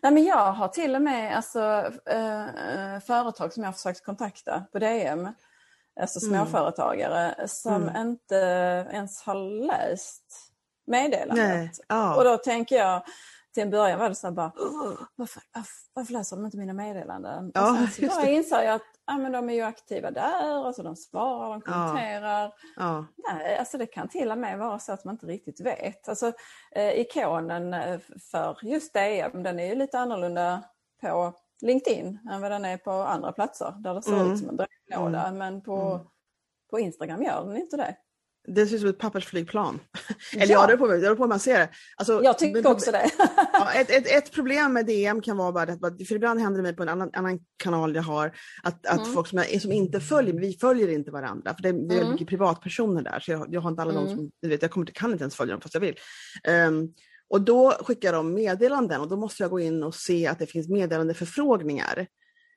nej, 0.02 0.12
men 0.12 0.24
jag 0.24 0.52
har 0.52 0.68
till 0.68 0.94
och 0.94 1.02
med 1.02 1.36
alltså, 1.36 1.60
äh, 2.06 3.00
företag 3.06 3.52
som 3.52 3.62
jag 3.62 3.68
har 3.68 3.72
försökt 3.72 4.04
kontakta 4.04 4.64
på 4.72 4.78
DM, 4.78 5.28
alltså 6.00 6.26
mm. 6.26 6.46
småföretagare, 6.46 7.32
mm. 7.32 7.48
som 7.48 7.82
mm. 7.82 7.96
inte 7.96 8.36
ens 8.92 9.22
har 9.22 9.66
läst 9.66 10.24
meddelandet. 10.86 11.80
Oh. 11.88 12.12
Och 12.12 12.24
då 12.24 12.36
tänker 12.36 12.76
jag, 12.76 13.02
till 13.54 13.62
en 13.62 13.70
början 13.70 13.98
var 13.98 14.08
det 14.08 14.14
så 14.14 14.30
bara, 14.30 14.52
varför, 15.16 15.42
varför 15.92 16.12
läser 16.12 16.36
de 16.36 16.44
inte 16.44 16.56
mina 16.56 16.72
meddelanden? 16.72 17.50
Ja, 17.54 17.70
och 17.70 17.88
sen 17.88 18.10
så 18.10 18.16
bara 18.16 18.28
inser 18.28 18.62
jag 18.62 18.74
att 18.74 18.93
ja, 19.06 19.16
men 19.16 19.32
de 19.32 19.50
är 19.50 19.54
ju 19.54 19.62
aktiva 19.62 20.10
där, 20.10 20.66
alltså 20.66 20.82
de 20.82 20.96
svarar, 20.96 21.50
de 21.50 21.60
kommenterar. 21.60 22.52
Ja. 22.76 23.06
Nej, 23.16 23.58
alltså 23.58 23.78
det 23.78 23.86
kan 23.86 24.08
till 24.08 24.30
och 24.30 24.38
med 24.38 24.58
vara 24.58 24.78
så 24.78 24.92
att 24.92 25.04
man 25.04 25.14
inte 25.14 25.26
riktigt 25.26 25.60
vet. 25.60 26.08
Alltså, 26.08 26.32
eh, 26.70 27.00
ikonen 27.00 27.74
eh, 27.74 28.00
för 28.30 28.58
just 28.62 28.94
DM, 28.94 29.42
den 29.42 29.60
är 29.60 29.66
ju 29.66 29.74
lite 29.74 29.98
annorlunda 29.98 30.62
på 31.00 31.32
LinkedIn 31.62 32.18
än 32.30 32.40
vad 32.40 32.50
den 32.50 32.64
är 32.64 32.76
på 32.76 32.90
andra 32.90 33.32
platser 33.32 33.74
där 33.78 33.94
det 33.94 34.02
ser 34.02 34.20
mm. 34.20 34.32
ut 34.32 34.38
som 34.38 34.48
en 34.48 34.56
brevlåda. 34.56 35.26
Mm. 35.26 35.38
Men 35.38 35.62
på, 35.62 35.76
mm. 35.76 36.06
på 36.70 36.78
Instagram 36.80 37.22
gör 37.22 37.44
den 37.46 37.56
inte 37.56 37.76
det. 37.76 37.96
Det 38.46 38.66
ser 38.66 38.74
ut 38.74 38.80
som 38.80 38.90
ett 38.90 38.98
pappersflygplan. 38.98 39.80
Eller 40.36 40.52
ja, 40.52 40.66
det 40.66 40.76
beror 40.76 41.14
på 41.14 41.22
hur 41.22 41.28
man 41.28 41.40
ser 41.40 41.58
det. 41.58 41.68
Alltså, 41.96 42.22
jag 42.22 42.38
tycker 42.38 42.66
också 42.66 42.92
det. 42.92 43.10
ja, 43.52 43.72
ett, 43.72 43.90
ett, 43.90 44.06
ett, 44.06 44.32
problem 44.32 44.72
med 44.72 44.86
DM 44.86 45.20
kan 45.20 45.36
vara 45.36 45.52
bara 45.52 45.72
att, 45.72 46.08
för 46.08 46.14
ibland 46.14 46.40
händer 46.40 46.58
det 46.58 46.62
mig 46.62 46.76
på 46.76 46.82
en 46.82 46.88
annan, 46.88 47.10
annan 47.12 47.38
kanal 47.56 47.94
jag 47.94 48.02
har, 48.02 48.36
att, 48.62 48.86
att 48.86 49.00
mm. 49.00 49.12
folk 49.12 49.28
som, 49.28 49.38
jag, 49.38 49.62
som 49.62 49.72
inte 49.72 50.00
följer, 50.00 50.34
vi 50.34 50.52
följer 50.52 50.88
inte 50.88 51.10
varandra, 51.10 51.54
för 51.54 51.62
det, 51.62 51.72
det 51.88 51.94
är 51.94 52.00
mm. 52.00 52.12
mycket 52.12 52.28
privatpersoner 52.28 53.02
där, 53.02 53.20
så 53.20 53.30
jag, 53.30 53.46
jag 53.50 53.60
har 53.60 53.70
inte 53.70 53.82
alla 53.82 53.92
mm. 53.92 54.04
de 54.04 54.14
som, 54.14 54.30
du 54.42 54.48
vet, 54.48 54.62
jag 54.62 54.70
kommer, 54.70 54.86
kan 54.86 55.12
inte 55.12 55.22
ens 55.22 55.36
följa 55.36 55.52
dem 55.52 55.60
fast 55.60 55.74
jag 55.74 55.80
vill. 55.80 55.96
Um, 56.48 56.94
och 57.28 57.40
då 57.40 57.70
skickar 57.70 58.12
de 58.12 58.34
meddelanden 58.34 59.00
och 59.00 59.08
då 59.08 59.16
måste 59.16 59.42
jag 59.42 59.50
gå 59.50 59.60
in 59.60 59.82
och 59.82 59.94
se 59.94 60.26
att 60.26 60.38
det 60.38 60.46
finns 60.46 60.68
meddelandeförfrågningar. 60.68 62.06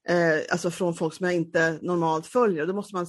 Eh, 0.09 0.39
alltså 0.51 0.71
från 0.71 0.93
folk 0.93 1.13
som 1.13 1.25
jag 1.25 1.35
inte 1.35 1.79
normalt 1.81 2.27
följer. 2.27 2.65
Då 2.65 2.73
måste 2.73 2.95
man 2.95 3.07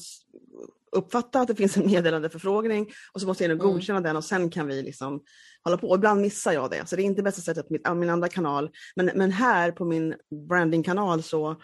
uppfatta 0.92 1.40
att 1.40 1.48
det 1.48 1.54
finns 1.54 1.76
en 1.76 1.86
meddelandeförfrågning 1.86 2.90
och 3.12 3.20
så 3.20 3.26
måste 3.26 3.44
jag 3.44 3.50
mm. 3.50 3.66
godkänna 3.66 4.00
den 4.00 4.16
och 4.16 4.24
sen 4.24 4.50
kan 4.50 4.66
vi 4.66 4.82
liksom 4.82 5.22
hålla 5.64 5.78
på. 5.78 5.88
Och 5.88 5.96
ibland 5.96 6.20
missar 6.20 6.52
jag 6.52 6.70
det, 6.70 6.88
så 6.88 6.96
det 6.96 7.02
är 7.02 7.04
inte 7.04 7.22
bästa 7.22 7.40
sättet 7.40 7.84
på 7.84 7.94
min 7.94 8.10
andra 8.10 8.28
kanal. 8.28 8.70
Men, 8.96 9.10
men 9.14 9.30
här 9.30 9.70
på 9.70 9.84
min 9.84 10.14
brandingkanal 10.48 11.22
så, 11.22 11.56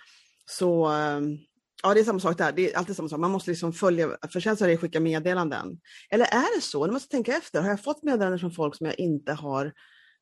så 0.47 0.87
ehm, 0.87 1.39
Ja, 1.83 1.95
det 1.95 2.01
är 2.01 2.05
samma 2.05 2.21
sak 2.21 2.39
där. 2.39 2.53
Det 2.53 2.73
är 2.73 2.79
alltid 2.79 2.97
samma 2.97 3.09
sak. 3.09 3.21
Man 3.21 3.31
måste 3.31 3.51
liksom 3.51 3.73
följa, 3.73 4.09
för 4.33 4.41
sen 4.41 4.57
så 4.57 4.65
är 4.65 4.69
det 4.69 4.77
skicka 4.77 5.01
meddelanden. 5.01 5.79
Eller 6.11 6.25
är 6.25 6.57
det 6.57 6.63
så? 6.63 6.87
Nu 6.87 6.93
måste 6.93 7.09
tänka 7.09 7.37
efter. 7.37 7.63
Har 7.63 7.69
jag 7.69 7.83
fått 7.83 8.03
meddelanden 8.03 8.39
från 8.39 8.51
folk 8.51 8.77
som 8.77 8.87
jag 8.87 8.99
inte 8.99 9.33
har 9.33 9.73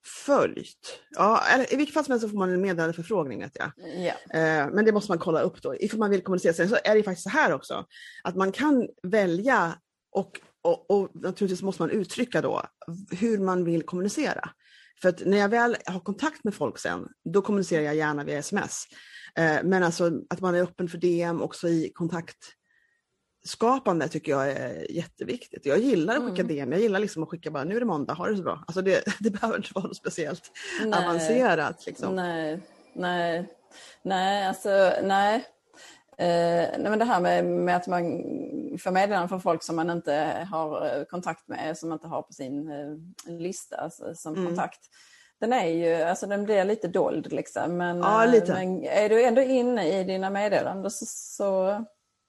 följt. 0.05 1.01
Ja, 1.11 1.43
eller, 1.55 1.73
I 1.73 1.77
vilket 1.77 1.95
fall 1.95 2.05
som 2.05 2.13
helst 2.13 2.23
så 2.23 2.29
får 2.29 2.39
man 2.39 2.51
en 2.51 2.61
meddelandeförfrågning 2.61 3.41
vet 3.41 3.57
jag. 3.57 3.73
Ja. 3.77 4.39
Eh, 4.39 4.71
men 4.73 4.85
det 4.85 4.93
måste 4.93 5.11
man 5.11 5.19
kolla 5.19 5.41
upp 5.41 5.63
då. 5.63 5.75
Ifall 5.77 5.99
man 5.99 6.11
vill 6.11 6.23
kommunicera. 6.23 6.53
Sen 6.53 6.69
så 6.69 6.77
är 6.85 6.95
det 6.95 7.03
faktiskt 7.03 7.23
så 7.23 7.31
här 7.31 7.53
också, 7.53 7.87
att 8.23 8.37
man 8.37 8.53
kan 8.53 8.89
välja 9.03 9.75
och, 10.13 10.41
och, 10.63 10.91
och 10.91 11.11
naturligtvis 11.15 11.63
måste 11.63 11.83
man 11.83 11.91
uttrycka 11.91 12.41
då 12.41 12.63
hur 13.11 13.39
man 13.39 13.65
vill 13.65 13.83
kommunicera. 13.83 14.51
För 15.03 15.09
att 15.09 15.27
när 15.27 15.39
jag 15.39 15.49
väl 15.49 15.77
har 15.87 16.01
kontakt 16.01 16.45
med 16.45 16.55
folk 16.55 16.79
sen, 16.79 17.09
då 17.25 17.43
kommunicerar 17.43 17.83
jag 17.83 17.95
gärna 17.95 18.25
via 18.25 18.39
sms. 18.39 18.85
Eh, 19.39 19.59
men 19.65 19.83
alltså 19.83 20.11
att 20.31 20.41
man 20.41 20.55
är 20.55 20.63
öppen 20.63 20.89
för 20.89 20.99
DM 20.99 21.43
också 21.43 21.69
i 21.69 21.93
kontakt 21.95 22.37
skapande 23.45 24.09
tycker 24.09 24.33
jag 24.33 24.51
är 24.51 24.93
jätteviktigt. 24.93 25.67
Jag 25.67 25.79
gillar 25.79 26.17
att 26.17 26.23
skicka 26.23 26.43
mm. 26.43 26.57
DM, 26.57 26.73
jag 26.73 26.81
gillar 26.81 27.01
liksom 27.01 27.23
att 27.23 27.29
skicka 27.29 27.51
bara 27.51 27.65
nu 27.65 27.77
är 27.77 27.81
det 27.81 27.87
måndag, 27.87 28.15
ha 28.15 28.27
det 28.27 28.37
så 28.37 28.43
bra. 28.43 28.65
Alltså 28.67 28.83
det, 28.83 29.05
det 29.21 29.31
behöver 29.31 29.57
inte 29.57 29.71
vara 29.75 29.87
något 29.87 29.97
speciellt 29.97 30.51
nej. 30.85 31.05
avancerat. 31.05 31.87
Liksom. 31.87 32.17
Nej, 32.17 32.61
nej, 32.95 33.49
nej, 34.03 34.47
alltså 34.47 34.93
nej. 35.03 35.45
Eh, 36.19 36.79
nej 36.79 36.91
men 36.91 36.99
det 36.99 37.05
här 37.05 37.21
med, 37.21 37.45
med 37.45 37.77
att 37.77 37.87
man 37.87 38.03
får 38.79 38.91
meddelanden 38.91 39.29
från 39.29 39.41
folk 39.41 39.63
som 39.63 39.77
man 39.77 39.91
inte 39.91 40.47
har 40.51 40.87
eh, 40.87 41.05
kontakt 41.05 41.49
med, 41.49 41.79
som 41.79 41.89
man 41.89 41.97
inte 41.97 42.09
har 42.09 42.23
på 42.23 42.33
sin 42.33 42.71
eh, 42.71 43.33
lista 43.39 43.77
alltså, 43.77 44.15
som 44.15 44.35
mm. 44.35 44.47
kontakt. 44.47 44.81
Den 45.41 45.53
är 45.53 45.67
ju, 45.67 45.95
alltså 45.95 46.27
den 46.27 46.45
blir 46.45 46.65
lite 46.65 46.89
dold 46.89 47.33
liksom. 47.33 47.77
Men, 47.77 47.99
ja, 47.99 48.25
lite. 48.25 48.53
men 48.53 48.85
är 48.85 49.09
du 49.09 49.25
ändå 49.25 49.41
inne 49.41 50.01
i 50.01 50.05
dina 50.05 50.31
meddelanden 50.31 50.91
så, 50.91 51.05
så 51.09 51.85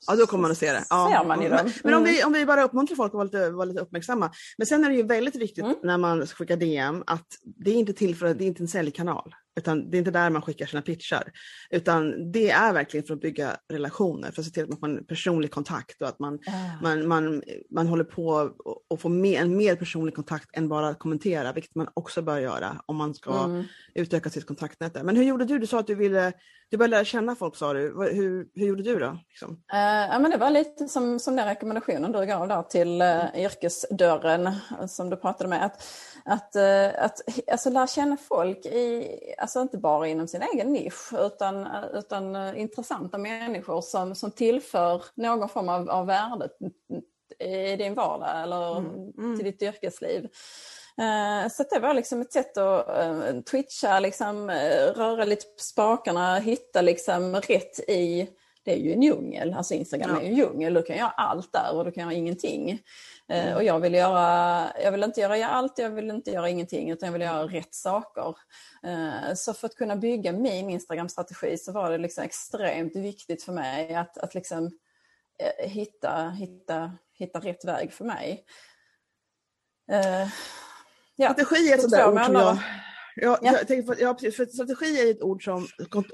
Ja, 0.08 0.16
då 0.16 0.26
kommer 0.26 0.42
man 0.42 0.52
att 0.52 0.58
se 0.58 0.72
det. 0.72 0.86
Ja. 0.90 1.10
Ser 1.20 1.28
man 1.28 1.42
i 1.42 1.50
dem. 1.50 1.60
Mm. 1.60 1.72
Men 1.84 1.94
om 1.94 2.04
vi, 2.04 2.24
om 2.24 2.34
vi 2.34 2.46
bara 2.46 2.64
uppmuntrar 2.64 2.96
folk 2.96 3.10
att 3.10 3.14
vara 3.14 3.24
lite, 3.24 3.50
vara 3.50 3.66
lite 3.66 3.80
uppmärksamma. 3.80 4.32
Men 4.58 4.68
sen 4.68 4.86
är 4.86 4.90
det 4.90 4.96
ju 4.96 5.04
väldigt 5.04 5.36
viktigt 5.36 5.64
mm. 5.64 5.76
när 5.84 5.98
man 5.98 6.28
skickar 6.28 6.58
DM 6.58 7.04
att 7.08 7.28
det 7.44 7.72
är 7.72 7.76
inte 7.76 7.94
till 7.94 8.16
för 8.16 8.34
det 8.34 8.44
är 8.44 8.48
inte 8.48 8.64
en 8.64 8.68
säljkanal. 8.68 9.36
Utan 9.56 9.90
det 9.90 9.98
är 9.98 10.00
inte 10.00 10.12
där 10.12 10.30
man 10.30 10.42
skickar 10.42 10.66
sina 10.66 10.82
pitchar. 10.82 11.32
Utan 11.70 12.32
det 12.32 12.50
är 12.50 12.74
verkligen 12.74 13.06
för 13.06 13.14
att 13.14 13.22
bygga 13.22 13.58
relationer, 13.74 14.32
för 14.32 14.42
att 14.42 14.46
se 14.46 14.52
till 14.52 14.64
att 14.64 14.82
man 14.82 14.96
har 14.96 15.02
personlig 15.02 15.52
kontakt 15.52 16.02
och 16.02 16.08
att 16.08 16.20
man, 16.20 16.40
ah. 16.48 16.82
man, 16.82 17.08
man, 17.08 17.44
man 17.72 17.88
håller 17.88 18.04
på 18.04 18.52
att 18.94 19.02
få 19.02 19.10
mer, 19.10 19.42
en 19.42 19.58
mer 19.58 19.76
personlig 19.76 20.16
kontakt 20.16 20.58
än 20.58 20.70
bara 20.70 20.88
att 20.88 21.00
kommentera, 21.00 21.54
vilket 21.54 21.76
man 21.76 21.88
också 21.94 22.22
bör 22.22 22.40
göra 22.40 22.82
om 22.86 22.96
man 22.96 23.14
ska 23.14 23.44
mm. 23.44 23.64
utöka 23.96 24.30
sitt 24.30 24.48
kontaktnät. 24.48 25.04
Men 25.04 25.16
hur 25.16 25.24
gjorde 25.24 25.46
du? 25.46 25.60
Du 25.60 25.68
sa 25.68 25.80
att 25.80 25.88
du 25.88 25.96
ville 25.96 26.34
du 26.74 26.78
började 26.78 26.96
lära 26.96 27.06
känna 27.06 27.36
folk 27.36 27.56
sa 27.56 27.74
du. 27.74 27.80
Hur, 28.14 28.48
hur 28.56 28.68
gjorde 28.68 28.84
du 28.84 29.00
då? 29.00 29.18
Liksom? 29.30 29.50
Uh, 29.52 29.80
ja, 30.12 30.20
men 30.20 30.32
det 30.32 30.38
var 30.38 30.50
lite 30.50 30.88
som, 30.88 31.20
som 31.20 31.36
den 31.36 31.48
rekommendationen 31.48 32.12
du 32.12 32.26
gav 32.26 32.48
där 32.48 32.64
till 32.64 33.02
uh, 33.02 33.44
yrkesdörren 33.44 34.52
som 34.88 35.10
du 35.10 35.18
pratade 35.18 35.50
med. 35.50 35.66
Att, 35.66 35.84
att, 36.26 36.56
uh, 36.56 37.04
att 37.06 37.22
alltså, 37.52 37.70
lära 37.70 37.88
känna 37.88 38.18
folk, 38.18 38.66
i, 38.66 39.18
alltså 39.44 39.62
inte 39.62 39.78
bara 39.78 40.08
inom 40.08 40.28
sin 40.28 40.42
egen 40.54 40.74
nisch 40.74 41.14
utan, 41.14 41.68
utan 41.94 42.56
intressanta 42.58 43.18
människor 43.18 43.82
som, 43.82 44.16
som 44.16 44.32
tillför 44.32 45.04
någon 45.16 45.50
form 45.50 45.70
av, 45.70 45.90
av 45.90 46.06
värde 46.06 46.50
i 47.40 47.76
din 47.76 47.94
vardag 47.94 48.44
eller 48.44 48.78
mm. 48.78 49.12
Mm. 49.18 49.38
till 49.38 49.46
ditt 49.46 49.62
yrkesliv. 49.62 50.24
Eh, 50.98 51.50
så 51.52 51.64
det 51.70 51.80
var 51.80 51.94
liksom 51.94 52.22
ett 52.22 52.34
sätt 52.34 52.58
att 52.58 53.46
twitcha, 53.46 54.00
liksom, 54.00 54.52
röra 54.96 55.26
lite 55.26 55.46
på 55.46 55.64
spakarna, 55.64 56.40
hitta 56.40 56.82
liksom 56.82 57.36
rätt 57.36 57.80
i 57.80 58.30
det 58.64 58.74
är 58.74 58.78
ju 58.78 58.94
en 58.94 59.02
djungel, 59.02 59.54
alltså 59.54 59.74
Instagram 59.74 60.10
ja. 60.10 60.18
är 60.18 60.24
ju 60.24 60.30
en 60.30 60.36
djungel, 60.36 60.74
du 60.74 60.84
kan 60.84 60.98
göra 60.98 61.10
allt 61.10 61.54
där 61.54 61.76
och 61.76 61.86
du 61.86 61.92
kan 61.92 62.04
göra 62.04 62.14
ingenting. 62.14 62.82
Mm. 63.28 63.56
Och 63.56 63.64
jag 63.64 63.80
vill, 63.80 63.94
göra, 63.94 64.68
jag 64.84 64.92
vill 64.92 65.04
inte 65.04 65.22
göra 65.22 65.48
allt, 65.48 65.78
jag 65.78 65.90
vill 65.90 66.10
inte 66.10 66.32
göra 66.32 66.50
ingenting 66.50 66.92
utan 66.92 67.08
jag 67.08 67.14
vill 67.14 67.22
göra 67.22 67.44
rätt 67.44 67.76
saker. 67.76 68.36
Så 69.36 69.54
för 69.54 69.68
att 69.68 69.76
kunna 69.76 69.96
bygga 69.96 70.32
min 70.32 70.70
Instagram-strategi 70.70 71.58
så 71.58 71.72
var 71.72 71.92
det 71.92 71.98
liksom 71.98 72.24
extremt 72.24 72.96
viktigt 72.96 73.44
för 73.44 73.54
mig 73.54 73.96
att, 73.96 74.18
att 74.18 74.34
liksom 74.34 74.72
hitta, 75.60 76.30
hitta, 76.30 76.92
hitta 77.14 77.40
rätt 77.40 77.66
väg 77.66 77.94
för 77.94 78.06
mig. 78.06 78.46
Ja, 81.16 81.34
strategi 81.34 81.72
är 81.72 81.78
ett 81.78 81.92
där 81.92 82.12
ord 82.12 82.26
som 82.26 82.36
jag... 82.36 82.58
Ja, 83.16 83.40
ja. 83.42 83.52
Jag 83.52 83.68
tänker 83.68 83.94
på, 83.94 84.02
ja, 84.02 84.18
för 84.18 84.46
strategi 84.46 85.02
är 85.02 85.12
ett 85.12 85.22
ord 85.22 85.44
som 85.44 85.68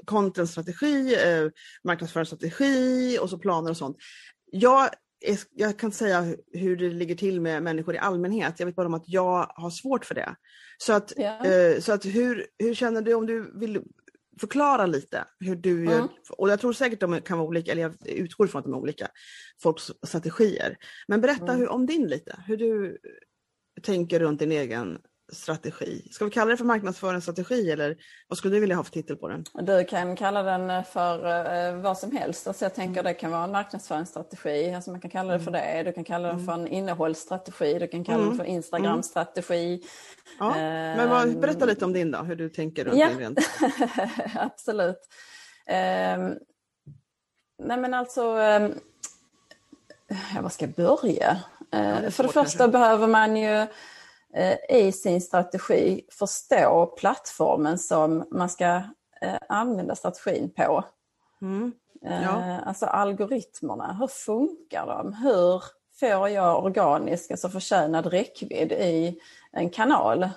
content-strategi, 0.04 1.14
eh, 1.14 1.50
marknadsföringsstrategi 1.84 3.18
och 3.18 3.30
så 3.30 3.38
planer 3.38 3.70
och 3.70 3.76
sånt. 3.76 3.96
Jag, 4.52 4.88
är, 5.20 5.38
jag 5.50 5.78
kan 5.78 5.92
säga 5.92 6.34
hur 6.52 6.76
det 6.76 6.88
ligger 6.88 7.14
till 7.14 7.40
med 7.40 7.62
människor 7.62 7.94
i 7.94 7.98
allmänhet. 7.98 8.54
Jag 8.58 8.66
vet 8.66 8.76
bara 8.76 8.86
om 8.86 8.94
att 8.94 9.08
jag 9.08 9.52
har 9.54 9.70
svårt 9.70 10.04
för 10.04 10.14
det. 10.14 10.34
Så 10.78 10.92
att, 10.92 11.12
ja. 11.16 11.46
eh, 11.46 11.80
så 11.80 11.92
att 11.92 12.04
hur, 12.04 12.46
hur 12.58 12.74
känner 12.74 13.02
du 13.02 13.14
om 13.14 13.26
du 13.26 13.58
vill 13.60 13.82
förklara 14.40 14.86
lite 14.86 15.24
hur 15.40 15.56
du 15.56 15.84
gör, 15.84 15.98
mm. 15.98 16.08
och 16.30 16.50
jag 16.50 16.60
tror 16.60 16.72
säkert 16.72 17.00
de 17.00 17.20
kan 17.20 17.38
vara 17.38 17.48
olika, 17.48 17.72
eller 17.72 17.82
jag 17.82 17.94
utgår 18.06 18.46
från 18.46 18.58
att 18.58 18.64
de 18.64 18.74
är 18.74 18.78
olika, 18.78 19.08
folks 19.62 19.92
strategier. 20.06 20.76
Men 21.08 21.20
berätta 21.20 21.44
mm. 21.44 21.58
hur, 21.58 21.68
om 21.68 21.86
din 21.86 22.06
lite, 22.06 22.44
hur 22.46 22.56
du 22.56 22.98
tänker 23.82 24.20
runt 24.20 24.38
din 24.38 24.52
egen 24.52 24.98
strategi. 25.32 26.08
Ska 26.10 26.24
vi 26.24 26.30
kalla 26.30 26.50
det 26.50 26.56
för 26.56 26.64
marknadsföringsstrategi 26.64 27.70
eller 27.70 27.96
vad 28.28 28.38
skulle 28.38 28.56
du 28.56 28.60
vilja 28.60 28.76
ha 28.76 28.84
för 28.84 28.92
titel 28.92 29.16
på 29.16 29.28
den? 29.28 29.44
Du 29.54 29.84
kan 29.84 30.16
kalla 30.16 30.42
den 30.42 30.84
för 30.84 31.16
uh, 31.74 31.80
vad 31.80 31.98
som 31.98 32.16
helst. 32.16 32.46
Alltså 32.46 32.64
jag 32.64 32.74
tänker 32.74 33.02
det 33.02 33.14
kan 33.14 33.30
vara 33.30 33.44
en 33.44 33.52
marknadsföringsstrategi, 33.52 34.74
alltså 34.74 34.90
man 34.90 35.00
kan 35.00 35.10
kalla 35.10 35.32
det 35.32 35.40
för 35.40 35.50
det. 35.50 35.82
Du 35.84 35.92
kan 35.92 36.04
kalla 36.04 36.28
den 36.28 36.46
för 36.46 36.52
en 36.52 36.66
innehållsstrategi, 36.66 37.78
du 37.78 37.88
kan 37.88 38.04
kalla 38.04 38.18
mm. 38.18 38.28
den 38.28 38.38
för 38.38 38.44
Instagram-strategi. 38.44 39.82
Ja. 40.38 40.54
Men 40.56 41.10
vad, 41.10 41.40
berätta 41.40 41.64
lite 41.64 41.84
om 41.84 41.92
din 41.92 42.10
då, 42.10 42.18
hur 42.18 42.36
du 42.36 42.48
tänker 42.48 42.84
runt 42.84 42.98
ja. 42.98 43.08
din 43.08 43.18
rent. 43.18 43.38
Absolut. 44.34 44.98
Uh, 45.70 46.34
nej 47.62 47.76
men 47.78 47.94
alltså, 47.94 48.22
um, 48.22 48.74
ja, 50.34 50.42
var 50.42 50.48
ska 50.48 50.64
jag 50.64 50.74
börja? 50.74 51.36
Ja, 51.70 52.10
för 52.10 52.22
det 52.22 52.28
första 52.28 52.40
kanske. 52.40 52.68
behöver 52.68 53.06
man 53.06 53.36
ju 53.36 53.54
eh, 53.54 53.68
i 54.68 54.92
sin 54.92 55.20
strategi 55.20 56.06
förstå 56.12 56.86
plattformen 56.86 57.78
som 57.78 58.24
man 58.30 58.48
ska 58.48 58.82
eh, 59.20 59.38
använda 59.48 59.94
strategin 59.94 60.54
på. 60.54 60.84
Mm. 61.42 61.72
Eh, 62.04 62.22
ja. 62.22 62.60
Alltså 62.60 62.86
algoritmerna, 62.86 63.96
hur 64.00 64.06
funkar 64.06 64.86
de? 64.86 65.14
Hur 65.14 65.62
får 66.00 66.28
jag 66.28 66.64
organisk, 66.64 67.30
alltså 67.30 67.48
förtjänad 67.48 68.06
räckvidd 68.06 68.72
i 68.72 69.20
en 69.52 69.70
kanal? 69.70 70.28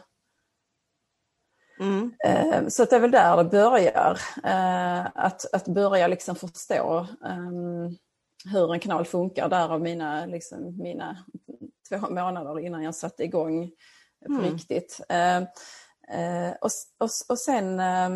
Mm. 1.80 2.14
Så 2.70 2.86
det 2.86 2.96
är 2.96 3.00
väl 3.00 3.12
där 3.12 3.38
det 3.38 3.44
börjar. 3.44 4.20
Att, 5.16 5.54
att 5.54 5.68
börja 5.68 6.08
liksom 6.08 6.36
förstå 6.36 7.08
um, 7.22 7.98
hur 8.46 8.74
en 8.74 8.80
kanal 8.80 9.06
funkar, 9.06 9.50
därav 9.50 9.82
mina, 9.82 10.26
liksom, 10.26 10.78
mina 10.78 11.18
två 12.00 12.10
månader 12.10 12.60
innan 12.60 12.84
jag 12.84 12.96
satte 12.96 13.24
igång 13.24 13.72
på 14.26 14.34
mm. 14.34 14.44
riktigt. 14.44 15.02
Eh, 15.10 15.38
eh, 15.38 16.54
och, 16.62 16.70
och, 17.00 17.10
och 17.30 17.40
sen 17.40 17.80
eh, 17.80 18.10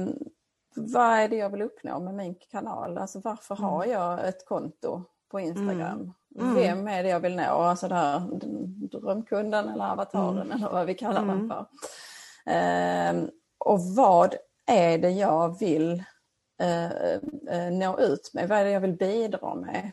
vad 0.76 1.20
är 1.20 1.28
det 1.28 1.36
jag 1.36 1.50
vill 1.50 1.62
uppnå 1.62 2.00
med 2.00 2.14
min 2.14 2.36
kanal? 2.52 2.98
Alltså 2.98 3.22
varför 3.24 3.56
mm. 3.56 3.70
har 3.70 3.86
jag 3.86 4.28
ett 4.28 4.46
konto 4.46 5.04
på 5.32 5.40
Instagram? 5.40 6.14
Mm. 6.40 6.56
Vem 6.56 6.88
är 6.88 7.04
det 7.04 7.10
jag 7.10 7.20
vill 7.20 7.36
nå? 7.36 7.44
Alltså 7.44 7.88
det 7.88 7.96
här, 7.96 8.22
drömkunden 8.92 9.70
eller 9.70 9.92
avataren 9.92 10.38
mm. 10.38 10.52
eller 10.52 10.70
vad 10.70 10.86
vi 10.86 10.94
kallar 10.94 11.26
den 11.26 11.30
mm. 11.30 11.50
för. 11.50 11.66
Eh, 12.52 13.30
och 13.58 13.82
vad 13.82 14.36
är 14.66 14.98
det 14.98 15.12
jag 15.12 15.60
vill 15.60 16.04
eh, 16.62 17.12
eh, 17.56 17.72
nå 17.72 18.00
ut 18.00 18.32
med? 18.34 18.50
Vad 18.50 18.58
är 18.58 18.64
det 18.64 18.72
jag 18.72 18.82
vill 18.82 18.98
bidra 18.98 19.56
med? 19.56 19.92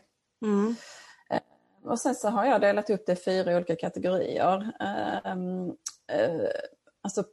Och 1.85 1.99
sen 1.99 2.15
så 2.15 2.29
har 2.29 2.45
jag 2.45 2.61
delat 2.61 2.89
upp 2.89 3.05
det 3.05 3.13
i 3.13 3.15
fyra 3.15 3.55
olika 3.55 3.75
kategorier. 3.75 4.71
Ehm, 4.79 5.69
eh, 6.11 6.49
alltså 7.01 7.23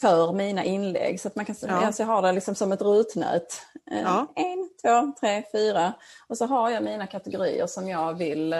för 0.00 0.32
mina 0.32 0.64
inlägg. 0.64 1.20
Så 1.20 1.28
att 1.28 1.36
man 1.36 1.44
kan 1.44 1.56
ja. 1.60 1.86
alltså 1.86 2.02
jag 2.02 2.08
har 2.08 2.22
det 2.22 2.32
liksom 2.32 2.54
som 2.54 2.72
ett 2.72 2.82
rutnät. 2.82 3.62
Eh, 3.90 4.00
ja. 4.00 4.32
En, 4.36 4.68
två, 4.82 5.12
tre, 5.20 5.42
fyra. 5.52 5.92
Och 6.26 6.38
så 6.38 6.46
har 6.46 6.70
jag 6.70 6.84
mina 6.84 7.06
kategorier 7.06 7.66
som 7.66 7.88
jag 7.88 8.14
vill... 8.14 8.52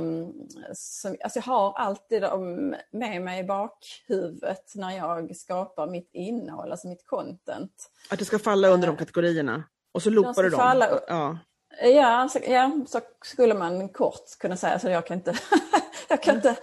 Um, 0.00 0.32
som, 0.72 1.16
alltså 1.24 1.38
jag 1.38 1.44
har 1.44 1.72
alltid 1.72 2.22
dem 2.22 2.74
med 2.92 3.22
mig 3.22 3.40
i 3.40 3.44
bakhuvudet 3.44 4.72
när 4.74 4.90
jag 4.90 5.36
skapar 5.36 5.86
mitt 5.86 6.10
innehåll, 6.12 6.70
alltså 6.70 6.88
mitt 6.88 7.06
content. 7.06 7.90
Att 8.10 8.18
det 8.18 8.24
ska 8.24 8.38
falla 8.38 8.68
under 8.68 8.86
de 8.86 8.96
kategorierna? 8.96 9.64
Och 9.92 10.02
så 10.02 10.10
loopar 10.10 10.42
du 10.42 10.50
dem? 10.50 10.60
Falla, 10.60 11.00
ja. 11.08 11.38
Ja, 11.82 12.28
så, 12.32 12.38
ja, 12.46 12.72
så 12.86 13.00
skulle 13.24 13.54
man 13.54 13.88
kort 13.88 14.38
kunna 14.38 14.56
säga. 14.56 14.78
Så 14.78 14.88
jag 14.88 15.06
kan 15.06 15.16
inte, 15.16 15.34
jag 16.08 16.22
kan 16.22 16.36
inte 16.36 16.56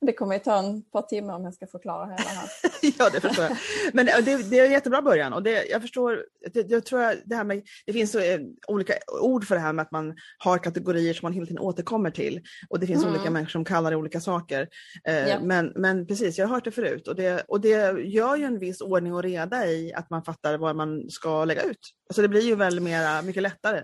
det 0.00 0.12
kommer 0.12 0.34
ju 0.34 0.40
ta 0.40 0.58
en 0.58 0.82
par 0.82 1.02
timmar 1.02 1.34
om 1.34 1.44
jag 1.44 1.54
ska 1.54 1.66
förklara 1.66 2.04
hela 2.04 2.30
här. 2.30 2.48
ja, 2.98 3.10
det 3.10 3.20
förstår 3.20 3.44
jag. 3.44 3.56
Men 3.92 4.06
det, 4.06 4.50
det, 4.50 4.58
är 4.58 4.64
en 4.64 4.72
jättebra 4.72 5.02
början 5.02 5.32
och 5.32 5.42
det, 5.42 5.66
jag 5.66 5.82
förstår, 5.82 6.24
det, 6.52 6.70
jag 6.70 6.84
tror 6.84 7.14
det 7.24 7.36
här 7.36 7.44
med, 7.44 7.62
det 7.86 7.92
finns 7.92 8.12
så, 8.12 8.18
eh, 8.18 8.40
olika 8.68 8.92
ord 9.20 9.46
för 9.46 9.54
det 9.54 9.60
här 9.60 9.72
med 9.72 9.82
att 9.82 9.90
man 9.90 10.14
har 10.38 10.58
kategorier 10.58 11.14
som 11.14 11.26
man 11.26 11.32
hela 11.32 11.46
tiden 11.46 11.62
återkommer 11.62 12.10
till 12.10 12.40
och 12.68 12.80
det 12.80 12.86
finns 12.86 13.02
mm. 13.02 13.14
olika 13.14 13.30
människor 13.30 13.50
som 13.50 13.64
kallar 13.64 13.90
det 13.90 13.96
olika 13.96 14.20
saker. 14.20 14.68
Eh, 15.04 15.28
ja. 15.28 15.38
men, 15.42 15.72
men 15.76 16.06
precis, 16.06 16.38
jag 16.38 16.46
har 16.46 16.54
hört 16.54 16.64
det 16.64 16.70
förut 16.70 17.08
och 17.08 17.16
det, 17.16 17.44
och 17.48 17.60
det 17.60 18.00
gör 18.00 18.36
ju 18.36 18.44
en 18.44 18.58
viss 18.58 18.80
ordning 18.80 19.14
och 19.14 19.22
reda 19.22 19.66
i 19.66 19.92
att 19.94 20.10
man 20.10 20.24
fattar 20.24 20.58
vad 20.58 20.76
man 20.76 21.10
ska 21.10 21.44
lägga 21.44 21.62
ut. 21.62 21.90
Alltså 22.08 22.22
det 22.22 22.28
blir 22.28 22.42
ju 22.42 22.54
väldigt 22.54 22.82
mera, 22.82 23.22
mycket 23.22 23.42
lättare. 23.42 23.82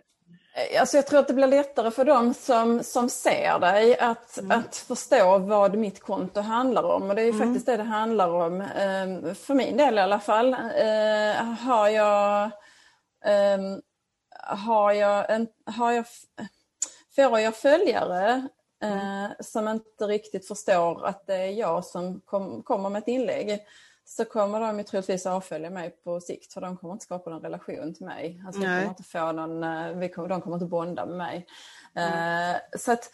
Eh, 0.55 0.81
alltså 0.81 0.97
jag 0.97 1.07
tror 1.07 1.21
att 1.21 1.29
det 1.29 1.35
blir 1.35 1.47
lättare 1.47 1.91
för 1.91 2.05
dem 2.05 2.35
som, 2.35 2.83
som 2.83 3.09
ser 3.09 3.59
dig 3.59 3.99
att, 3.99 4.39
mm. 4.39 4.59
att 4.59 4.77
förstå 4.77 5.39
vad 5.39 5.75
mitt 5.75 6.01
konto 6.01 6.41
handlar 6.41 6.83
om. 6.83 7.11
Och 7.11 7.17
det 7.17 7.23
är 7.23 7.31
mm. 7.31 7.47
faktiskt 7.47 7.67
det 7.67 7.77
det 7.77 7.83
handlar 7.83 8.29
om. 8.29 8.61
Ehm, 8.61 9.35
för 9.35 9.55
min 9.55 9.77
del 9.77 9.99
i 9.99 10.01
alla 10.01 10.21
fall. 10.21 10.53
Eh, 10.53 11.45
har 11.45 11.89
jag, 11.89 12.51
ehm, 13.25 13.81
har 14.41 14.93
jag, 14.93 15.31
en, 15.31 15.49
har 15.67 15.93
jag 15.93 16.07
får 17.17 17.41
jag 17.41 17.57
följare 17.57 18.49
eh, 18.83 19.27
som 19.41 19.69
inte 19.69 20.05
riktigt 20.05 20.49
förstår 20.49 21.07
att 21.07 21.27
det 21.27 21.37
är 21.37 21.51
jag 21.51 21.85
som 21.85 22.21
kom, 22.21 22.63
kommer 22.63 22.91
med 22.91 23.03
ett 23.03 23.09
inlägg 23.09 23.61
så 24.05 24.25
kommer 24.25 24.61
de 24.61 24.79
ju 24.79 24.85
troligtvis 24.85 25.27
avfölja 25.27 25.71
mig 25.71 25.91
på 25.91 26.21
sikt 26.21 26.53
för 26.53 26.61
de 26.61 26.77
kommer 26.77 26.93
inte 26.93 27.05
skapa 27.05 27.31
någon 27.31 27.43
relation 27.43 27.95
till 27.95 28.07
mig. 28.07 28.43
Alltså, 28.47 28.61
kommer 28.61 28.85
inte 28.85 29.03
få 29.03 29.33
någon, 29.33 29.65
eh, 29.65 29.93
vi 29.93 30.09
kommer, 30.09 30.29
de 30.29 30.41
kommer 30.41 30.57
inte 30.57 30.67
bonda 30.67 31.07
med 31.07 31.17
mig. 31.17 31.47
Mm. 31.95 32.55
Eh, 32.55 32.61
så 32.79 32.93
att 32.93 33.11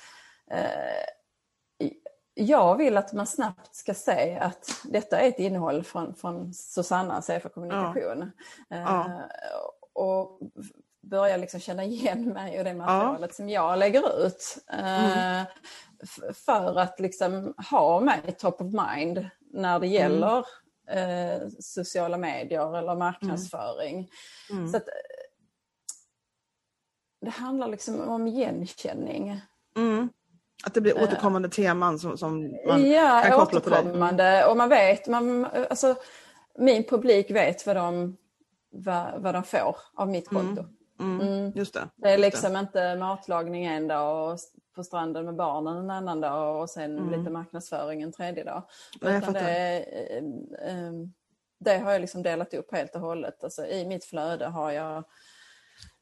eh, 0.50 1.88
jag 2.34 2.76
vill 2.76 2.96
att 2.96 3.12
man 3.12 3.26
snabbt 3.26 3.74
ska 3.74 3.94
se 3.94 4.38
att 4.40 4.70
detta 4.84 5.20
är 5.20 5.28
ett 5.28 5.38
innehåll 5.38 5.84
från, 5.84 6.14
från 6.14 6.54
Susanna, 6.54 7.22
CF 7.22 7.42
Kommunikation. 7.54 8.30
Ja. 8.68 8.76
Ja. 8.78 9.28
och 9.92 10.38
börja 11.02 11.36
liksom 11.36 11.60
känna 11.60 11.84
igen 11.84 12.28
mig 12.28 12.58
och 12.58 12.64
det 12.64 12.74
materialet 12.74 13.30
ja. 13.30 13.34
som 13.34 13.48
jag 13.48 13.78
lägger 13.78 14.26
ut. 14.26 14.58
Mm. 14.68 15.44
För 16.34 16.78
att 16.78 17.00
liksom 17.00 17.54
ha 17.70 18.00
mig 18.00 18.34
top 18.38 18.60
of 18.60 18.72
mind 18.72 19.26
när 19.52 19.80
det 19.80 19.86
gäller 19.86 20.32
mm. 20.32 20.44
Eh, 20.90 21.48
sociala 21.60 22.16
medier 22.16 22.78
eller 22.78 22.96
marknadsföring. 22.96 24.10
Mm. 24.50 24.62
mm. 24.62 24.70
Så 24.70 24.76
att, 24.76 24.88
det 27.20 27.30
handlar 27.30 27.68
liksom 27.68 28.08
om 28.08 28.26
igenkänning. 28.26 29.40
Mm. 29.76 30.08
Att 30.64 30.74
det 30.74 30.80
blir 30.80 31.02
återkommande 31.02 31.48
teman 31.48 31.98
som, 31.98 32.18
som 32.18 32.56
man 32.66 32.90
ja, 32.90 33.22
kan 33.24 33.38
koppla 33.38 33.60
på 33.60 33.70
återkommande. 33.70 34.46
Och 34.46 34.56
man 34.56 34.68
vet, 34.68 35.06
man, 35.06 35.44
alltså, 35.44 35.96
min 36.58 36.84
publik 36.84 37.30
vet 37.30 37.66
vad 37.66 37.76
de, 37.76 38.16
vad, 38.70 39.22
vad 39.22 39.34
de 39.34 39.42
får 39.42 39.76
av 39.94 40.08
mitt 40.08 40.28
konto. 40.28 40.62
Mm. 41.00 41.20
Mm, 41.20 41.20
mm. 41.20 41.52
Just 41.54 41.74
det. 41.74 41.88
Det 41.96 42.10
är 42.10 42.18
liksom 42.18 42.52
det. 42.52 42.58
inte 42.58 42.96
matlagning 42.96 43.64
en 43.64 43.88
dag 43.88 44.32
och 44.32 44.38
på 44.78 44.84
stranden 44.84 45.24
med 45.24 45.36
barnen 45.36 45.76
en 45.76 45.90
annan 45.90 46.20
dag 46.20 46.62
och 46.62 46.70
sen 46.70 46.98
mm. 46.98 47.18
lite 47.18 47.30
marknadsföring 47.30 48.02
en 48.02 48.12
tredje 48.12 48.44
dag. 48.44 48.62
Nej, 49.00 49.18
Utan 49.18 49.32
det, 49.32 49.84
äh, 50.66 50.92
det 51.60 51.78
har 51.78 51.92
jag 51.92 52.00
liksom 52.00 52.22
delat 52.22 52.54
upp 52.54 52.72
helt 52.72 52.94
och 52.94 53.00
hållet. 53.00 53.44
Alltså, 53.44 53.66
I 53.66 53.86
mitt 53.86 54.04
flöde 54.04 54.46
har 54.46 54.70
jag 54.70 55.04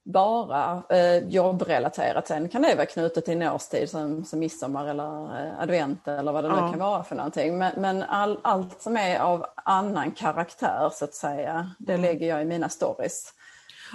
bara 0.05 0.83
eh, 0.91 1.29
jobbrelaterat. 1.29 2.27
Sen 2.27 2.49
kan 2.49 2.63
det 2.63 2.75
vara 2.75 2.87
knutet 2.87 3.25
till 3.25 3.43
en 3.43 3.53
årstid 3.53 3.91
som, 3.91 4.25
som 4.25 4.39
midsommar 4.39 4.87
eller 4.87 5.47
eh, 5.47 5.61
advent 5.61 6.09
eller 6.09 6.33
vad 6.33 6.45
det 6.45 6.49
ja. 6.49 6.67
nu 6.67 6.71
kan 6.71 6.79
vara 6.79 7.05
för 7.05 7.17
någonting. 7.17 7.59
Men, 7.59 7.73
men 7.77 8.03
all, 8.03 8.39
allt 8.43 8.83
som 8.83 8.97
är 8.97 9.19
av 9.19 9.47
annan 9.55 10.11
karaktär 10.11 10.91
så 10.93 11.05
att 11.05 11.15
säga, 11.15 11.71
det 11.79 11.93
mm. 11.93 12.03
lägger 12.03 12.29
jag 12.29 12.43
i 12.43 12.45
mina 12.45 12.69
stories. 12.69 13.33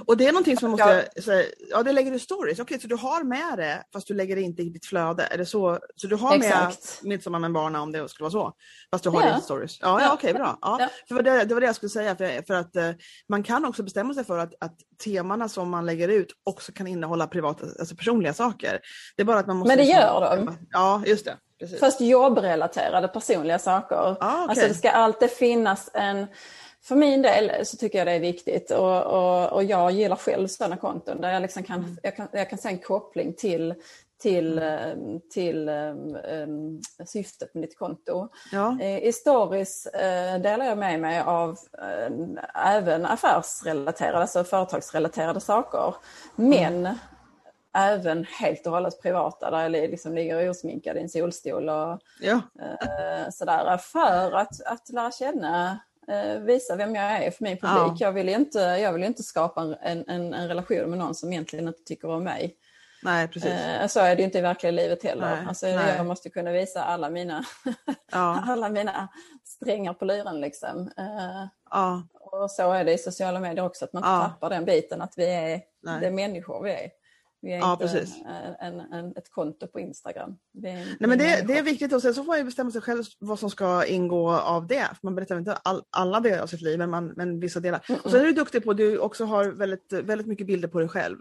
Och 0.05 0.17
det 0.17 0.27
är 0.27 0.31
någonting 0.31 0.57
som 0.57 0.71
man 0.71 0.71
måste 0.71 1.09
ja. 1.15 1.21
säga, 1.21 1.45
ja 1.69 1.83
det 1.83 1.91
lägger 1.91 2.11
du 2.11 2.19
stories, 2.19 2.59
okej 2.59 2.63
okay, 2.63 2.79
så 2.79 2.87
du 2.87 2.95
har 2.95 3.23
med 3.23 3.57
det 3.57 3.83
fast 3.93 4.07
du 4.07 4.13
lägger 4.13 4.35
det 4.35 4.41
inte 4.41 4.61
i 4.61 4.69
ditt 4.69 4.85
flöde, 4.85 5.27
är 5.31 5.37
det 5.37 5.45
så? 5.45 5.79
Så 5.95 6.07
du 6.07 6.15
har 6.15 6.35
Exakt. 6.35 7.01
med 7.01 7.09
Midsommar 7.09 7.39
med 7.39 7.51
barnen 7.51 7.81
om 7.81 7.91
det 7.91 8.09
skulle 8.09 8.29
vara 8.29 8.31
så? 8.31 8.53
Fast 8.91 9.03
du 9.03 9.09
har 9.09 9.21
ja. 9.21 9.33
det 9.33 9.39
i 9.39 9.41
stories? 9.41 9.77
Ja, 9.81 10.01
ja 10.01 10.13
okej 10.13 10.29
okay, 10.29 10.33
bra. 10.33 10.57
Ja. 10.61 10.89
För 11.07 11.23
det, 11.23 11.43
det 11.43 11.53
var 11.53 11.61
det 11.61 11.67
jag 11.67 11.75
skulle 11.75 11.89
säga, 11.89 12.15
för, 12.15 12.45
för 12.47 12.53
att 12.53 12.75
eh, 12.75 12.91
man 13.29 13.43
kan 13.43 13.65
också 13.65 13.83
bestämma 13.83 14.13
sig 14.13 14.23
för 14.23 14.37
att, 14.37 14.53
att 14.59 14.75
temana 15.03 15.49
som 15.49 15.69
man 15.69 15.85
lägger 15.85 16.07
ut 16.07 16.31
också 16.43 16.71
kan 16.71 16.87
innehålla 16.87 17.27
privata, 17.27 17.65
alltså 17.79 17.95
personliga 17.95 18.33
saker. 18.33 18.79
Det 19.15 19.21
är 19.21 19.25
bara 19.25 19.39
att 19.39 19.47
man 19.47 19.57
måste... 19.57 19.67
Men 19.67 19.77
det 19.77 19.83
liksom 19.83 20.01
gör 20.01 20.35
de. 20.35 20.57
Ja, 20.71 21.03
just 21.05 21.25
det. 21.25 21.37
Precis. 21.61 21.79
Fast 21.79 22.01
jobbrelaterade 22.01 23.07
personliga 23.07 23.59
saker. 23.59 23.95
Ah, 23.95 24.43
okay. 24.43 24.47
Alltså 24.49 24.67
det 24.67 24.73
ska 24.73 24.91
alltid 24.91 25.29
finnas 25.31 25.89
en 25.93 26.27
för 26.83 26.95
min 26.95 27.21
del 27.21 27.65
så 27.65 27.77
tycker 27.77 27.97
jag 27.97 28.07
det 28.07 28.11
är 28.11 28.19
viktigt 28.19 28.71
och, 28.71 29.01
och, 29.01 29.53
och 29.53 29.63
jag 29.63 29.91
gillar 29.91 30.15
själv 30.15 30.47
sådana 30.47 30.77
konton 30.77 31.21
där 31.21 31.33
jag, 31.33 31.41
liksom 31.41 31.63
kan, 31.63 31.79
mm. 31.79 31.97
jag, 32.03 32.15
kan, 32.15 32.27
jag 32.31 32.49
kan 32.49 32.59
se 32.59 32.69
en 32.69 32.77
koppling 32.77 33.33
till, 33.33 33.73
till, 34.21 34.57
mm. 34.57 35.15
eh, 35.15 35.19
till 35.33 35.69
um, 35.69 36.81
syftet 37.05 37.53
med 37.53 37.63
ditt 37.63 37.77
konto. 37.77 38.29
Ja. 38.51 38.81
I 38.81 39.13
stories 39.13 39.87
uh, 39.95 40.41
delar 40.41 40.65
jag 40.65 40.77
med 40.77 40.99
mig 40.99 41.21
av 41.21 41.49
uh, 41.49 42.39
även 42.55 43.05
affärsrelaterade, 43.05 44.17
alltså 44.17 44.43
företagsrelaterade 44.43 45.39
saker. 45.39 45.95
Men 46.35 46.85
mm. 46.85 46.95
även 47.73 48.25
helt 48.39 48.67
och 48.67 48.73
hållet 48.73 49.01
privata 49.01 49.51
där 49.51 49.61
jag 49.61 49.71
liksom 49.71 50.15
ligger 50.15 50.49
osminkad 50.49 50.97
i 50.97 50.99
en 50.99 51.09
solstol 51.09 51.69
och 51.69 51.99
ja. 52.21 52.33
uh, 52.33 53.29
sådär. 53.31 53.77
För 53.77 54.31
att, 54.31 54.61
att 54.65 54.89
lära 54.89 55.11
känna 55.11 55.79
Eh, 55.90 55.90
visa 56.41 56.75
vem 56.75 56.95
jag 56.95 57.25
är 57.25 57.31
för 57.31 57.43
min 57.43 57.57
publik. 57.57 57.71
Ja. 57.75 57.95
Jag, 57.99 58.11
vill 58.11 58.29
inte, 58.29 58.59
jag 58.59 58.93
vill 58.93 59.03
inte 59.03 59.23
skapa 59.23 59.61
en, 59.61 60.03
en, 60.07 60.33
en, 60.33 60.47
relation 60.47 60.89
med 60.89 60.99
någon 60.99 61.15
som 61.15 61.33
egentligen 61.33 61.67
inte 61.67 61.83
tycker 61.83 62.09
om 62.09 62.23
mig. 62.23 62.55
Nej, 63.03 63.27
precis. 63.27 63.51
Eh, 63.51 63.87
så 63.87 63.99
är 63.99 64.15
det 64.15 64.23
inte 64.23 64.37
i 64.37 64.41
verkliga 64.41 64.71
livet 64.71 65.03
heller. 65.03 65.35
Nej, 65.35 65.45
alltså, 65.47 65.65
nej. 65.65 65.95
Jag 65.97 66.05
måste 66.05 66.29
kunna 66.29 66.51
visa 66.51 66.83
alla 66.83 67.09
mina, 67.09 67.43
ja. 68.11 68.43
alla 68.47 68.69
mina 68.69 69.07
strängar 69.43 69.93
på 69.93 70.05
lyran. 70.05 70.41
Liksom. 70.41 70.91
Eh, 70.97 71.47
ja. 71.69 72.03
Och 72.13 72.51
så 72.51 72.71
är 72.71 72.83
det 72.83 72.93
i 72.93 72.97
sociala 72.97 73.39
medier 73.39 73.65
också, 73.65 73.85
att 73.85 73.93
man 73.93 74.03
inte 74.03 74.29
tappar 74.29 74.49
den 74.49 74.65
biten 74.65 75.01
att 75.01 75.13
vi 75.17 75.25
är, 75.25 75.61
det 75.99 76.07
är 76.07 76.11
människor 76.11 76.63
vi 76.63 76.71
är. 76.71 77.00
Vi 77.41 77.51
är 77.51 77.57
ja, 77.57 77.73
inte 77.73 77.85
precis. 77.85 78.15
En, 78.59 78.79
en, 78.79 79.13
ett 79.17 79.31
konto 79.31 79.67
på 79.67 79.79
Instagram. 79.79 80.37
Nej, 80.53 80.95
men 80.99 81.17
det, 81.17 81.47
det, 81.47 81.57
är 81.57 81.63
viktigt 81.63 81.93
och 81.93 82.01
sen 82.01 82.13
så 82.13 82.23
får 82.23 82.37
man 82.37 82.45
bestämma 82.45 82.71
sig 82.71 82.81
själv 82.81 83.03
vad 83.19 83.39
som 83.39 83.49
ska 83.49 83.85
ingå 83.85 84.31
av 84.31 84.67
det. 84.67 84.87
Man 85.01 85.15
berättar 85.15 85.37
inte 85.37 85.53
all, 85.53 85.83
alla 85.89 86.19
delar 86.19 86.43
av 86.43 86.47
sitt 86.47 86.61
liv 86.61 86.79
men, 86.79 86.89
man, 86.89 87.13
men 87.15 87.39
vissa 87.39 87.59
delar. 87.59 87.85
Mm. 87.89 88.01
Och 88.03 88.11
sen 88.11 88.19
är 88.19 88.25
du 88.25 88.31
duktig 88.31 88.63
på 88.63 88.71
att 88.71 88.77
du 88.77 88.97
också 88.97 89.25
har 89.25 89.45
väldigt, 89.45 89.93
väldigt 89.93 90.27
mycket 90.27 90.47
bilder 90.47 90.67
på 90.67 90.79
dig 90.79 90.87
själv 90.87 91.17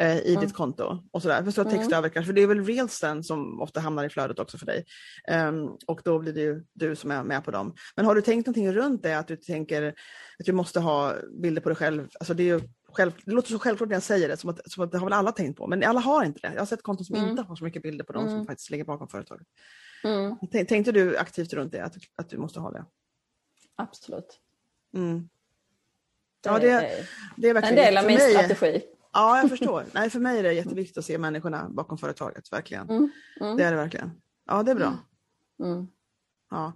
eh, 0.00 0.18
i 0.18 0.34
mm. 0.34 0.46
ditt 0.46 0.54
konto. 0.54 0.98
Och 1.10 1.22
sådär. 1.22 1.42
Fast 1.44 1.56
du 1.56 1.62
har 1.62 1.70
text 1.70 1.86
mm. 1.86 1.98
över 1.98 2.08
kanske, 2.08 2.26
för 2.26 2.34
det 2.34 2.42
är 2.42 2.46
väl 2.46 2.64
reelsen 2.64 3.24
som 3.24 3.60
ofta 3.60 3.80
hamnar 3.80 4.04
i 4.04 4.08
flödet 4.08 4.38
också 4.38 4.58
för 4.58 4.66
dig. 4.66 4.84
Um, 5.48 5.76
och 5.86 6.00
då 6.04 6.18
blir 6.18 6.32
det 6.32 6.40
ju 6.40 6.64
du 6.72 6.96
som 6.96 7.10
är 7.10 7.22
med 7.24 7.44
på 7.44 7.50
dem. 7.50 7.74
Men 7.96 8.06
har 8.06 8.14
du 8.14 8.22
tänkt 8.22 8.46
någonting 8.46 8.72
runt 8.72 9.02
det? 9.02 9.18
Att 9.18 9.28
du 9.28 9.36
tänker 9.36 9.88
att 10.38 10.46
du 10.46 10.52
måste 10.52 10.80
ha 10.80 11.14
bilder 11.42 11.62
på 11.62 11.68
dig 11.68 11.76
själv? 11.76 12.08
Alltså 12.20 12.34
det 12.34 12.42
är 12.42 12.58
ju 12.58 12.60
själv, 12.94 13.12
det 13.24 13.32
låter 13.32 13.48
så 13.48 13.58
självklart 13.58 13.88
när 13.88 13.96
jag 13.96 14.02
säger 14.02 14.28
det, 14.28 14.36
som 14.36 14.50
att, 14.50 14.72
som 14.72 14.84
att 14.84 14.92
det 14.92 14.98
har 14.98 15.06
väl 15.06 15.12
alla 15.12 15.32
tänkt 15.32 15.58
på, 15.58 15.66
men 15.66 15.84
alla 15.84 16.00
har 16.00 16.24
inte 16.24 16.40
det. 16.42 16.52
Jag 16.54 16.60
har 16.60 16.66
sett 16.66 16.82
konton 16.82 17.04
som 17.04 17.16
mm. 17.16 17.30
inte 17.30 17.42
har 17.42 17.56
så 17.56 17.64
mycket 17.64 17.82
bilder 17.82 18.04
på 18.04 18.12
dem 18.12 18.22
mm. 18.26 18.38
som 18.38 18.46
faktiskt 18.46 18.70
ligger 18.70 18.84
bakom 18.84 19.08
företaget. 19.08 19.46
Mm. 20.04 20.36
Tänkte 20.66 20.92
du 20.92 21.16
aktivt 21.16 21.52
runt 21.52 21.72
det, 21.72 21.80
att, 21.80 21.96
att 22.16 22.28
du 22.28 22.38
måste 22.38 22.60
ha 22.60 22.70
det? 22.70 22.84
Absolut. 23.76 24.40
Mm. 24.94 25.28
Ja, 26.44 26.58
det, 26.58 27.06
det 27.36 27.48
är 27.48 27.54
verkligen 27.54 27.78
en 27.78 27.84
del 27.84 27.98
av 27.98 28.06
min 28.06 28.20
strategi. 28.20 28.82
Ja, 29.12 29.38
jag 29.38 29.48
förstår. 29.58 29.84
Nej, 29.92 30.10
för 30.10 30.18
mig 30.20 30.38
är 30.38 30.42
det 30.42 30.52
jätteviktigt 30.52 30.98
att 30.98 31.04
se 31.04 31.18
människorna 31.18 31.68
bakom 31.70 31.98
företaget, 31.98 32.52
verkligen. 32.52 32.90
Mm. 32.90 33.10
Mm. 33.40 33.56
Det 33.56 33.64
är 33.64 33.70
det 33.70 33.76
verkligen. 33.76 34.10
Ja, 34.46 34.62
det 34.62 34.70
är 34.70 34.74
bra. 34.74 34.98
Ja. 36.50 36.72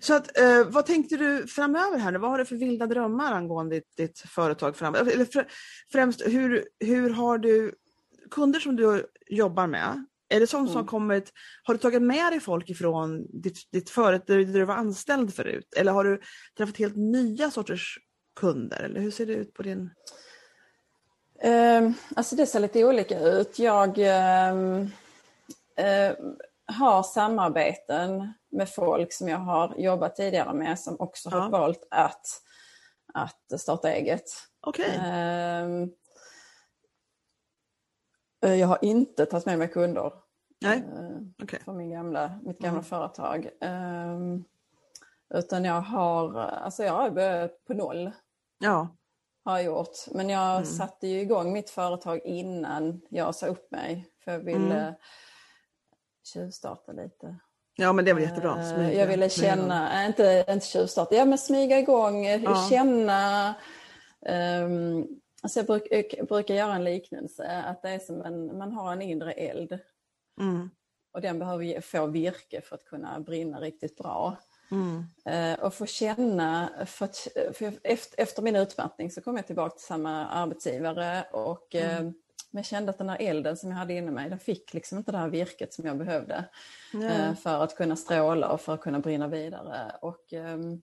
Så 0.00 0.14
att, 0.14 0.38
eh, 0.38 0.64
vad 0.66 0.86
tänkte 0.86 1.16
du 1.16 1.46
framöver 1.46 1.98
här 1.98 2.12
nu? 2.12 2.18
Vad 2.18 2.30
har 2.30 2.38
du 2.38 2.44
för 2.44 2.56
vilda 2.56 2.86
drömmar 2.86 3.32
angående 3.32 3.76
ditt, 3.76 3.96
ditt 3.96 4.18
företag 4.18 4.76
framöver? 4.76 5.12
Eller 5.12 5.46
främst, 5.92 6.22
hur, 6.26 6.64
hur 6.80 7.10
har 7.10 7.38
du 7.38 7.74
kunder 8.30 8.60
som 8.60 8.76
du 8.76 9.06
jobbar 9.26 9.66
med? 9.66 10.04
Är 10.28 10.40
det 10.40 10.46
sånt 10.46 10.68
mm. 10.68 10.72
som 10.72 10.86
kommit, 10.86 11.32
har 11.62 11.74
du 11.74 11.78
tagit 11.80 12.02
med 12.02 12.32
dig 12.32 12.40
folk 12.40 12.70
ifrån 12.70 13.26
ditt, 13.42 13.58
ditt 13.72 13.90
företag 13.90 14.46
där 14.46 14.58
du 14.58 14.64
var 14.64 14.74
anställd 14.74 15.34
förut? 15.34 15.74
Eller 15.76 15.92
har 15.92 16.04
du 16.04 16.20
träffat 16.56 16.76
helt 16.76 16.96
nya 16.96 17.50
sorters 17.50 17.98
kunder? 18.40 18.82
Eller 18.82 19.00
hur 19.00 19.10
ser 19.10 19.26
det 19.26 19.32
ut 19.32 19.54
på 19.54 19.62
din... 19.62 19.90
Um, 21.44 21.94
alltså 22.16 22.36
det 22.36 22.46
ser 22.46 22.60
lite 22.60 22.84
olika 22.84 23.20
ut. 23.20 23.58
Jag 23.58 23.98
um, 23.98 24.80
uh, 25.80 26.16
har 26.72 27.02
samarbeten 27.02 28.32
med 28.50 28.68
folk 28.68 29.12
som 29.12 29.28
jag 29.28 29.38
har 29.38 29.74
jobbat 29.76 30.16
tidigare 30.16 30.54
med 30.54 30.78
som 30.78 30.96
också 30.98 31.28
ja. 31.32 31.38
har 31.38 31.50
valt 31.50 31.86
att, 31.90 32.26
att 33.14 33.60
starta 33.60 33.92
eget. 33.92 34.24
Okay. 34.66 34.96
Ehm, 34.96 35.90
eh, 38.44 38.54
jag 38.54 38.68
har 38.68 38.78
inte 38.82 39.26
tagit 39.26 39.46
med 39.46 39.58
mig 39.58 39.68
kunder 39.68 40.12
Nej. 40.62 40.78
Eh, 40.78 41.44
okay. 41.44 41.60
från 41.60 41.76
min 41.76 41.90
gamla, 41.90 42.40
mitt 42.42 42.58
gamla 42.58 42.78
mm. 42.78 42.84
företag. 42.84 43.48
Um, 43.60 44.44
utan 45.34 45.64
jag 45.64 45.80
har, 45.80 46.38
alltså 46.38 46.84
jag 46.84 46.92
har 46.92 47.10
börjat 47.10 47.64
på 47.64 47.74
noll. 47.74 48.10
Ja. 48.58 48.88
Har 49.44 49.52
jag 49.52 49.64
gjort. 49.64 49.96
Men 50.10 50.28
jag 50.28 50.52
mm. 50.52 50.64
satte 50.64 51.08
ju 51.08 51.20
igång 51.20 51.52
mitt 51.52 51.70
företag 51.70 52.20
innan 52.24 53.00
jag 53.08 53.34
sa 53.34 53.46
upp 53.46 53.70
mig. 53.70 54.10
För 54.24 54.32
jag 54.32 54.38
ville 54.38 54.80
mm. 54.80 54.94
Tjuvstarta 56.24 56.92
lite. 56.92 57.36
Ja 57.76 57.92
men 57.92 58.04
det 58.04 58.12
var 58.12 58.20
jättebra. 58.20 58.58
Eh, 58.58 58.74
smyga, 58.74 58.92
jag 58.92 59.06
ville 59.06 59.30
känna, 59.30 59.88
smyga. 59.88 60.06
inte, 60.06 60.52
inte 60.52 60.66
tjuvstarta, 60.66 61.14
ja 61.14 61.24
men 61.24 61.38
smyga 61.38 61.78
igång, 61.78 62.26
eh, 62.26 62.42
ja. 62.42 62.66
känna. 62.70 63.54
Um, 64.64 65.08
alltså 65.42 65.58
jag, 65.58 65.66
bruk, 65.66 65.86
jag 65.90 66.26
brukar 66.26 66.54
göra 66.54 66.74
en 66.74 66.84
liknelse, 66.84 67.62
att 67.66 67.82
det 67.82 67.90
är 67.90 67.98
som 67.98 68.22
en, 68.22 68.58
man 68.58 68.72
har 68.72 68.92
en 68.92 69.02
inre 69.02 69.32
eld. 69.32 69.78
Mm. 70.40 70.70
Och 71.12 71.20
den 71.20 71.38
behöver 71.38 71.80
få 71.80 72.06
virke 72.06 72.60
för 72.60 72.74
att 72.74 72.84
kunna 72.84 73.20
brinna 73.20 73.60
riktigt 73.60 73.96
bra. 73.96 74.36
Mm. 74.70 75.04
Uh, 75.28 75.64
och 75.64 75.74
få 75.74 75.86
känna, 75.86 76.68
för, 76.86 77.04
att, 77.04 77.28
för 77.52 77.72
efter, 77.82 78.22
efter, 78.22 78.42
min 78.42 78.56
utmattning 78.56 79.10
så 79.10 79.20
kom 79.20 79.36
jag 79.36 79.46
tillbaka 79.46 79.76
till 79.76 79.86
samma 79.86 80.26
arbetsgivare 80.26 81.24
och 81.32 81.74
mm. 81.74 82.06
uh, 82.06 82.12
men 82.52 82.58
jag 82.58 82.66
kände 82.66 82.90
att 82.90 82.98
den 82.98 83.08
här 83.08 83.22
elden 83.22 83.56
som 83.56 83.70
jag 83.70 83.76
hade 83.76 83.94
inom 83.94 84.14
mig, 84.14 84.30
den 84.30 84.38
fick 84.38 84.74
liksom 84.74 84.98
inte 84.98 85.12
det 85.12 85.18
här 85.18 85.28
virket 85.28 85.74
som 85.74 85.86
jag 85.86 85.98
behövde 85.98 86.44
mm. 86.94 87.36
för 87.36 87.64
att 87.64 87.76
kunna 87.76 87.96
stråla 87.96 88.48
och 88.48 88.60
för 88.60 88.74
att 88.74 88.80
kunna 88.80 89.00
brinna 89.00 89.28
vidare. 89.28 89.96
Och 90.00 90.32
ehm, 90.32 90.82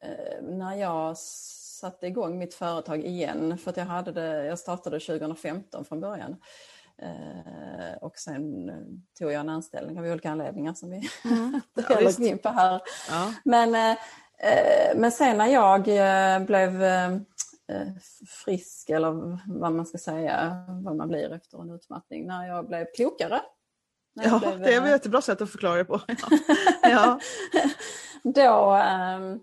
eh, 0.00 0.42
när 0.42 0.74
jag 0.74 1.18
satte 1.18 2.06
igång 2.06 2.38
mitt 2.38 2.54
företag 2.54 3.04
igen, 3.04 3.58
för 3.58 3.70
att 3.70 3.76
jag, 3.76 3.84
hade 3.84 4.12
det, 4.12 4.44
jag 4.44 4.58
startade 4.58 5.00
2015 5.00 5.84
från 5.84 6.00
början, 6.00 6.36
Eh, 7.02 7.96
och 8.00 8.18
sen 8.18 8.70
tog 9.18 9.32
jag 9.32 9.40
en 9.40 9.48
anställning 9.48 9.98
av 9.98 10.04
olika 10.04 10.30
anledningar 10.30 10.74
som 10.74 10.90
vi 10.90 11.08
mm. 11.24 11.60
inte 11.76 11.94
går 11.94 12.22
in 12.22 12.38
på 12.38 12.48
här. 12.48 12.80
Ja. 13.10 13.34
Men, 13.44 13.96
men 14.96 15.12
sen 15.12 15.38
när 15.38 15.46
jag 15.46 15.82
blev 16.46 16.82
frisk 18.44 18.90
eller 18.90 19.38
vad 19.58 19.72
man 19.72 19.86
ska 19.86 19.98
säga, 19.98 20.64
vad 20.68 20.96
man 20.96 21.08
blir 21.08 21.32
efter 21.32 21.62
en 21.62 21.70
utmattning, 21.70 22.26
när 22.26 22.48
jag 22.48 22.66
blev 22.68 22.86
klokare. 22.96 23.40
Ja, 24.14 24.38
blev, 24.38 24.58
det 24.58 24.74
är 24.74 24.82
ett 24.82 24.88
jättebra 24.88 25.22
sätt 25.22 25.40
att 25.40 25.50
förklara 25.50 25.76
det 25.76 25.84
på. 25.84 26.00
ja. 26.82 27.20
Då 28.22 28.74
ähm, 28.74 29.40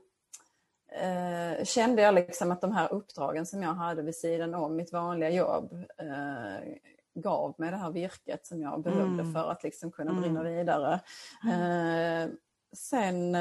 äh, 0.91 1.65
kände 1.65 2.01
jag 2.01 2.15
liksom 2.15 2.51
att 2.51 2.61
de 2.61 2.71
här 2.71 2.93
uppdragen 2.93 3.45
som 3.45 3.63
jag 3.63 3.73
hade 3.73 4.01
vid 4.01 4.15
sidan 4.15 4.53
om 4.53 4.75
mitt 4.75 4.91
vanliga 4.91 5.29
jobb 5.29 5.73
äh, 5.97 6.73
gav 7.15 7.55
mig 7.57 7.71
det 7.71 7.77
här 7.77 7.91
virket 7.91 8.47
som 8.47 8.61
jag 8.61 8.83
behövde 8.83 9.21
mm. 9.21 9.33
för 9.33 9.51
att 9.51 9.63
liksom 9.63 9.91
kunna 9.91 10.11
mm. 10.11 10.21
brinna 10.21 10.43
vidare. 10.43 10.99
Äh, 11.43 12.29
sen 12.73 13.37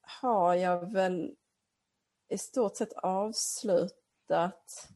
har 0.00 0.54
jag 0.54 0.92
väl 0.92 1.34
i 2.28 2.38
stort 2.38 2.76
sett 2.76 2.92
avslutat 2.92 4.01
att 4.30 4.88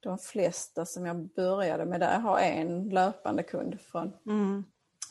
de 0.00 0.18
flesta 0.18 0.86
som 0.86 1.06
jag 1.06 1.16
började 1.16 1.84
med 1.84 2.00
där 2.00 2.18
har 2.18 2.38
en 2.38 2.88
löpande 2.88 3.42
kund 3.42 3.80
från, 3.80 4.12
mm. 4.26 4.64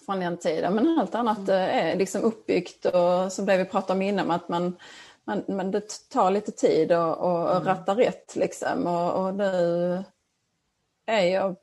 från 0.06 0.20
den 0.20 0.38
tiden. 0.38 0.76
Men 0.76 1.00
allt 1.00 1.16
annat 1.16 1.50
mm. 1.50 1.60
är 1.60 1.96
liksom 1.96 2.22
uppbyggt 2.22 2.86
och 2.86 3.32
som 3.32 3.46
det 3.46 3.58
vi 3.58 3.66
pratade 3.66 3.94
om 3.94 4.02
innan 4.02 4.32
att 4.32 4.50
man, 4.50 4.78
man, 5.24 5.44
man 5.48 5.72
det 5.72 6.10
tar 6.10 6.32
lite 6.32 6.52
tid 6.52 6.92
att 6.92 7.18
och, 7.18 7.52
mm. 7.52 7.64
ratta 7.64 7.96
rätt 7.96 8.36
liksom. 8.36 8.88
Och, 8.88 9.26
och 9.26 9.36
nu 9.36 10.04
är 11.06 11.26
jag 11.26 11.56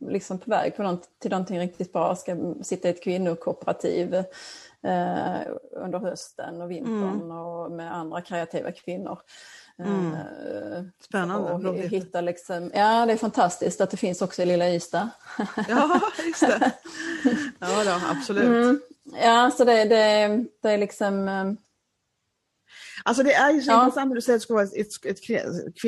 liksom 0.00 0.38
på 0.38 0.50
väg 0.50 0.76
på 0.76 0.82
något, 0.82 1.08
till 1.18 1.30
någonting 1.30 1.58
riktigt 1.58 1.92
bra. 1.92 2.08
Jag 2.08 2.18
ska 2.18 2.54
sitta 2.62 2.88
i 2.88 2.90
ett 2.90 3.02
kvinnokooperativ 3.02 4.14
eh, 4.82 5.40
under 5.72 5.98
hösten 5.98 6.62
och 6.62 6.70
vintern 6.70 7.20
mm. 7.22 7.30
och 7.30 7.72
med 7.72 7.94
andra 7.94 8.20
kreativa 8.20 8.72
kvinnor. 8.72 9.18
Mm. 9.78 10.14
Eh, 10.14 10.84
Spännande. 11.00 11.68
Och 11.68 11.76
hitta 11.76 12.20
liksom, 12.20 12.70
ja, 12.74 13.06
det 13.06 13.12
är 13.12 13.16
fantastiskt 13.16 13.80
att 13.80 13.90
det 13.90 13.96
finns 13.96 14.22
också 14.22 14.42
i 14.42 14.46
lilla 14.46 14.74
Ystad. 14.74 15.08
ja, 15.68 16.00
just 16.26 16.40
det. 16.40 16.72
Ja, 17.58 17.84
då, 17.84 18.00
absolut. 18.10 18.44
Mm. 18.44 18.80
Ja, 19.22 19.50
så 19.50 19.64
det, 19.64 19.84
det, 19.84 20.44
det 20.62 20.70
är 20.70 20.78
liksom... 20.78 21.28
Eh, 21.28 21.52
alltså 23.04 23.22
det 23.22 23.34
är 23.34 23.52
ju 23.52 23.60
så 23.60 23.70
ja. 23.70 23.84
intressant 23.84 24.08
när 24.08 24.14
du 24.14 24.20
säger 24.20 24.36
att 24.36 24.40
det 24.40 24.44
ska 24.44 24.54
vara 24.54 24.64
ett, 24.64 25.04
ett, 25.04 25.04
ett 25.04 25.80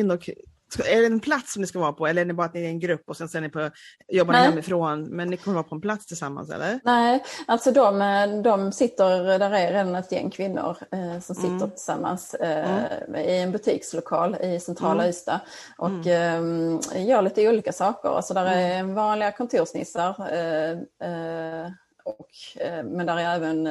kvinnor, 0.71 0.89
är 0.89 1.01
det 1.01 1.07
en 1.07 1.21
plats 1.21 1.53
som 1.53 1.63
ni 1.63 1.67
ska 1.67 1.79
vara 1.79 1.93
på 1.93 2.07
eller 2.07 2.23
är 2.23 2.27
det 2.27 2.35
bara 2.35 2.47
att 2.47 2.55
ni 2.55 2.65
är 2.65 2.69
en 2.69 2.81
grupp 2.81 3.03
och 3.07 3.17
sen, 3.17 3.29
sen 3.29 3.45
är 3.45 3.49
ni 3.49 3.53
på, 3.53 3.71
jobbar 4.09 4.33
ni 4.33 4.39
hemifrån 4.39 5.05
men 5.05 5.29
ni 5.29 5.37
kommer 5.37 5.55
vara 5.55 5.65
på 5.65 5.75
en 5.75 5.81
plats 5.81 6.07
tillsammans 6.07 6.51
eller? 6.51 6.81
Nej, 6.85 7.25
alltså 7.47 7.73
de, 7.73 8.43
de 8.45 8.73
sitter, 8.73 9.39
där 9.39 9.51
är 9.51 9.73
redan 9.73 9.95
ett 9.95 10.13
gäng 10.13 10.31
kvinnor 10.31 10.77
eh, 10.93 11.21
som 11.21 11.35
sitter 11.35 11.49
mm. 11.49 11.71
tillsammans 11.71 12.35
eh, 12.35 13.03
mm. 13.09 13.21
i 13.21 13.39
en 13.39 13.53
butikslokal 13.53 14.37
i 14.43 14.61
centrala 14.61 15.03
mm. 15.03 15.11
Ystad 15.11 15.41
och 15.79 16.07
mm. 16.07 16.81
eh, 16.95 17.07
gör 17.07 17.23
lite 17.23 17.49
olika 17.49 17.73
saker. 17.73 18.09
Alltså 18.09 18.35
där 18.35 18.47
är 18.47 18.81
mm. 18.81 18.95
vanliga 18.95 19.33
kontorsnissar 19.33 20.33
eh, 20.33 20.71
eh, 21.11 21.71
och, 22.05 22.61
eh, 22.61 22.85
men 22.85 23.07
där 23.07 23.17
är 23.17 23.35
även 23.37 23.67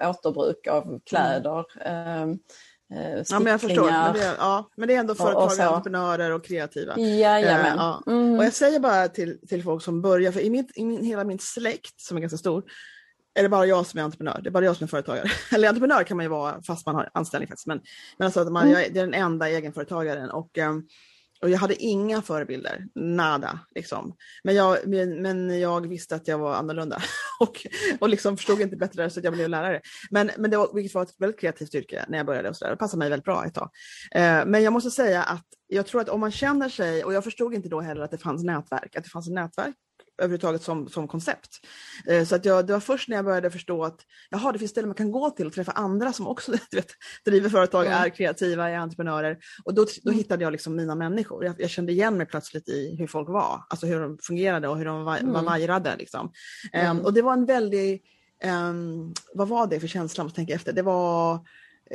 återbruk 0.00 0.66
av 0.66 1.00
kläder 1.04 1.64
eh, 2.96 3.22
Ja, 3.28 3.38
men 3.38 3.50
jag 3.50 3.60
förstår. 3.60 3.90
Men 3.90 4.12
det, 4.12 4.34
ja, 4.38 4.70
men 4.76 4.88
det 4.88 4.94
är 4.94 4.98
ändå 4.98 5.14
företagare, 5.14 5.68
entreprenörer 5.68 6.30
och 6.30 6.44
kreativa. 6.44 6.98
Jajamän. 6.98 7.66
Eh, 7.66 7.74
ja. 7.76 8.02
Mm. 8.06 8.38
Och 8.38 8.44
jag 8.44 8.52
säger 8.52 8.80
bara 8.80 9.08
till, 9.08 9.38
till 9.48 9.62
folk 9.62 9.82
som 9.82 10.02
börjar, 10.02 10.32
för 10.32 10.40
i, 10.40 10.50
mitt, 10.50 10.72
i 10.74 10.84
min, 10.84 11.04
hela 11.04 11.24
min 11.24 11.38
släkt 11.38 12.00
som 12.00 12.16
är 12.16 12.20
ganska 12.20 12.38
stor, 12.38 12.64
är 13.34 13.42
det 13.42 13.48
bara 13.48 13.66
jag 13.66 13.86
som 13.86 14.00
är 14.00 14.04
entreprenör. 14.04 14.40
Det 14.42 14.48
är 14.48 14.50
bara 14.50 14.64
jag 14.64 14.76
som 14.76 14.84
är 14.84 14.88
företagare. 14.88 15.30
Eller 15.54 15.68
entreprenör 15.68 16.04
kan 16.04 16.16
man 16.16 16.24
ju 16.24 16.30
vara 16.30 16.62
fast 16.62 16.86
man 16.86 16.94
har 16.94 17.10
anställning 17.14 17.48
faktiskt. 17.48 17.66
Men, 17.66 17.80
men 18.18 18.26
alltså 18.26 18.40
att 18.40 18.52
man, 18.52 18.62
mm. 18.62 18.80
jag, 18.80 18.94
det 18.94 19.00
är 19.00 19.04
den 19.04 19.14
enda 19.14 19.48
egenföretagaren. 19.48 20.30
Och, 20.30 20.58
um, 20.58 20.86
och 21.42 21.50
jag 21.50 21.58
hade 21.58 21.82
inga 21.82 22.22
förebilder, 22.22 22.86
nada. 22.94 23.58
Liksom. 23.74 24.16
Men, 24.44 24.54
jag, 24.54 24.78
men, 24.86 25.22
men 25.22 25.60
jag 25.60 25.88
visste 25.88 26.14
att 26.14 26.28
jag 26.28 26.38
var 26.38 26.54
annorlunda 26.54 27.02
och, 27.42 27.66
och 27.98 28.08
liksom 28.08 28.36
förstod 28.36 28.60
inte 28.60 28.76
bättre 28.76 29.10
så 29.10 29.20
jag 29.22 29.32
blev 29.32 29.48
lärare. 29.48 29.80
Men, 30.10 30.30
men 30.38 30.50
det 30.50 30.56
var, 30.56 30.74
vilket 30.74 30.94
var 30.94 31.02
ett 31.02 31.14
väldigt 31.18 31.40
kreativt 31.40 31.74
yrke 31.74 32.04
när 32.08 32.18
jag 32.18 32.26
började 32.26 32.48
och 32.48 32.56
så 32.56 32.64
där. 32.64 32.70
Det 32.70 32.76
passade 32.76 32.98
mig 32.98 33.10
väldigt 33.10 33.24
bra 33.24 33.44
ett 33.46 33.54
tag. 33.54 33.70
Eh, 34.14 34.46
men 34.46 34.62
jag 34.62 34.72
måste 34.72 34.90
säga 34.90 35.22
att 35.22 35.46
jag 35.66 35.86
tror 35.86 36.00
att 36.00 36.08
om 36.08 36.20
man 36.20 36.30
känner 36.30 36.68
sig, 36.68 37.04
och 37.04 37.12
jag 37.12 37.24
förstod 37.24 37.54
inte 37.54 37.68
då 37.68 37.80
heller 37.80 38.02
att 38.02 38.10
det 38.10 38.18
fanns 38.18 38.44
nätverk, 38.44 38.96
att 38.96 39.04
det 39.04 39.10
fanns 39.10 39.28
nätverk 39.28 39.74
överhuvudtaget 40.22 40.62
som, 40.62 40.88
som 40.88 41.08
koncept. 41.08 41.66
Eh, 42.06 42.24
så 42.24 42.34
att 42.34 42.44
jag, 42.44 42.66
det 42.66 42.72
var 42.72 42.80
först 42.80 43.08
när 43.08 43.16
jag 43.16 43.24
började 43.24 43.50
förstå 43.50 43.84
att 43.84 44.00
jaha, 44.30 44.52
det 44.52 44.58
finns 44.58 44.70
ställen 44.70 44.88
man 44.88 44.94
kan 44.94 45.12
gå 45.12 45.30
till 45.30 45.46
och 45.46 45.52
träffa 45.52 45.72
andra 45.72 46.12
som 46.12 46.26
också 46.26 46.52
vet, 46.70 46.86
driver 47.24 47.48
företag, 47.48 47.86
mm. 47.86 47.98
är 47.98 48.08
kreativa, 48.08 48.70
är 48.70 48.76
entreprenörer. 48.76 49.38
Och 49.64 49.74
då, 49.74 49.86
då 50.02 50.10
mm. 50.10 50.18
hittade 50.18 50.44
jag 50.44 50.52
liksom 50.52 50.76
mina 50.76 50.94
människor. 50.94 51.44
Jag, 51.44 51.54
jag, 51.58 51.70
kände 51.70 51.92
igen 51.92 52.16
mig 52.16 52.26
plötsligt 52.26 52.68
i 52.68 52.96
hur 52.98 53.06
folk 53.06 53.28
var, 53.28 53.64
alltså 53.68 53.86
hur 53.86 54.00
de 54.00 54.18
fungerade 54.22 54.68
och 54.68 54.78
hur 54.78 54.84
de 54.84 55.04
var, 55.04 55.16
mm. 55.16 55.32
var 55.32 55.42
vajrade. 55.42 55.96
Liksom. 55.96 56.32
Um, 56.90 57.00
och 57.00 57.12
det 57.12 57.22
var 57.22 57.32
en 57.32 57.46
väldig, 57.46 58.02
um, 58.44 59.14
vad 59.34 59.48
var 59.48 59.66
det 59.66 59.80
för 59.80 59.86
känsla, 59.86 60.24
måste 60.24 60.36
tänka 60.36 60.54
efter, 60.54 60.72
det 60.72 60.82
var 60.82 61.40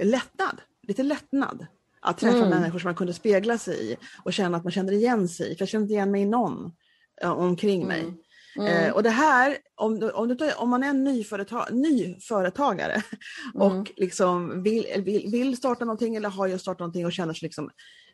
lättnad, 0.02 0.62
lite 0.88 1.04
lättnad. 1.04 1.68
Att 2.02 2.18
träffa 2.18 2.38
mm. 2.38 2.50
människor 2.50 2.80
som 2.80 2.88
man 2.88 2.96
kunde 2.96 3.14
spegla 3.14 3.58
sig 3.58 3.92
i 3.92 3.98
och 4.24 4.34
känna 4.34 4.58
att 4.58 4.64
man 4.64 4.72
kände 4.72 4.96
igen 4.96 5.28
sig 5.28 5.56
För 5.56 5.62
jag 5.62 5.70
kände 5.70 5.84
inte 5.84 5.94
igen 5.94 6.12
mig 6.12 6.22
i 6.22 6.26
någon 6.26 6.72
omkring 7.24 7.88
mig. 7.88 8.02
Mm. 8.02 8.18
Mm. 8.58 8.86
Eh, 8.86 8.94
och 8.94 9.04
det 9.04 9.10
här, 9.10 9.58
om, 9.76 10.12
om, 10.14 10.28
du, 10.28 10.54
om 10.54 10.70
man 10.70 10.84
är 10.84 10.90
en 10.90 11.04
ny, 11.04 11.24
företag, 11.24 11.66
ny 11.72 12.20
företagare 12.20 13.02
och 13.54 13.72
mm. 13.72 13.86
liksom 13.96 14.64
vill, 14.64 14.86
vill, 15.06 15.32
vill, 15.32 15.58
starta 15.58 15.86
någonting 15.86 16.16
eller 16.16 16.30
har 16.30 16.48
just 16.48 16.62
startat 16.62 16.80
någonting 16.80 17.06
och 17.06 17.14
känner 17.14 17.34
sig 17.34 17.46
liksom, 17.46 17.70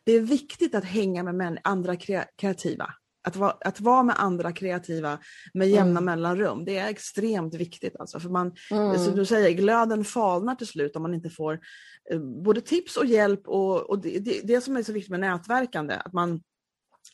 det 0.05 0.11
är 0.11 0.19
viktigt 0.19 0.75
att 0.75 0.85
hänga 0.85 1.23
med 1.23 1.35
män, 1.35 1.57
andra 1.63 1.95
kreativa. 2.37 2.93
Att, 3.25 3.35
va, 3.35 3.57
att 3.65 3.79
vara 3.79 4.03
med 4.03 4.15
andra 4.19 4.51
kreativa 4.51 5.19
med 5.53 5.69
jämna 5.69 5.99
mm. 5.99 6.05
mellanrum, 6.05 6.65
det 6.65 6.77
är 6.77 6.89
extremt 6.89 7.53
viktigt. 7.53 7.95
Alltså, 7.99 8.19
för 8.19 8.29
man, 8.29 8.53
mm. 8.71 8.99
som 8.99 9.15
du 9.15 9.25
säger, 9.25 9.51
glöden 9.51 10.05
falnar 10.05 10.55
till 10.55 10.67
slut 10.67 10.95
om 10.95 11.01
man 11.01 11.13
inte 11.13 11.29
får 11.29 11.59
eh, 12.11 12.19
både 12.19 12.61
tips 12.61 12.97
och 12.97 13.05
hjälp 13.05 13.47
och, 13.47 13.89
och 13.89 14.01
det, 14.01 14.19
det, 14.19 14.41
det 14.43 14.61
som 14.61 14.77
är 14.77 14.83
så 14.83 14.93
viktigt 14.93 15.11
med 15.11 15.19
nätverkande, 15.19 15.93
att 15.93 16.13
man 16.13 16.41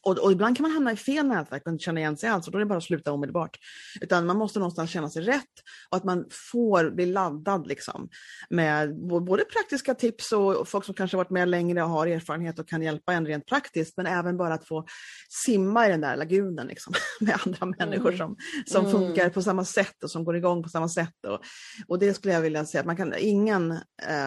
och, 0.02 0.18
och, 0.18 0.32
ibland 0.32 0.58
kan 0.58 0.64
man 0.64 0.72
hamna 0.72 0.92
i 0.92 0.96
fel 0.96 1.28
nätverk 1.28 1.66
och 1.66 1.72
inte 1.72 1.84
känna 1.84 2.00
igen 2.00 2.18
sig 2.18 2.30
alls 2.30 2.48
och 2.48 2.52
då 2.52 2.58
är 2.58 2.60
det 2.60 2.66
bara 2.66 2.78
att 2.78 2.84
sluta 2.84 3.12
omedelbart. 3.12 3.58
Utan 4.02 4.26
man 4.26 4.38
måste 4.38 4.60
någonstans 4.60 4.92
känna 4.92 5.10
sig 5.10 5.24
rätt 5.24 5.44
och 5.90 5.98
att 5.98 6.04
man 6.04 6.26
får 6.52 6.92
bli 6.92 7.06
laddad 7.06 7.68
liksom, 7.68 8.10
med 8.50 9.00
både 9.00 9.44
praktiska 9.44 9.94
tips 9.94 10.32
och 10.32 10.68
folk 10.68 10.86
som 10.86 10.94
kanske 10.94 11.18
varit 11.18 11.30
med 11.30 11.50
längre 11.50 11.84
och 11.84 11.90
har 11.90 12.08
erfarenhet 12.08 12.60
och 12.60 12.68
kan 12.68 12.82
hjälpa 12.82 13.14
en 13.14 13.26
rent 13.26 13.46
praktiskt 13.46 13.98
men 13.98 14.06
även 14.06 14.38
bara 14.38 14.54
att 14.54 14.68
få 14.68 14.86
simma 15.30 15.88
i 15.88 15.92
den 15.92 16.02
där 16.02 16.16
lagunen 16.16 16.68
liksom, 16.68 16.94
med 17.20 17.40
andra 17.46 17.66
människor 17.66 18.14
mm. 18.14 18.18
som, 18.18 18.36
som 18.66 18.86
mm. 18.86 18.92
funkar 18.92 19.30
på 19.30 19.42
samma 19.42 19.66
sätt 19.66 20.04
och 20.04 20.12
som 20.12 20.24
går 20.24 20.36
igång 20.36 20.64
på 20.64 20.70
samma 20.70 20.90
sätt. 20.90 21.26
Och, 21.28 21.40
och 21.88 22.00
det 22.00 22.14
skulle 22.14 22.34
jag 22.34 22.42
vilja 22.42 22.66
säga 22.66 22.80
att 22.80 22.88
man 22.88 22.98
kan, 22.98 23.14
ingen 23.18 23.80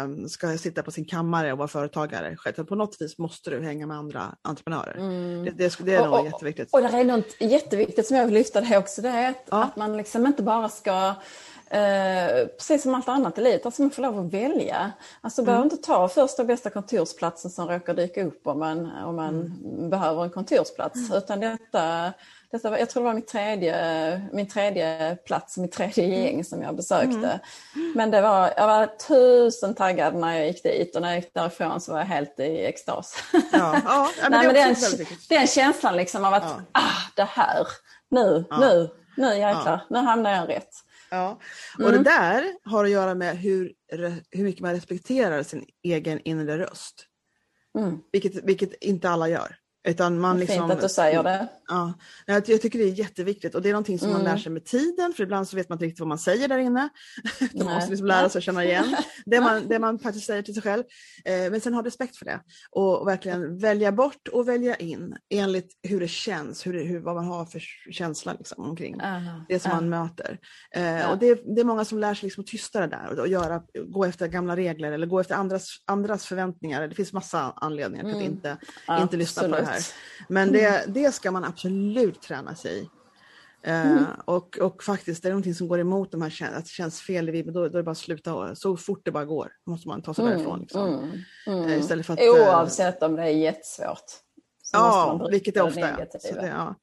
um, 0.04 0.28
ska 0.28 0.58
sitta 0.58 0.82
på 0.82 0.90
sin 0.90 1.04
kammare 1.04 1.52
och 1.52 1.58
vara 1.58 1.68
företagare. 1.68 2.36
På 2.68 2.74
något 2.74 2.96
vis 3.00 3.18
måste 3.18 3.50
du 3.50 3.62
hänga 3.62 3.86
med 3.86 3.96
andra 3.96 4.34
entreprenörer. 4.42 4.96
Mm. 4.98 5.51
Det, 5.56 5.78
det, 5.78 5.94
är 5.94 6.08
nog 6.08 6.26
jätteviktigt. 6.26 6.68
Och, 6.72 6.82
och 6.82 6.90
det 6.90 6.98
är 6.98 7.04
något 7.04 7.36
jätteviktigt 7.38 8.06
som 8.06 8.16
jag 8.16 8.24
vill 8.24 8.34
lyfta 8.34 8.60
det 8.60 8.78
också. 8.78 9.02
Det 9.02 9.08
är 9.08 9.30
att, 9.30 9.48
ja. 9.50 9.64
att 9.64 9.76
man 9.76 9.96
liksom 9.96 10.26
inte 10.26 10.42
bara 10.42 10.68
ska 10.68 11.14
Eh, 11.72 12.46
precis 12.58 12.82
som 12.82 12.94
allt 12.94 13.08
annat 13.08 13.38
i 13.38 13.40
livet, 13.40 13.66
alltså 13.66 13.82
man 13.82 13.90
får 13.90 14.02
lov 14.02 14.18
att 14.18 14.34
välja. 14.34 14.92
Alltså 15.20 15.40
mm. 15.40 15.46
behöver 15.46 15.64
inte 15.64 15.76
ta 15.76 16.08
första 16.08 16.44
bästa 16.44 16.70
kontorsplatsen 16.70 17.50
som 17.50 17.68
råkar 17.68 17.94
dyka 17.94 18.24
upp 18.24 18.46
om 18.46 18.58
man, 18.58 18.90
om 19.04 19.16
man 19.16 19.40
mm. 19.64 19.90
behöver 19.90 20.24
en 20.24 20.30
kontorsplats. 20.30 21.08
Mm. 21.08 21.18
Utan 21.18 21.40
detta, 21.40 22.12
detta, 22.52 22.78
jag 22.78 22.90
tror 22.90 23.02
det 23.02 23.06
var 23.06 23.14
min 23.14 23.26
tredje, 23.26 24.28
min 24.32 24.48
tredje 24.48 25.16
plats, 25.26 25.56
mitt 25.56 25.72
tredje 25.72 26.04
mm. 26.04 26.20
gäng 26.20 26.44
som 26.44 26.62
jag 26.62 26.76
besökte. 26.76 27.40
Mm. 27.74 27.92
Men 27.94 28.10
det 28.10 28.20
var, 28.20 28.52
jag 28.56 28.66
var 28.66 28.86
tusen 28.86 29.74
taggad 29.74 30.14
när 30.14 30.36
jag 30.36 30.46
gick 30.46 30.62
dit 30.62 30.96
och 30.96 31.02
när 31.02 31.08
jag 31.08 31.16
gick 31.16 31.34
därifrån 31.34 31.80
så 31.80 31.92
var 31.92 31.98
jag 31.98 32.06
helt 32.06 32.40
i 32.40 32.64
extas. 32.64 33.22
Ja, 33.32 33.80
ja, 33.84 34.10
men 34.22 34.30
Nej, 34.30 34.52
det, 34.52 34.60
är 34.60 34.64
men 34.64 34.96
den, 34.96 35.06
den 35.28 35.46
känslan 35.46 35.96
liksom 35.96 36.24
av 36.24 36.34
att, 36.34 36.42
ja. 36.42 36.62
ah, 36.72 37.12
det 37.16 37.24
här, 37.24 37.66
nu, 38.10 38.44
ja. 38.50 38.58
nu, 38.58 38.90
nu 39.16 39.26
jäklar, 39.26 39.64
ja. 39.66 39.86
nu 39.90 39.98
hamnar 39.98 40.30
jag 40.30 40.48
rätt. 40.48 40.70
Ja, 41.10 41.38
och 41.78 41.88
mm. 41.88 42.02
det 42.02 42.10
där 42.10 42.44
har 42.64 42.84
att 42.84 42.90
göra 42.90 43.14
med 43.14 43.38
hur, 43.38 43.72
hur 44.30 44.44
mycket 44.44 44.60
man 44.60 44.74
respekterar 44.74 45.42
sin 45.42 45.66
egen 45.82 46.20
inre 46.24 46.58
röst. 46.58 47.06
Mm. 47.78 47.98
Vilket, 48.12 48.44
vilket 48.44 48.74
inte 48.74 49.10
alla 49.10 49.28
gör. 49.28 49.56
Utan 49.88 50.20
man 50.20 50.38
liksom, 50.38 50.58
Fint 50.58 50.72
att 50.72 50.80
du 50.80 50.88
säger 50.88 51.22
det. 51.22 51.48
Ja, 51.68 51.92
jag, 52.26 52.48
jag 52.48 52.62
tycker 52.62 52.78
det 52.78 52.84
är 52.84 52.92
jätteviktigt 52.92 53.54
och 53.54 53.62
det 53.62 53.68
är 53.68 53.72
någonting 53.72 53.98
som 53.98 54.08
Mm. 54.08 54.22
man 54.22 54.32
lär 54.32 54.38
sig 54.42 54.52
med 54.52 54.64
tiden 54.64 55.12
för 55.12 55.22
ibland 55.22 55.48
så 55.48 55.56
vet 55.56 55.68
man 55.68 55.76
inte 55.76 55.84
riktigt 55.84 56.00
vad 56.00 56.08
man 56.08 56.18
säger 56.18 56.48
där 56.48 56.58
inne. 56.58 56.88
Man 57.54 57.74
måste 57.74 57.90
liksom 57.90 58.06
lära 58.06 58.28
sig 58.28 58.38
att 58.38 58.44
känna 58.44 58.64
igen 58.64 58.96
det 59.26 59.40
man, 59.40 59.68
det 59.68 59.78
man 59.78 59.98
faktiskt 59.98 60.26
säger 60.26 60.42
till 60.42 60.54
sig 60.54 60.62
själv. 60.62 60.82
Eh, 61.24 61.50
men 61.50 61.60
sen 61.60 61.74
ha 61.74 61.84
respekt 61.84 62.16
för 62.16 62.24
det 62.24 62.40
och 62.70 63.08
verkligen 63.08 63.58
välja 63.58 63.92
bort 63.92 64.28
och 64.32 64.48
välja 64.48 64.76
in 64.76 65.16
enligt 65.30 65.70
hur 65.82 66.00
det 66.00 66.08
känns, 66.08 66.66
hur 66.66 66.84
hur, 66.84 67.00
vad 67.00 67.14
man 67.14 67.24
har 67.24 67.44
för 67.44 67.62
känsla 67.90 68.32
liksom, 68.38 68.64
omkring 68.64 69.00
Aha. 69.00 69.44
det 69.48 69.58
som 69.60 69.70
Ja. 69.70 69.74
man 69.76 69.88
möter. 69.88 70.38
Eh, 70.74 71.10
och 71.10 71.18
det, 71.18 71.26
är- 71.28 71.54
det 71.54 71.60
är 71.60 71.64
många 71.64 71.84
som 71.84 71.98
lär 71.98 72.14
sig 72.14 72.26
liksom 72.26 72.40
att 72.40 72.46
tysta 72.46 72.80
det 72.80 72.86
där 72.86 73.08
och, 73.12 73.18
och 73.18 73.28
göra, 73.28 73.62
gå 73.88 74.04
efter 74.04 74.26
gamla 74.28 74.56
regler 74.56 74.92
eller 74.92 75.06
gå 75.06 75.20
efter 75.20 75.34
andras, 75.34 75.68
andras 75.86 76.26
förväntningar. 76.26 76.88
Det 76.88 76.94
finns 76.94 77.12
massa 77.12 77.52
anledningar 77.56 78.04
till 78.04 78.12
att 78.14 78.20
Mm. 78.20 78.32
inte, 78.32 78.56
inte 79.00 79.16
lyssna 79.16 79.42
på 79.42 79.48
det 79.48 79.64
här. 79.64 79.71
Absolut. 79.76 79.94
Men 80.28 80.52
det, 80.52 80.84
det 80.88 81.14
ska 81.14 81.30
man 81.30 81.44
absolut 81.44 82.22
träna 82.22 82.54
sig 82.54 82.78
i. 82.78 82.88
Eh, 83.64 83.90
Mm. 83.90 84.04
och, 84.24 84.58
och 84.58 84.82
faktiskt, 84.82 85.22
det 85.22 85.28
är 85.28 85.30
någonting 85.30 85.54
som 85.54 85.68
går 85.68 85.80
emot 85.80 86.12
de 86.12 86.22
här 86.22 86.52
att 86.54 86.64
det 86.64 86.70
känns 86.70 87.00
fel 87.00 87.28
i 87.28 87.32
livet, 87.32 87.54
då, 87.54 87.60
då 87.60 87.66
är 87.66 87.70
det 87.70 87.82
bara 87.82 87.90
att 87.90 87.98
sluta. 87.98 88.54
Så 88.54 88.76
fort 88.76 89.00
det 89.04 89.10
bara 89.10 89.24
går 89.24 89.52
måste 89.66 89.88
man 89.88 90.02
ta 90.02 90.14
sig 90.14 90.24
därifrån. 90.24 90.60
Liksom. 90.60 90.88
Mm, 90.88 91.10
mm. 91.46 91.68
Eh, 91.68 91.78
istället 91.78 92.06
för 92.06 92.12
att, 92.12 92.20
eh, 92.20 92.26
Oavsett 92.26 93.02
om 93.02 93.16
det 93.16 93.22
är 93.22 93.26
jättesvårt. 93.26 94.04
så 94.62 94.76
Ja, 94.76 95.28
vilket 95.30 95.54
det 95.54 95.62
ofta 95.62 95.88
är. 95.88 96.08
Så 96.20 96.34
det, 96.34 96.46
ja. 96.46 96.74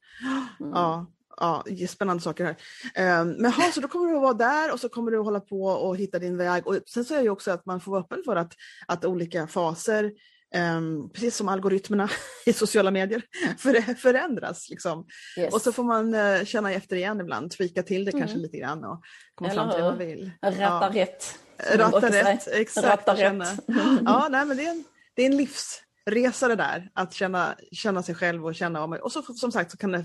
Mm. 0.60 0.72
Ja, 0.74 1.06
ja, 1.36 1.64
är 1.66 1.86
spännande 1.86 2.22
saker 2.22 2.44
här. 2.44 2.56
Eh, 2.94 3.24
men 3.24 3.52
ha, 3.52 3.72
så 3.74 3.80
då 3.80 3.88
kommer 3.88 4.08
du 4.08 4.16
att 4.16 4.22
vara 4.22 4.34
där 4.34 4.72
och 4.72 4.80
så 4.80 4.88
kommer 4.88 5.10
du 5.10 5.18
att 5.18 5.24
hålla 5.24 5.40
på 5.40 5.64
och 5.64 5.96
hitta 5.96 6.18
din 6.18 6.36
väg. 6.36 6.66
Och 6.66 6.76
sen 6.86 7.04
så 7.04 7.14
är 7.14 7.22
det 7.22 7.30
också 7.30 7.50
att 7.50 7.66
man 7.66 7.80
får 7.80 7.92
vara 7.92 8.00
öppen 8.00 8.22
för 8.24 8.36
att, 8.36 8.52
att 8.86 9.04
olika 9.04 9.46
faser, 9.46 10.12
ehm, 10.54 11.10
precis 11.10 11.36
som 11.36 11.48
algoritmerna 11.48 12.10
i 12.46 12.52
sociala 12.52 12.90
medier, 12.90 13.22
för, 13.58 13.94
förändras. 13.94 14.70
Liksom. 14.70 15.06
Yes. 15.38 15.54
Och 15.54 15.60
så 15.62 15.72
får 15.72 15.84
man 15.84 16.14
eh, 16.14 16.44
känna 16.44 16.72
efter 16.72 16.96
igen 16.96 17.20
ibland, 17.20 17.50
tweaka 17.50 17.82
till 17.82 18.04
det 18.04 18.12
kanske 18.12 18.30
Mm. 18.30 18.42
lite 18.42 18.56
grann 18.58 18.84
och 18.84 19.02
komma 19.34 19.50
Eller 19.50 19.62
fram 19.62 19.70
till 19.72 19.82
vad 19.82 19.90
man 19.90 19.98
vill. 19.98 20.30
Ratta 20.42 20.60
Ja. 20.62 20.90
rätt. 20.94 21.38
Ratta 21.74 22.06
rätt, 22.06 22.42
säga. 22.42 22.60
exakt. 22.60 22.86
Ratta 22.86 23.14
rätt. 23.14 23.48
Ja, 24.04 24.28
nej, 24.30 24.44
men 24.46 24.56
det 24.56 24.66
är 24.66 24.70
en, 24.70 24.84
det 25.16 25.22
är 25.22 25.26
en 25.26 25.36
livsresa 25.36 26.48
det 26.48 26.56
där, 26.56 26.90
att 26.94 27.12
känna, 27.14 27.54
känna 27.72 28.02
sig 28.02 28.14
själv 28.14 28.46
och 28.46 28.54
känna 28.54 28.86
man, 28.86 29.00
och 29.00 29.12
så 29.12 29.22
som 29.22 29.52
sagt 29.52 29.70
så 29.70 29.76
kan 29.76 29.92
det 29.92 30.04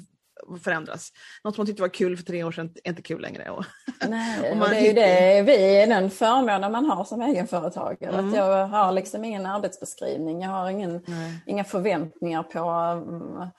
förändras. 0.64 1.12
Något 1.44 1.56
som 1.56 1.62
man 1.62 1.68
tyckte 1.68 1.82
var 1.82 1.90
kul 1.90 2.18
för 2.18 2.24
tre 2.24 2.44
år 2.44 2.52
sedan 2.52 2.74
är 2.84 2.90
inte 2.90 3.02
kul 3.02 3.22
längre. 3.22 3.50
Och, 3.50 3.66
Nej, 4.08 4.52
och 4.52 4.58
man 4.58 4.70
det 4.70 4.78
är 4.78 4.82
ju 4.82 4.94
det 4.94 5.42
vi 5.42 5.82
är 5.82 5.88
den 5.88 6.12
förmånen 6.12 6.72
man 6.72 6.86
har 6.86 7.04
som 7.04 7.22
egenföretagare. 7.22 8.14
Mm. 8.14 8.30
Att 8.30 8.36
jag 8.36 8.68
har 8.68 8.92
liksom 8.92 9.26
ingen 9.26 9.46
arbetsbeskrivning, 9.46 10.42
jag 10.42 10.50
har 10.50 10.70
ingen, 10.70 11.04
nej. 11.08 11.44
inga 11.46 11.64
förväntningar 11.64 12.44
på 12.44 12.60
mm, 12.60 13.50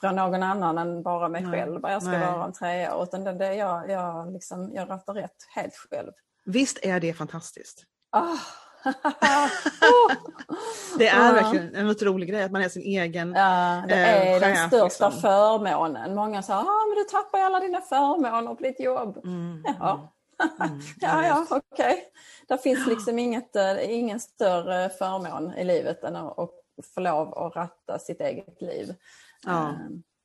från 0.00 0.16
någon 0.16 0.42
annan 0.42 0.78
än 0.78 1.02
bara 1.02 1.28
mig 1.28 1.42
Nej. 1.42 1.52
själv 1.52 1.80
vad 1.80 1.92
jag 1.92 2.02
ska 2.02 2.12
Nej. 2.12 2.20
vara 2.20 2.44
om 2.44 2.52
tre 2.52 2.90
år. 2.90 3.02
Utan 3.02 3.24
det, 3.24 3.32
det, 3.32 3.54
jag, 3.54 3.90
jag, 3.90 4.32
liksom, 4.32 4.70
jag 4.74 4.90
rattar 4.90 5.14
rätt 5.14 5.36
helt 5.54 5.74
själv. 5.74 6.12
Visst 6.44 6.78
är 6.82 7.00
det 7.00 7.12
fantastiskt? 7.12 7.84
Ah. 8.12 8.36
Det 10.98 11.08
är 11.08 11.26
Ja. 11.26 11.32
verkligen 11.32 11.74
en 11.74 11.90
otrolig 11.90 12.28
grej 12.28 12.42
att 12.44 12.52
man 12.52 12.62
är 12.62 12.68
sin 12.68 12.82
egen... 12.82 13.34
Ja, 13.34 13.82
det 13.88 13.94
Eh, 13.94 14.34
är 14.34 14.40
den 14.40 14.54
chef, 14.56 14.66
största 14.66 15.06
liksom. 15.08 15.20
förmånen. 15.22 16.14
Många 16.14 16.42
säger 16.42 16.60
ah, 16.60 16.86
men 16.88 16.96
du 16.96 17.04
tappar 17.04 17.38
alla 17.40 17.60
dina 17.60 17.80
förmåner 17.80 18.54
på 18.54 18.62
ditt 18.62 18.80
jobb. 18.80 19.20
Mm, 19.24 19.64
Jaha. 19.66 20.08
mm, 20.60 20.80
Ja, 21.00 21.26
ja, 21.26 21.38
just. 21.38 21.52
okej. 21.52 22.04
Det 22.48 22.58
finns 22.62 22.86
liksom 22.86 23.18
inget, 23.18 23.56
eh, 23.56 23.90
ingen 23.92 24.20
större 24.20 24.88
förmån 24.88 25.54
i 25.54 25.64
livet 25.64 26.04
än 26.04 26.16
att, 26.16 26.38
att 26.38 26.50
få 26.94 27.00
lov 27.00 27.38
att 27.38 27.56
ratta 27.56 27.98
sitt 27.98 28.20
eget 28.20 28.62
liv. 28.62 28.94
Ja. 29.46 29.68
Eh, 29.68 29.74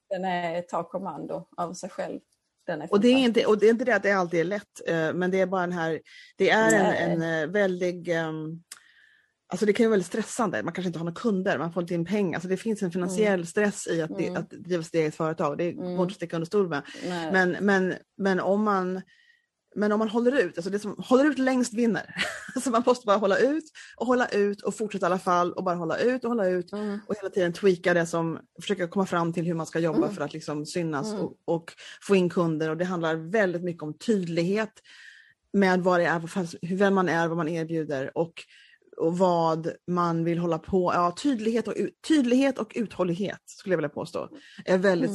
Den 0.09 0.25
är 0.25 0.61
ta 0.61 0.83
kommando 0.83 1.47
över 1.57 1.73
sig 1.73 1.89
själv. 1.89 2.19
Och 2.89 2.99
det, 3.01 3.07
är 3.07 3.17
inte, 3.17 3.45
och 3.45 3.57
det 3.57 3.65
är 3.65 3.69
inte 3.69 3.85
det 3.85 3.95
att 3.95 4.03
det 4.03 4.11
alltid 4.11 4.39
är 4.39 4.43
lätt, 4.43 4.87
eh, 4.87 5.13
men 5.13 5.31
det 5.31 5.39
är 5.39 5.45
bara 5.45 5.61
den 5.61 5.71
här, 5.71 6.01
det 6.37 6.49
är 6.49 6.95
en, 6.95 7.21
en 7.21 7.41
eh, 7.43 7.47
väldig, 7.47 8.09
ehm, 8.09 8.61
alltså 9.47 9.65
det 9.65 9.73
kan 9.73 9.83
ju 9.83 9.87
vara 9.87 9.93
väldigt 9.93 10.07
stressande, 10.07 10.63
man 10.63 10.73
kanske 10.73 10.87
inte 10.87 10.99
har 10.99 11.05
några 11.05 11.19
kunder, 11.19 11.57
man 11.57 11.73
får 11.73 11.81
inte 11.83 11.93
in 11.93 12.05
pengar, 12.05 12.39
så 12.39 12.47
det 12.47 12.57
finns 12.57 12.83
en 12.83 12.91
finansiell 12.91 13.47
stress 13.47 13.87
i 13.87 14.01
att, 14.01 14.11
Mm. 14.11 14.35
att 14.35 14.49
driva 14.49 14.83
sitt 14.83 14.95
eget 14.95 15.15
företag, 15.15 15.57
det 15.57 15.71
går 15.71 15.83
Mm. 15.83 15.93
inte 15.99 16.11
att 16.11 16.15
sticka 16.15 16.35
under 16.35 16.45
stol 16.45 16.69
med. 16.69 16.81
Men, 17.31 17.51
men, 17.61 17.93
men, 18.17 18.39
om 18.39 18.63
man, 18.63 19.01
men 19.75 19.91
om 19.91 19.99
man 19.99 20.09
håller 20.09 20.31
ut, 20.41 20.57
alltså 20.57 20.69
det 20.71 20.79
som 20.79 20.95
håller 20.97 21.25
ut 21.25 21.37
längst 21.39 21.73
vinner. 21.73 22.15
så 22.63 22.69
man 22.69 22.83
måste 22.85 23.05
bara 23.05 23.17
hålla 23.17 23.37
ut 23.37 23.63
och 23.97 24.05
hålla 24.07 24.27
ut 24.27 24.61
och 24.61 24.75
fortsätta 24.75 25.05
i 25.05 25.07
alla 25.07 25.19
fall 25.19 25.53
och 25.53 25.63
bara 25.63 25.75
hålla 25.75 25.97
ut 25.97 26.23
och 26.23 26.29
hålla 26.29 26.47
ut 26.47 26.71
Mm. 26.73 26.99
och 27.07 27.15
hela 27.15 27.29
tiden 27.29 27.53
tweaka 27.53 27.93
det 27.93 28.05
som, 28.05 28.39
försöka 28.61 28.87
komma 28.87 29.05
fram 29.05 29.33
till 29.33 29.45
hur 29.45 29.53
man 29.53 29.65
ska 29.65 29.79
jobba 29.79 29.97
Mm. 30.03 30.13
för 30.15 30.21
att 30.23 30.33
liksom 30.33 30.65
synas 30.65 31.11
Mm. 31.11 31.21
och, 31.25 31.33
och 31.45 31.73
få 32.01 32.15
in 32.15 32.29
kunder 32.29 32.69
och 32.69 32.77
det 32.77 32.85
handlar 32.85 33.15
väldigt 33.15 33.63
mycket 33.63 33.83
om 33.83 33.93
tydlighet 33.97 34.71
med 35.53 35.81
vad 35.83 35.99
det 35.99 36.05
är, 36.05 36.19
hur- 36.67 36.75
vem 36.77 36.93
man 36.95 37.09
är, 37.09 37.27
vad 37.27 37.37
man 37.37 37.47
erbjuder 37.49 38.17
och, 38.17 38.33
och 38.97 39.17
vad 39.17 39.71
man 39.87 40.23
vill 40.23 40.37
hålla 40.37 40.59
på 40.59 40.91
Ja, 40.93 41.15
tydlighet 41.23 41.67
och, 41.67 41.73
tydlighet 42.07 42.59
och 42.59 42.71
uthållighet 42.75 43.41
skulle 43.45 43.73
jag 43.73 43.77
vilja 43.77 43.89
påstå 43.89 44.29
är 44.65 44.77
väldigt, 44.77 45.11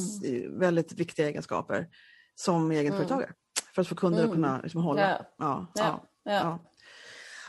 väldigt 0.59 0.93
viktiga 0.93 1.27
egenskaper 1.27 1.87
som 2.35 2.71
egenföretagare. 2.71 3.29
För 3.75 3.81
att 3.81 3.87
få 3.87 3.95
kunder 3.95 4.19
att 4.19 4.25
Mm. 4.25 4.35
kunna 4.35 4.59
liksom, 4.61 4.83
hålla. 4.83 5.01
Ja. 5.01 5.17
Ja, 5.37 5.71
Ja. 5.75 6.03
ja. 6.23 6.59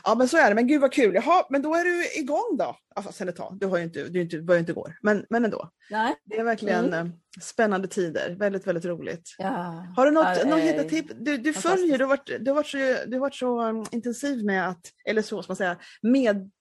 Ja. 0.05 0.15
Men 0.15 0.27
så 0.27 0.37
är 0.37 0.49
det, 0.49 0.55
men 0.55 0.67
gud 0.67 0.81
vad 0.81 0.93
kul. 0.93 1.15
Jaha, 1.15 1.45
men 1.49 1.61
då 1.61 1.75
är 1.75 1.83
du 1.83 2.19
igång 2.19 2.57
då? 2.59 2.75
Alltså, 2.95 3.11
sen 3.11 3.29
ett 3.29 3.35
tag, 3.35 3.57
du, 3.59 3.65
har 3.67 3.79
inte, 3.79 4.03
du 4.03 4.21
inte, 4.21 4.41
börjar 4.41 4.59
inte 4.59 4.71
igår, 4.71 4.97
men, 5.01 5.25
men 5.29 5.45
ändå. 5.45 5.69
Nej. 5.89 6.15
Det 6.25 6.37
är 6.37 6.43
verkligen 6.43 6.93
eh, 6.93 7.05
spännande 7.41 7.87
tider, 7.87 8.35
väldigt 8.39 8.67
väldigt 8.67 8.85
roligt. 8.85 9.35
Ja. 9.37 9.85
Har 9.95 10.05
du 10.05 10.11
något, 10.11 10.37
Ja, 10.43 10.49
något 10.49 10.59
hittat 10.59 10.89
tips? 10.89 11.13
Du, 11.19 11.37
du 11.37 11.53
följer, 11.53 11.97
du 11.97 12.03
har 12.03 12.09
varit, 12.09 12.31
du 12.39 12.51
har 12.51 12.55
varit 12.55 12.67
så, 12.67 12.77
du 12.77 13.13
har 13.15 13.19
varit 13.19 13.35
så 13.35 13.61
um, 13.63 13.85
intensiv 13.91 14.45
med 14.45 14.69
att, 14.69 14.81
eller 15.05 15.21
så 15.21 15.43
ska 15.43 15.51
man 15.51 15.57
säga, 15.57 15.77
med 16.01 16.51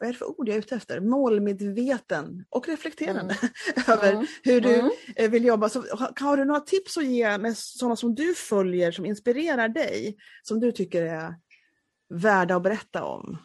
vad 0.00 0.08
är 0.08 0.12
det 0.12 0.18
för 0.18 0.40
ord 0.40 0.48
jag 0.48 0.54
är 0.54 0.58
ute 0.58 0.74
efter? 0.76 1.00
Målmedveten 1.00 2.44
och 2.48 2.68
reflekterande 2.68 3.36
över 3.88 4.12
Mm. 4.12 4.26
hur 4.42 4.60
du 4.60 4.74
Mm. 4.74 4.90
eh, 5.16 5.30
vill 5.30 5.44
jobba. 5.44 5.68
Så, 5.68 5.80
har, 6.20 6.36
du 6.36 6.44
några 6.44 6.60
tips 6.60 6.96
att 6.96 7.04
ge 7.04 7.38
med 7.38 7.56
sådana 7.56 7.96
som 7.96 8.14
du 8.14 8.34
följer 8.34 8.92
som 8.92 9.06
inspirerar 9.06 9.68
dig? 9.68 10.16
Som 10.42 10.60
du 10.60 10.72
tycker 10.72 11.02
är 11.02 11.34
värda 12.08 12.56
att 12.56 12.62
berätta 12.62 13.04
om? 13.04 13.38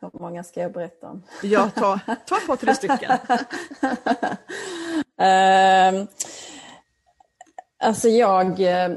Hur 0.00 0.20
många 0.20 0.44
ska 0.44 0.60
jag 0.60 0.72
berätta 0.72 1.08
om? 1.08 1.22
Ja, 1.42 1.70
ta, 1.70 2.00
ta 2.26 2.36
par, 2.46 2.56
tre 2.56 2.74
stycken. 2.74 3.10
Ehm, 5.20 6.06
alltså 7.78 8.08
jag... 8.08 8.60
eh, 8.60 8.96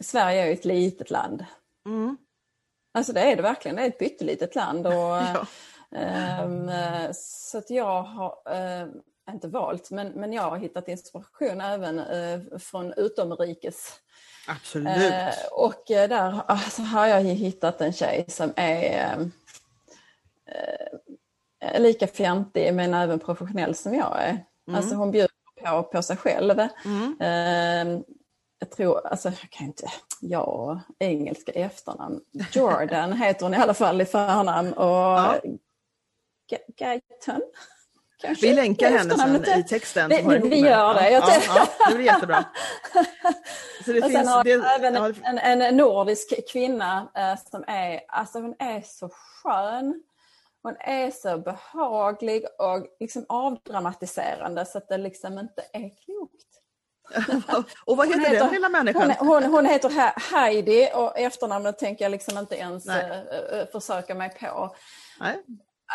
Sverige 0.00 0.42
är 0.42 0.46
ju 0.46 0.52
ett 0.52 0.64
litet 0.64 1.10
land. 1.10 1.44
Mm. 1.86 2.16
Alltså 2.92 3.12
det 3.12 3.20
är 3.20 3.36
det 3.36 3.42
verkligen. 3.42 3.76
Det 3.76 3.82
är 3.82 3.86
ett 3.88 3.98
pyttelitet 3.98 4.54
land. 4.54 4.86
Och, 4.86 4.92
Ja. 5.92 5.98
ehm, 5.98 6.68
eh, 6.68 7.10
så 7.14 7.58
att 7.58 7.70
jag 7.70 8.02
har, 8.02 8.34
eh, 8.46 8.88
inte 9.32 9.48
valt, 9.48 9.90
men, 9.90 10.08
men 10.08 10.32
jag 10.32 10.42
har 10.42 10.56
hittat 10.56 10.88
inspiration 10.88 11.60
även 11.60 11.98
eh, 11.98 12.40
från 12.58 12.92
utomrikes. 12.96 14.00
Absolut. 14.48 15.12
Eh, 15.12 15.34
och 15.52 15.90
eh, 15.90 16.08
där 16.08 16.40
alltså, 16.46 16.82
har 16.82 17.06
jag 17.06 17.20
hittat 17.20 17.80
en 17.80 17.92
tjej 17.92 18.24
som 18.28 18.52
är 18.56 19.30
eh, 21.60 21.80
lika 21.80 22.06
fjantig 22.06 22.74
men 22.74 22.94
även 22.94 23.18
professionell 23.18 23.74
som 23.74 23.94
jag 23.94 24.22
är. 24.22 24.44
Alltså 24.72 24.94
hon 24.94 25.10
bjuder 25.10 25.30
på, 25.64 25.82
på 25.82 26.02
sig 26.02 26.16
själv. 26.16 26.60
Mm. 26.84 28.04
Jag 28.62 28.70
tror, 28.70 29.06
alltså 29.06 29.28
jag 29.28 29.50
kan 29.50 29.66
inte, 29.66 29.86
ja, 30.20 30.80
engelska 30.98 31.52
efternamn. 31.52 32.20
Jordan 32.52 33.12
heter 33.12 33.42
hon 33.46 33.54
i 33.54 33.56
alla 33.56 33.74
fall 33.74 34.00
i 34.00 34.04
förnamn 34.04 34.72
och 34.72 34.84
Ja. 34.86 35.40
Ga- 36.50 36.58
Guyton. 36.76 37.40
kanske 38.22 38.46
Vi 38.46 38.54
länkar 38.54 38.90
henne 38.90 39.18
sen 39.18 39.58
i 39.60 39.64
texten. 39.64 40.08
Vi- 40.08 40.22
vi- 40.22 40.48
vi 40.48 40.58
gör 40.60 40.94
det. 40.94 41.10
Ja, 41.10 41.22
ja, 41.56 41.66
det 41.88 41.94
blir 41.94 42.06
jättebra. 42.06 42.44
Så 43.84 43.92
det 43.92 43.98
Och 44.02 44.10
sen 44.10 44.10
finns, 44.10 44.28
har 44.30 44.44
det, 44.44 44.52
även 44.52 44.94
ja, 44.94 45.12
en, 45.24 45.38
en 45.62 45.76
nordisk 45.76 46.52
kvinna 46.52 47.08
eh, 47.14 47.50
som 47.50 47.64
är, 47.66 48.00
alltså 48.08 48.38
hon 48.40 48.54
är 48.58 48.80
så 48.80 49.08
skön. 49.08 50.02
Hon 50.62 50.76
är 50.80 51.10
så 51.10 51.38
behaglig 51.38 52.44
och 52.58 52.86
liksom 53.00 53.26
avdramatiserande 53.28 54.66
så 54.66 54.78
att 54.78 54.88
det 54.88 54.98
liksom 54.98 55.38
inte 55.38 55.62
är 55.72 55.90
klokt. 56.04 56.49
och 57.84 57.96
vad 57.96 58.06
heter, 58.08 58.20
Hon 58.20 58.26
heter- 58.30 58.44
den 58.44 58.54
lilla 58.54 58.68
människan? 58.68 59.10
Hon, 59.18 59.28
hon, 59.28 59.44
hon 59.44 59.66
heter 59.66 59.90
Ha- 59.90 60.14
Heidi 60.38 60.90
och 60.94 61.18
efternamnet 61.18 61.78
tänker 61.78 62.04
jag 62.04 62.12
liksom 62.12 62.38
inte 62.38 62.54
ens 62.56 62.86
Nej. 62.86 63.04
eh, 63.52 63.58
eh, 63.60 63.66
försöka 63.72 64.14
mig 64.14 64.30
på. 64.40 64.74
Nej. 65.20 65.36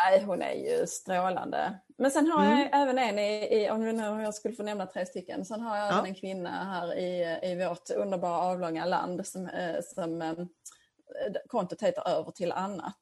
Nej, 0.04 0.22
hon 0.24 0.42
är 0.42 0.52
ju 0.52 0.86
strålande. 0.86 1.78
Men 1.98 2.10
sen 2.10 2.26
har 2.30 2.44
Mm. 2.46 2.58
jag 2.58 2.82
även 2.82 2.98
en 2.98 3.18
i, 3.18 3.62
i 3.62 3.70
om 3.70 4.20
jag 4.20 4.34
skulle 4.34 4.54
få 4.54 4.62
nämna 4.62 4.86
tre 4.86 5.06
stycken, 5.06 5.44
sen 5.44 5.60
har 5.60 5.76
jag 5.76 5.86
Ja. 5.86 5.92
även 5.92 6.06
en 6.06 6.14
kvinna 6.14 6.64
här 6.64 6.98
i, 6.98 7.38
i 7.42 7.64
vårt 7.68 7.90
underbara 7.90 8.38
avlånga 8.38 8.84
land 8.84 9.26
som, 9.26 9.46
eh, 9.48 9.76
som 9.94 10.18
kontot 11.46 11.82
heter 11.82 12.08
Över 12.08 12.30
till 12.30 12.52
annat. 12.52 12.98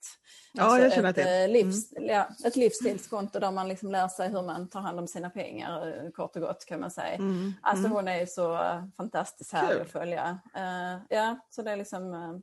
Ja, 0.52 0.62
alltså 0.62 0.80
jag 0.80 0.92
känner 0.92 1.10
ett, 1.10 1.16
det. 1.16 1.48
Livs, 1.48 1.92
mm. 1.92 2.08
ja, 2.08 2.28
ett 2.44 2.56
livsstilskonto 2.56 3.38
där 3.38 3.50
man 3.50 3.68
liksom 3.68 3.90
lär 3.90 4.08
sig 4.08 4.28
hur 4.28 4.42
man 4.42 4.68
tar 4.68 4.80
hand 4.80 4.98
om 4.98 5.08
sina 5.08 5.30
pengar 5.30 6.10
kort 6.14 6.36
och 6.36 6.42
gott 6.42 6.64
kan 6.64 6.80
man 6.80 6.90
säga. 6.90 7.14
Mm. 7.14 7.52
Alltså 7.62 7.86
mm. 7.86 7.92
hon 7.92 8.08
är 8.08 8.26
så 8.26 8.58
fantastiskt 8.96 9.52
härlig 9.52 9.80
att 9.80 9.90
följa. 9.90 10.38
Uh, 10.56 11.02
ja, 11.08 11.38
så 11.50 11.62
det 11.62 11.70
är 11.70 11.76
liksom 11.76 12.14
Eh, 12.14 12.38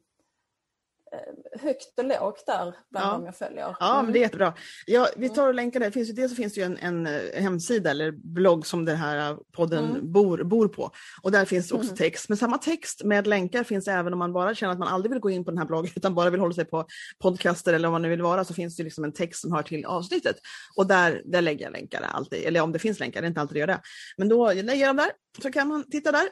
högt 1.59 1.99
och 1.99 2.05
lågt 2.05 2.45
där 2.45 2.75
bland 2.91 3.07
ja. 3.07 3.11
dem 3.11 3.25
jag 3.25 3.37
följer. 3.37 3.63
Mm. 3.63 3.75
Ja, 3.79 4.01
men 4.03 4.13
det 4.13 4.19
är 4.19 4.21
jättebra. 4.21 4.53
Ja, 4.85 5.07
vi 5.15 5.29
tar 5.29 5.47
och 5.47 5.53
länkar 5.53 5.79
det. 5.79 5.85
det 5.85 5.91
finns 5.91 6.09
ju, 6.09 6.13
dels 6.13 6.31
så 6.31 6.35
finns 6.35 6.53
det 6.53 6.59
ju 6.59 6.65
en, 6.65 6.77
en, 6.77 7.07
eh, 7.07 7.41
hemsida 7.41 7.89
eller 7.91 8.11
blogg 8.11 8.67
som 8.67 8.85
den 8.85 8.97
här 8.97 9.37
podden 9.51 9.89
mm. 9.89 10.11
bor, 10.11 10.43
bor 10.43 10.67
på. 10.67 10.91
Och 11.21 11.31
där 11.31 11.45
finns 11.45 11.71
också 11.71 11.87
mm. 11.87 11.97
text. 11.97 12.29
Men 12.29 12.37
samma 12.37 12.57
text 12.57 13.03
med 13.03 13.27
länkar 13.27 13.63
finns 13.63 13.87
även 13.87 14.13
om 14.13 14.19
man 14.19 14.33
bara 14.33 14.55
känner 14.55 14.73
att 14.73 14.79
man 14.79 14.87
aldrig 14.87 15.11
vill 15.11 15.19
gå 15.19 15.29
in 15.29 15.45
på 15.45 15.51
den 15.51 15.57
här 15.57 15.65
bloggen 15.65 15.91
utan 15.95 16.15
bara 16.15 16.29
vill 16.29 16.39
hålla 16.39 16.53
sig 16.53 16.65
på 16.65 16.85
podcaster 17.19 17.73
eller 17.73 17.87
om 17.87 17.91
man 17.91 18.01
nu 18.01 18.09
vill 18.09 18.21
vara 18.21 18.45
så 18.45 18.53
finns 18.53 18.75
det 18.75 18.83
liksom 18.83 19.03
en 19.03 19.13
text 19.13 19.41
som 19.41 19.51
hör 19.53 19.63
till 19.63 19.85
avsnittet. 19.85 20.35
Och 20.77 20.87
där, 20.87 21.21
där 21.25 21.41
lägger 21.41 21.65
jag 21.65 21.71
länkar 21.71 22.01
alltid. 22.01 22.43
Eller 22.43 22.61
om 22.61 22.71
det 22.71 22.79
finns 22.79 22.99
länkar, 22.99 23.21
det 23.21 23.25
är 23.25 23.29
inte 23.29 23.41
alltid 23.41 23.55
det 23.55 23.59
gör 23.59 23.67
det. 23.67 23.81
Men 24.17 24.29
då 24.29 24.53
lägger 24.53 24.85
jag 24.85 24.89
dem 24.89 24.97
där 24.97 25.11
så 25.41 25.51
kan 25.51 25.67
man 25.67 25.89
titta 25.89 26.11
där. 26.11 26.27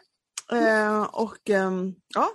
Mm. 0.52 0.66
Eh, 0.66 1.02
och 1.02 1.50
eh, 1.50 1.72
ja, 2.16 2.30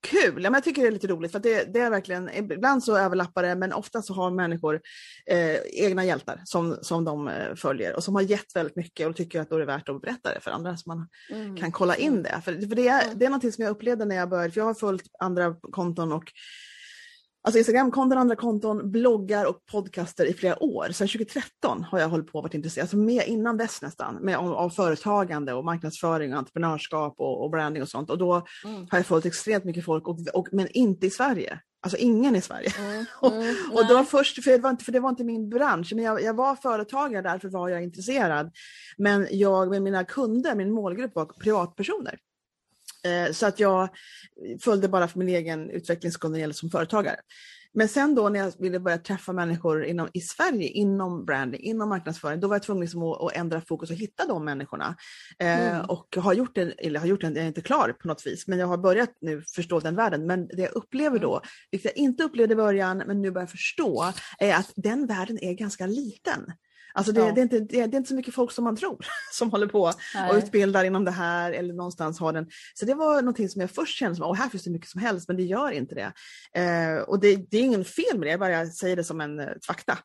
kul. 0.00 0.44
Ja, 0.44 0.50
men 0.50 0.54
jag 0.54 0.64
tycker 0.64 0.82
det 0.82 0.88
är 0.88 0.92
lite 0.92 1.06
roligt 1.06 1.32
för 1.32 1.38
det, 1.38 1.72
det, 1.72 1.80
är 1.80 1.90
verkligen, 1.90 2.30
ibland 2.34 2.84
så 2.84 2.96
överlappar 2.96 3.42
det 3.42 3.54
men 3.54 3.72
ofta 3.72 4.02
så 4.02 4.14
har 4.14 4.30
människor 4.30 4.80
eh, 5.26 5.56
egna 5.56 6.04
hjältar 6.04 6.40
som, 6.44 6.78
som 6.82 7.04
de 7.04 7.28
eh, 7.28 7.54
följer 7.54 7.96
och 7.96 8.04
som 8.04 8.14
har 8.14 8.22
gett 8.22 8.56
väldigt 8.56 8.76
mycket 8.76 9.08
och 9.08 9.16
tycker 9.16 9.40
att 9.40 9.50
då 9.50 9.56
är 9.56 9.60
det 9.60 9.66
värt 9.66 9.88
att 9.88 10.00
berätta 10.00 10.34
det 10.34 10.40
för 10.40 10.50
andra 10.50 10.76
så 10.76 10.88
man 10.88 11.08
mm. 11.30 11.56
kan 11.56 11.72
kolla 11.72 11.96
in 11.96 12.22
det. 12.22 12.40
För, 12.44 12.52
för 12.52 12.76
det, 12.76 12.88
är, 12.88 13.14
det 13.14 13.26
är 13.26 13.30
något 13.30 13.54
som 13.54 13.64
jag 13.64 13.70
upplevde 13.70 14.04
när 14.04 14.16
jag 14.16 14.28
började, 14.28 14.50
för 14.50 14.60
jag 14.60 14.66
har 14.66 14.74
följt 14.74 15.10
andra 15.18 15.54
konton 15.72 16.12
och 16.12 16.32
Alltså 17.48 17.58
Instagramkonton, 17.58 18.18
andra 18.18 18.36
konton, 18.36 18.90
bloggar 18.90 19.44
och 19.44 19.66
podcaster 19.66 20.24
i 20.26 20.34
flera 20.34 20.62
år. 20.62 20.88
Sedan 20.92 21.08
2013 21.08 21.84
har 21.84 21.98
jag 21.98 22.08
hållit 22.08 22.32
på 22.32 22.38
och 22.38 22.42
varit 22.42 22.54
intresserad, 22.54 22.82
alltså 22.82 22.96
mer 22.96 23.22
innan 23.22 23.56
dess 23.56 23.82
nästan, 23.82 24.14
med, 24.14 24.36
av, 24.36 24.52
av 24.52 24.70
företagande 24.70 25.52
och 25.52 25.64
marknadsföring 25.64 26.32
och 26.32 26.38
entreprenörskap 26.38 27.14
och, 27.18 27.44
och 27.44 27.50
branding 27.50 27.82
och 27.82 27.88
sånt. 27.88 28.10
Och 28.10 28.18
då 28.18 28.46
mm. 28.64 28.86
har 28.90 28.98
jag 28.98 29.06
följt 29.06 29.26
extremt 29.26 29.64
mycket 29.64 29.84
folk, 29.84 30.08
och, 30.08 30.18
och, 30.34 30.48
men 30.52 30.68
inte 30.70 31.06
i 31.06 31.10
Sverige. 31.10 31.60
Alltså 31.82 31.98
ingen 31.98 32.36
i 32.36 32.40
Sverige. 32.40 32.72
Mm, 32.78 32.90
mm, 33.22 33.56
och, 33.72 33.86
då 33.88 34.04
först, 34.04 34.44
för 34.44 34.50
det, 34.50 34.58
var 34.58 34.70
inte, 34.70 34.84
för 34.84 34.92
det 34.92 35.00
var 35.00 35.10
inte 35.10 35.24
min 35.24 35.48
bransch, 35.48 35.92
men 35.94 36.04
jag, 36.04 36.22
jag 36.22 36.34
var 36.34 36.56
företagare, 36.56 37.22
därför 37.22 37.48
var 37.48 37.68
jag 37.68 37.82
intresserad. 37.82 38.50
Men 38.98 39.26
jag 39.30 39.70
med 39.70 39.82
mina 39.82 40.04
kunder, 40.04 40.54
min 40.54 40.72
målgrupp 40.72 41.14
var 41.14 41.24
privatpersoner. 41.24 42.18
Eh, 43.08 43.32
så 43.32 43.46
att 43.46 43.60
jag 43.60 43.88
följde 44.60 44.88
bara 44.88 45.08
för 45.08 45.18
min 45.18 45.28
egen 45.28 45.70
utvecklingsskuld 45.70 46.32
när 46.32 46.38
det 46.38 46.40
gäller 46.40 46.54
som 46.54 46.70
företagare. 46.70 47.16
Men 47.72 47.88
sen 47.88 48.14
då 48.14 48.28
när 48.28 48.40
jag 48.40 48.52
ville 48.58 48.80
börja 48.80 48.98
träffa 48.98 49.32
människor 49.32 49.84
inom, 49.84 50.08
i 50.12 50.20
Sverige 50.20 50.68
inom 50.68 51.24
branding, 51.24 51.60
inom 51.60 51.88
marknadsföring, 51.88 52.40
då 52.40 52.48
var 52.48 52.54
jag 52.54 52.62
tvungen 52.62 52.80
liksom 52.80 53.02
att, 53.02 53.22
att, 53.22 53.36
ändra 53.36 53.60
fokus 53.60 53.90
och 53.90 53.96
hitta 53.96 54.26
de 54.26 54.44
människorna. 54.44 54.96
Eh, 55.38 55.68
mm. 55.68 55.84
Och 55.84 56.16
har 56.16 56.32
gjort 56.32 56.54
det, 56.54 56.62
eller 56.62 57.00
har 57.00 57.06
gjort 57.06 57.20
det, 57.20 57.26
jag 57.26 57.36
är 57.36 57.46
inte 57.46 57.60
klar 57.60 57.92
på 57.92 58.08
något 58.08 58.26
vis, 58.26 58.46
men 58.46 58.58
jag 58.58 58.66
har 58.66 58.78
börjat 58.78 59.10
nu 59.20 59.42
förstå 59.54 59.80
den 59.80 59.96
världen. 59.96 60.26
Men 60.26 60.48
det 60.48 60.62
jag 60.62 60.72
upplever 60.76 61.18
då, 61.18 61.40
vilket 61.70 61.92
jag 61.96 62.04
inte 62.04 62.24
upplevde 62.24 62.52
i 62.52 62.56
början, 62.56 63.02
men 63.06 63.22
nu 63.22 63.30
börjar 63.30 63.46
förstå, 63.46 64.12
är 64.38 64.54
att 64.54 64.72
den 64.76 65.06
världen 65.06 65.38
är 65.44 65.52
ganska 65.52 65.86
liten. 65.86 66.52
Alltså 66.98 67.12
det, 67.12 67.20
ja. 67.20 67.32
det, 67.32 67.40
är 67.40 67.42
inte, 67.42 67.60
det, 67.60 67.80
är 67.80 67.94
inte 67.94 68.08
så 68.08 68.14
mycket 68.14 68.34
folk 68.34 68.52
som 68.52 68.64
man 68.64 68.76
tror 68.76 69.06
som 69.32 69.50
håller 69.50 69.66
på 69.66 69.92
Nej. 70.14 70.30
och 70.30 70.36
utbildar 70.36 70.84
inom 70.84 71.04
det 71.04 71.10
här 71.10 71.52
eller 71.52 71.74
någonstans 71.74 72.20
har 72.20 72.32
den. 72.32 72.46
Så 72.74 72.86
det 72.86 72.94
var 72.94 73.22
någonting 73.22 73.48
som 73.48 73.60
jag 73.60 73.70
först 73.70 73.98
kände 73.98 74.16
som, 74.16 74.30
att 74.30 74.38
här 74.38 74.48
finns 74.48 74.64
det 74.64 74.70
mycket 74.70 74.88
som 74.88 75.00
helst, 75.00 75.28
men 75.28 75.36
det 75.36 75.42
gör 75.42 75.70
inte 75.70 75.94
det. 75.94 76.12
Eh, 76.60 77.02
och 77.02 77.20
det, 77.20 77.36
det, 77.36 77.58
är 77.58 77.62
ingen 77.62 77.84
fel 77.84 78.18
med 78.18 78.26
det, 78.26 78.30
jag 78.30 78.40
bara 78.40 78.66
säger 78.66 78.96
det 78.96 79.04
som 79.04 79.20
en 79.20 79.40
uh, 79.40 79.46
fakta. 79.66 79.98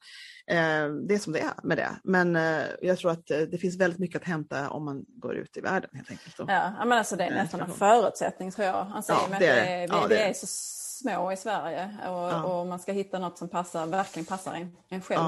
Eh, 0.48 0.89
det 1.08 1.14
är 1.14 1.20
som 1.20 1.34
det 1.34 1.39
är 1.39 1.54
med 1.64 1.78
det. 1.78 1.89
Men 2.04 2.36
eh, 2.36 2.64
jag 2.82 2.98
tror 2.98 3.12
att 3.12 3.32
eh, 3.32 3.39
det 3.39 3.58
finns 3.58 3.78
väldigt 3.78 4.00
mycket 4.00 4.22
att 4.22 4.28
hämta 4.28 4.70
om 4.70 4.86
man 4.86 5.06
går 5.08 5.36
ut 5.36 5.58
i 5.58 5.62
världen 5.62 5.89
helt 5.94 6.12
enkelt. 6.12 6.36
Ja, 6.38 6.74
men 6.86 6.91
alltså 6.91 7.16
det 7.16 7.24
är 7.24 7.32
nästan 7.32 7.62
en 7.62 7.74
förutsättning 7.74 8.52
tror 8.52 8.68
jag. 8.68 8.91
Alltså, 8.96 9.12
ja, 9.12 9.39
det 9.39 9.48
är, 9.48 9.80
det, 9.80 9.88
vi, 9.88 9.94
ja, 9.94 10.08
det 10.08 10.16
är. 10.16 10.24
vi 10.24 10.30
är 10.30 10.34
så 10.34 10.48
små 10.48 11.32
i 11.32 11.38
Sverige 11.38 11.98
och, 12.08 12.60
och, 12.60 12.68
man 12.68 12.80
ska 12.80 12.91
hitta 12.91 13.20
något 13.20 13.38
som 13.38 13.50
passar, 13.50 13.86
verkligen 13.86 14.26
passar 14.26 14.70
en 14.89 15.02
själv. 15.02 15.22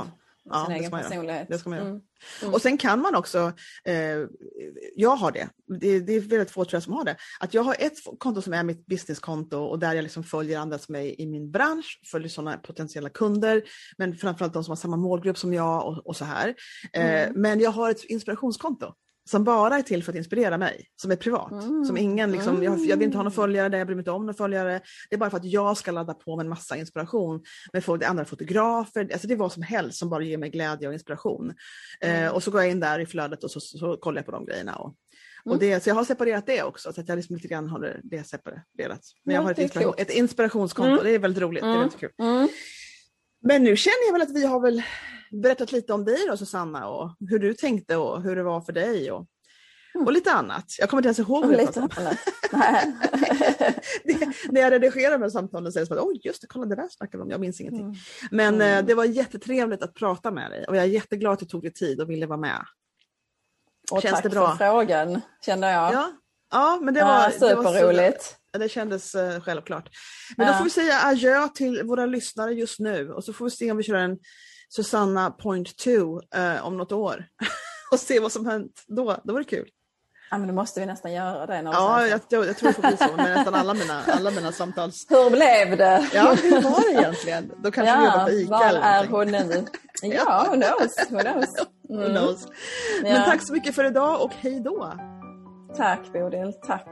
Ja 0.49 0.65
sin 0.65 0.75
egen 0.75 0.91
personlighet. 0.91 1.47
Det 1.49 1.57
ska 1.57 1.69
man 1.69 1.79
göra. 1.79 1.89
Mm. 1.89 2.01
Mm. 2.41 2.53
Och 2.53 2.61
sen 2.61 2.77
kan 2.77 3.01
man 3.01 3.15
också, 3.15 3.53
eh, 3.85 3.95
jag 4.95 5.15
har 5.15 5.31
det, 5.31 5.49
det, 5.79 5.99
det, 5.99 6.13
är 6.13 6.19
väldigt 6.19 6.51
få 6.51 6.65
tror 6.65 6.75
jag 6.75 6.83
som 6.83 6.93
har 6.93 7.03
det, 7.03 7.17
att 7.39 7.53
jag 7.53 7.63
har 7.63 7.75
ett 7.79 7.93
konto 8.17 8.41
som 8.41 8.53
är 8.53 8.63
mitt 8.63 8.85
businesskonto 8.85 9.57
och 9.57 9.79
där 9.79 9.93
jag 9.93 10.03
liksom 10.03 10.23
följer 10.23 10.59
andra 10.59 10.77
som 10.77 10.95
är 10.95 11.21
i 11.21 11.25
min 11.25 11.51
bransch, 11.51 12.01
följer 12.11 12.29
sådana 12.29 12.57
potentiella 12.57 13.09
kunder, 13.09 13.63
men 13.97 14.15
framförallt 14.15 14.53
de 14.53 14.63
som 14.63 14.71
har 14.71 14.75
samma 14.75 14.97
målgrupp 14.97 15.37
som 15.37 15.53
jag 15.53 15.87
och, 15.87 16.07
och 16.07 16.15
så 16.15 16.25
här. 16.25 16.55
Eh, 16.93 17.23
mm. 17.23 17.41
Men 17.41 17.59
jag 17.59 17.71
har 17.71 17.91
ett 17.91 18.03
inspirationskonto 18.03 18.93
som 19.29 19.43
bara 19.43 19.77
är 19.77 19.81
till 19.81 20.03
för 20.03 20.11
att 20.11 20.17
inspirera 20.17 20.57
mig, 20.57 20.87
som 21.01 21.11
är 21.11 21.15
privat. 21.15 21.51
Mm. 21.51 21.85
Som 21.85 21.97
ingen, 21.97 22.31
liksom, 22.31 22.63
jag, 22.63 22.79
jag, 22.85 22.97
vill 22.97 23.05
inte 23.05 23.17
ha 23.17 23.23
några 23.23 23.35
följare 23.35 23.69
där, 23.69 23.77
jag 23.77 23.87
bryr 23.87 23.95
mig 23.95 24.01
inte 24.01 24.11
om 24.11 24.25
några 24.25 24.37
följare. 24.37 24.81
Det 25.09 25.15
är 25.15 25.19
bara 25.19 25.29
för 25.29 25.37
att 25.37 25.45
jag 25.45 25.77
ska 25.77 25.91
ladda 25.91 26.13
på 26.13 26.35
med 26.35 26.43
en 26.43 26.49
massa 26.49 26.77
inspiration. 26.77 27.43
Med 27.73 28.03
andra 28.03 28.25
fotografer, 28.25 29.09
alltså 29.13 29.27
det 29.27 29.33
är 29.33 29.37
vad 29.37 29.51
som 29.51 29.63
helst 29.63 29.99
som 29.99 30.09
bara 30.09 30.23
ger 30.23 30.37
mig 30.37 30.49
glädje 30.49 30.87
och 30.87 30.93
inspiration. 30.93 31.53
Eh, 32.01 32.09
mm. 32.09 32.23
Eh, 32.23 32.31
och 32.31 32.43
så 32.43 32.51
går 32.51 32.61
jag 32.61 32.71
in 32.71 32.79
där 32.79 32.99
i 32.99 33.05
flödet 33.05 33.43
och 33.43 33.51
så, 33.51 33.59
så, 33.59 33.77
så 33.77 33.97
kollar 33.97 34.17
jag 34.17 34.25
på 34.25 34.31
de 34.31 34.45
grejerna. 34.45 34.75
Och, 34.75 34.95
och 35.45 35.55
mm. 35.55 35.59
det, 35.59 35.83
så 35.83 35.89
jag 35.89 35.95
har 35.95 36.05
separerat 36.05 36.45
det 36.45 36.63
också, 36.63 36.93
så 36.93 37.01
att 37.01 37.07
jag 37.07 37.15
liksom 37.15 37.35
lite 37.35 37.47
grann 37.47 37.69
håller 37.69 38.01
det 38.03 38.23
separerat. 38.23 39.01
Men 39.23 39.35
jag 39.35 39.41
har 39.41 39.51
ett, 39.51 39.59
inspiration, 39.59 39.93
ett 39.97 40.11
inspirationskonto, 40.11 40.91
mm. 40.91 41.03
det 41.03 41.11
är 41.11 41.19
väldigt 41.19 41.43
roligt, 41.43 41.63
det 41.63 41.69
är 41.69 41.79
väldigt 41.79 41.99
kul. 41.99 42.11
Men 43.41 43.63
nu 43.63 43.75
känner 43.75 44.05
jag 44.07 44.13
väl 44.13 44.21
att 44.21 44.35
vi 44.35 44.45
har 44.45 44.59
väl 44.59 44.83
berättat 45.41 45.71
lite 45.71 45.93
om 45.93 46.05
dig 46.05 46.25
då 46.27 46.37
Susanna 46.37 46.87
och 46.87 47.15
hur 47.29 47.39
du 47.39 47.53
tänkte 47.53 47.97
och 47.97 48.21
hur 48.21 48.35
det 48.35 48.43
var 48.43 48.61
för 48.61 48.73
dig 48.73 49.11
och, 49.11 49.27
och 50.05 50.11
lite 50.11 50.31
annat. 50.31 50.65
Jag 50.79 50.89
kommer 50.89 51.01
inte 51.01 51.07
ens 51.07 51.19
ihåg 51.19 51.45
hur 51.45 51.57
lite 51.57 51.79
annat. 51.79 52.17
det, 54.03 54.27
när 54.49 54.61
jag 54.61 54.71
redigerar 54.71 55.19
här 55.19 55.29
samtalen 55.29 55.71
så 55.71 55.79
är 55.79 55.81
det 55.81 55.87
som 55.87 55.97
att 55.97 56.03
oj 56.03 56.21
just 56.23 56.41
det, 56.41 56.47
kolla 56.47 56.65
det 56.65 56.75
där 56.75 56.87
snackade 56.89 57.23
om, 57.23 57.29
jag 57.29 57.39
minns 57.39 57.61
ingenting. 57.61 57.85
Mm. 57.85 57.95
Men 58.31 58.55
mm. 58.55 58.79
Eh, 58.79 58.85
det 58.85 58.93
var 58.93 59.05
jättetrevligt 59.05 59.83
att 59.83 59.93
prata 59.93 60.31
med 60.31 60.51
dig 60.51 60.65
och 60.65 60.75
jag 60.75 60.83
är 60.83 60.87
jätteglad 60.87 61.33
att 61.33 61.39
du 61.39 61.45
tog 61.45 61.61
dig 61.61 61.73
tid 61.73 62.01
och 62.01 62.09
ville 62.09 62.25
vara 62.25 62.39
med. 62.39 62.65
Och 63.91 64.01
Känns 64.01 64.13
tack 64.13 64.23
det 64.23 64.29
bra? 64.29 64.49
för 64.49 64.57
frågan 64.57 65.21
kände 65.45 65.71
jag. 65.71 65.93
Ja, 65.93 66.11
ja 66.51 66.79
men 66.81 66.93
det 66.93 67.03
var, 67.03 67.23
ja, 67.23 67.31
superroligt. 67.31 68.35
Det, 68.53 68.59
det 68.59 68.69
kändes 68.69 69.15
uh, 69.15 69.39
självklart. 69.39 69.89
Men 70.37 70.47
ja. 70.47 70.53
då 70.53 70.57
får 70.57 70.63
vi 70.63 70.69
säga 70.69 70.99
adjö 71.03 71.47
till 71.47 71.83
våra 71.83 72.05
lyssnare 72.05 72.53
just 72.53 72.79
nu 72.79 73.11
och 73.11 73.23
så 73.23 73.33
får 73.33 73.45
vi 73.45 73.51
se 73.51 73.71
om 73.71 73.77
vi 73.77 73.83
kör 73.83 73.95
en 73.95 74.17
Susanna 74.69 75.31
point 75.31 75.77
two 75.77 76.19
eh, 76.35 76.65
om 76.65 76.77
något 76.77 76.91
år 76.91 77.25
och 77.91 77.99
se 77.99 78.19
vad 78.19 78.31
som 78.31 78.45
hänt 78.45 78.83
då. 78.87 79.17
Det 79.23 79.33
vore 79.33 79.43
kul. 79.43 79.69
Ja 80.31 80.37
men 80.37 80.47
då 80.47 80.53
måste 80.53 80.79
vi 80.79 80.85
nästan 80.85 81.13
göra 81.13 81.45
det. 81.45 81.61
Ja, 81.63 82.07
jag, 82.07 82.19
jag, 82.29 82.45
jag, 82.45 82.57
tror 82.57 82.69
det 82.69 82.73
får 82.73 82.81
bli 82.81 82.97
så 82.97 83.15
med 83.15 83.35
nästan 83.35 83.55
alla 83.55 83.73
mina, 83.73 84.03
alla 84.07 84.31
mina 84.31 84.51
samtals... 84.51 85.05
Hur 85.09 85.29
blev 85.29 85.77
det? 85.77 86.09
Ja, 86.13 86.35
hur 86.43 86.61
var 86.61 86.93
det 86.93 86.99
egentligen? 86.99 87.51
Då 87.63 87.71
kanske 87.71 87.93
ja, 87.93 87.99
vi 87.99 88.05
jobbar 88.05 88.25
på 88.25 88.31
ICA 88.31 88.49
var 88.49 88.65
eller 88.65 88.81
är 88.81 89.07
hon 89.07 89.27
nu? 89.27 89.65
Ja, 90.01 90.45
who 90.49 90.55
knows? 90.55 91.11
Who 91.11 91.19
knows? 91.19 91.67
Mm. 91.89 92.01
Who 92.01 92.19
knows? 92.19 92.47
Men 93.01 93.11
ja. 93.11 93.23
tack 93.25 93.47
så 93.47 93.53
mycket 93.53 93.75
för 93.75 93.83
idag 93.83 94.21
och 94.21 94.31
hej 94.33 94.59
då! 94.59 94.93
Tack 95.77 96.13
Bodil, 96.13 96.53
tack! 96.67 96.87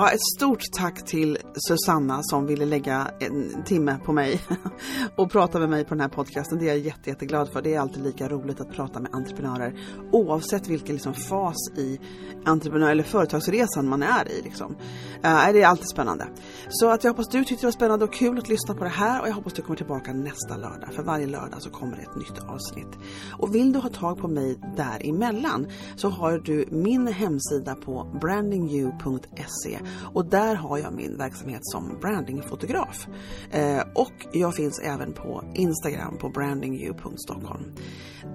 Ja, 0.00 0.10
ett 0.10 0.22
stort 0.36 0.62
tack 0.72 1.04
till 1.06 1.38
Susanna 1.54 2.22
som 2.22 2.46
ville 2.46 2.64
lägga 2.64 3.10
en 3.20 3.62
timme 3.64 3.98
på 4.04 4.12
mig 4.12 4.40
och 5.16 5.30
prata 5.30 5.58
med 5.58 5.68
mig 5.68 5.84
på 5.84 5.94
den 5.94 6.00
här 6.00 6.08
podcasten. 6.08 6.58
Det 6.58 6.64
är 6.64 6.68
jag 6.68 6.78
jätte, 6.78 7.10
jätteglad 7.10 7.52
för. 7.52 7.62
Det 7.62 7.74
är 7.74 7.80
alltid 7.80 8.02
lika 8.02 8.28
roligt 8.28 8.60
att 8.60 8.72
prata 8.72 9.00
med 9.00 9.14
entreprenörer 9.14 9.80
oavsett 10.12 10.68
vilken 10.68 10.94
liksom 10.94 11.14
fas 11.14 11.56
i 11.76 12.00
entreprenör 12.44 12.90
eller 12.90 13.02
företagsresan 13.02 13.88
man 13.88 14.02
är 14.02 14.28
i. 14.28 14.42
Liksom. 14.42 14.72
Uh, 14.72 15.52
det 15.52 15.62
är 15.62 15.66
alltid 15.66 15.88
spännande. 15.88 16.28
Så 16.68 16.90
att 16.90 17.04
jag 17.04 17.10
hoppas 17.10 17.28
du 17.28 17.44
tyckte 17.44 17.62
det 17.62 17.66
var 17.66 17.72
spännande 17.72 18.04
och 18.04 18.14
kul 18.14 18.38
att 18.38 18.48
lyssna 18.48 18.74
på 18.74 18.84
det 18.84 18.90
här 18.90 19.20
och 19.20 19.28
jag 19.28 19.34
hoppas 19.34 19.52
du 19.52 19.62
kommer 19.62 19.76
tillbaka 19.76 20.12
nästa 20.12 20.56
lördag. 20.56 20.94
För 20.94 21.02
varje 21.02 21.26
lördag 21.26 21.62
så 21.62 21.70
kommer 21.70 21.96
det 21.96 22.02
ett 22.02 22.16
nytt 22.16 22.44
avsnitt. 22.48 22.98
Och 23.38 23.54
vill 23.54 23.72
du 23.72 23.78
ha 23.78 23.88
tag 23.88 24.18
på 24.18 24.28
mig 24.28 24.58
däremellan 24.76 25.66
så 25.96 26.08
har 26.08 26.38
du 26.38 26.64
min 26.70 27.06
hemsida 27.06 27.74
på 27.74 28.18
brandingyou.se 28.20 29.78
och 30.14 30.26
där 30.26 30.54
har 30.54 30.78
jag 30.78 30.92
min 30.92 31.16
verksamhet 31.16 31.60
som 31.62 31.98
brandingfotograf. 32.00 33.06
Eh, 33.50 33.82
och 33.94 34.26
jag 34.32 34.54
finns 34.54 34.78
även 34.78 35.12
på 35.12 35.44
Instagram 35.54 36.18
på 36.18 36.28
brandingyou.stockholm. 36.28 37.64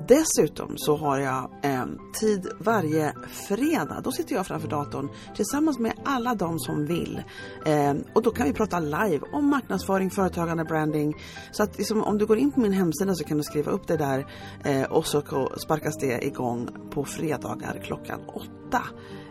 Dessutom 0.07 0.73
så 0.77 0.95
har 0.95 1.17
jag 1.17 1.51
eh, 1.63 1.85
tid 2.19 2.47
varje 2.59 3.13
fredag. 3.31 4.01
Då 4.03 4.11
sitter 4.11 4.35
jag 4.35 4.47
framför 4.47 4.67
datorn 4.67 5.09
tillsammans 5.35 5.79
med 5.79 5.93
alla 6.05 6.35
de 6.35 6.59
som 6.59 6.85
vill. 6.85 7.23
Eh, 7.65 7.93
och 8.13 8.21
då 8.23 8.31
kan 8.31 8.47
vi 8.47 8.53
prata 8.53 8.79
live 8.79 9.19
om 9.33 9.49
marknadsföring, 9.49 10.09
företagande, 10.09 10.63
branding. 10.63 11.13
Så 11.51 11.63
att 11.63 11.77
liksom, 11.77 12.03
om 12.03 12.17
du 12.17 12.25
går 12.25 12.37
in 12.37 12.51
på 12.51 12.59
min 12.59 12.73
hemsida 12.73 13.15
så 13.15 13.23
kan 13.23 13.37
du 13.37 13.43
skriva 13.43 13.71
upp 13.71 13.87
det 13.87 13.97
där 13.97 14.25
eh, 14.63 14.83
och 14.83 15.07
så 15.07 15.21
sparkas 15.57 15.97
det 15.97 16.25
igång 16.25 16.69
på 16.91 17.05
fredagar 17.05 17.81
klockan 17.83 18.19
åtta 18.27 18.81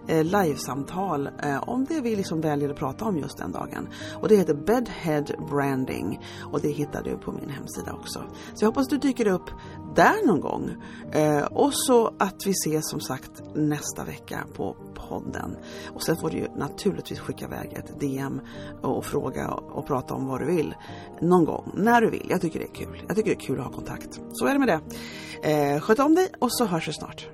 eh, 0.08 0.24
livesamtal 0.24 1.26
eh, 1.42 1.68
om 1.68 1.84
det 1.84 2.00
vi 2.00 2.16
liksom 2.16 2.40
väljer 2.40 2.70
att 2.70 2.76
prata 2.76 3.04
om 3.04 3.18
just 3.18 3.38
den 3.38 3.52
dagen. 3.52 3.88
Och 4.20 4.28
det 4.28 4.36
heter 4.36 4.54
Bedhead 4.54 5.24
Branding 5.50 6.20
och 6.52 6.60
det 6.60 6.68
hittar 6.68 7.02
du 7.02 7.18
på 7.18 7.32
min 7.32 7.50
hemsida 7.50 7.92
också. 7.92 8.24
Så 8.54 8.64
jag 8.64 8.68
hoppas 8.68 8.88
du 8.88 8.98
dyker 8.98 9.26
upp 9.26 9.50
där 9.94 10.26
någon 10.26 10.40
gång. 10.40 10.70
Eh, 11.12 11.44
och 11.44 11.70
så 11.72 12.14
att 12.18 12.46
vi 12.46 12.50
ses 12.50 12.90
som 12.90 13.00
sagt 13.00 13.42
nästa 13.54 14.04
vecka 14.04 14.46
på 14.56 14.76
podden. 15.08 15.56
Och 15.94 16.02
sen 16.02 16.16
får 16.16 16.30
du 16.30 16.36
ju 16.36 16.48
naturligtvis 16.56 17.20
skicka 17.20 17.44
iväg 17.44 17.72
ett 17.72 18.00
DM 18.00 18.40
och 18.82 19.04
fråga 19.04 19.48
och 19.50 19.86
prata 19.86 20.14
om 20.14 20.26
vad 20.26 20.40
du 20.40 20.46
vill. 20.46 20.74
Någon 21.20 21.44
gång, 21.44 21.70
när 21.74 22.00
du 22.00 22.10
vill. 22.10 22.26
Jag 22.30 22.40
tycker 22.40 22.58
det 22.58 22.64
är 22.64 22.74
kul. 22.74 23.02
Jag 23.08 23.16
tycker 23.16 23.30
det 23.30 23.36
är 23.36 23.46
kul 23.46 23.58
att 23.58 23.66
ha 23.66 23.72
kontakt. 23.72 24.20
Så 24.32 24.46
är 24.46 24.52
det 24.52 24.58
med 24.58 24.68
det. 24.68 24.80
Eh, 25.50 25.80
sköt 25.80 25.98
om 25.98 26.14
dig 26.14 26.28
och 26.38 26.48
så 26.52 26.64
hörs 26.64 26.88
vi 26.88 26.92
snart. 26.92 27.28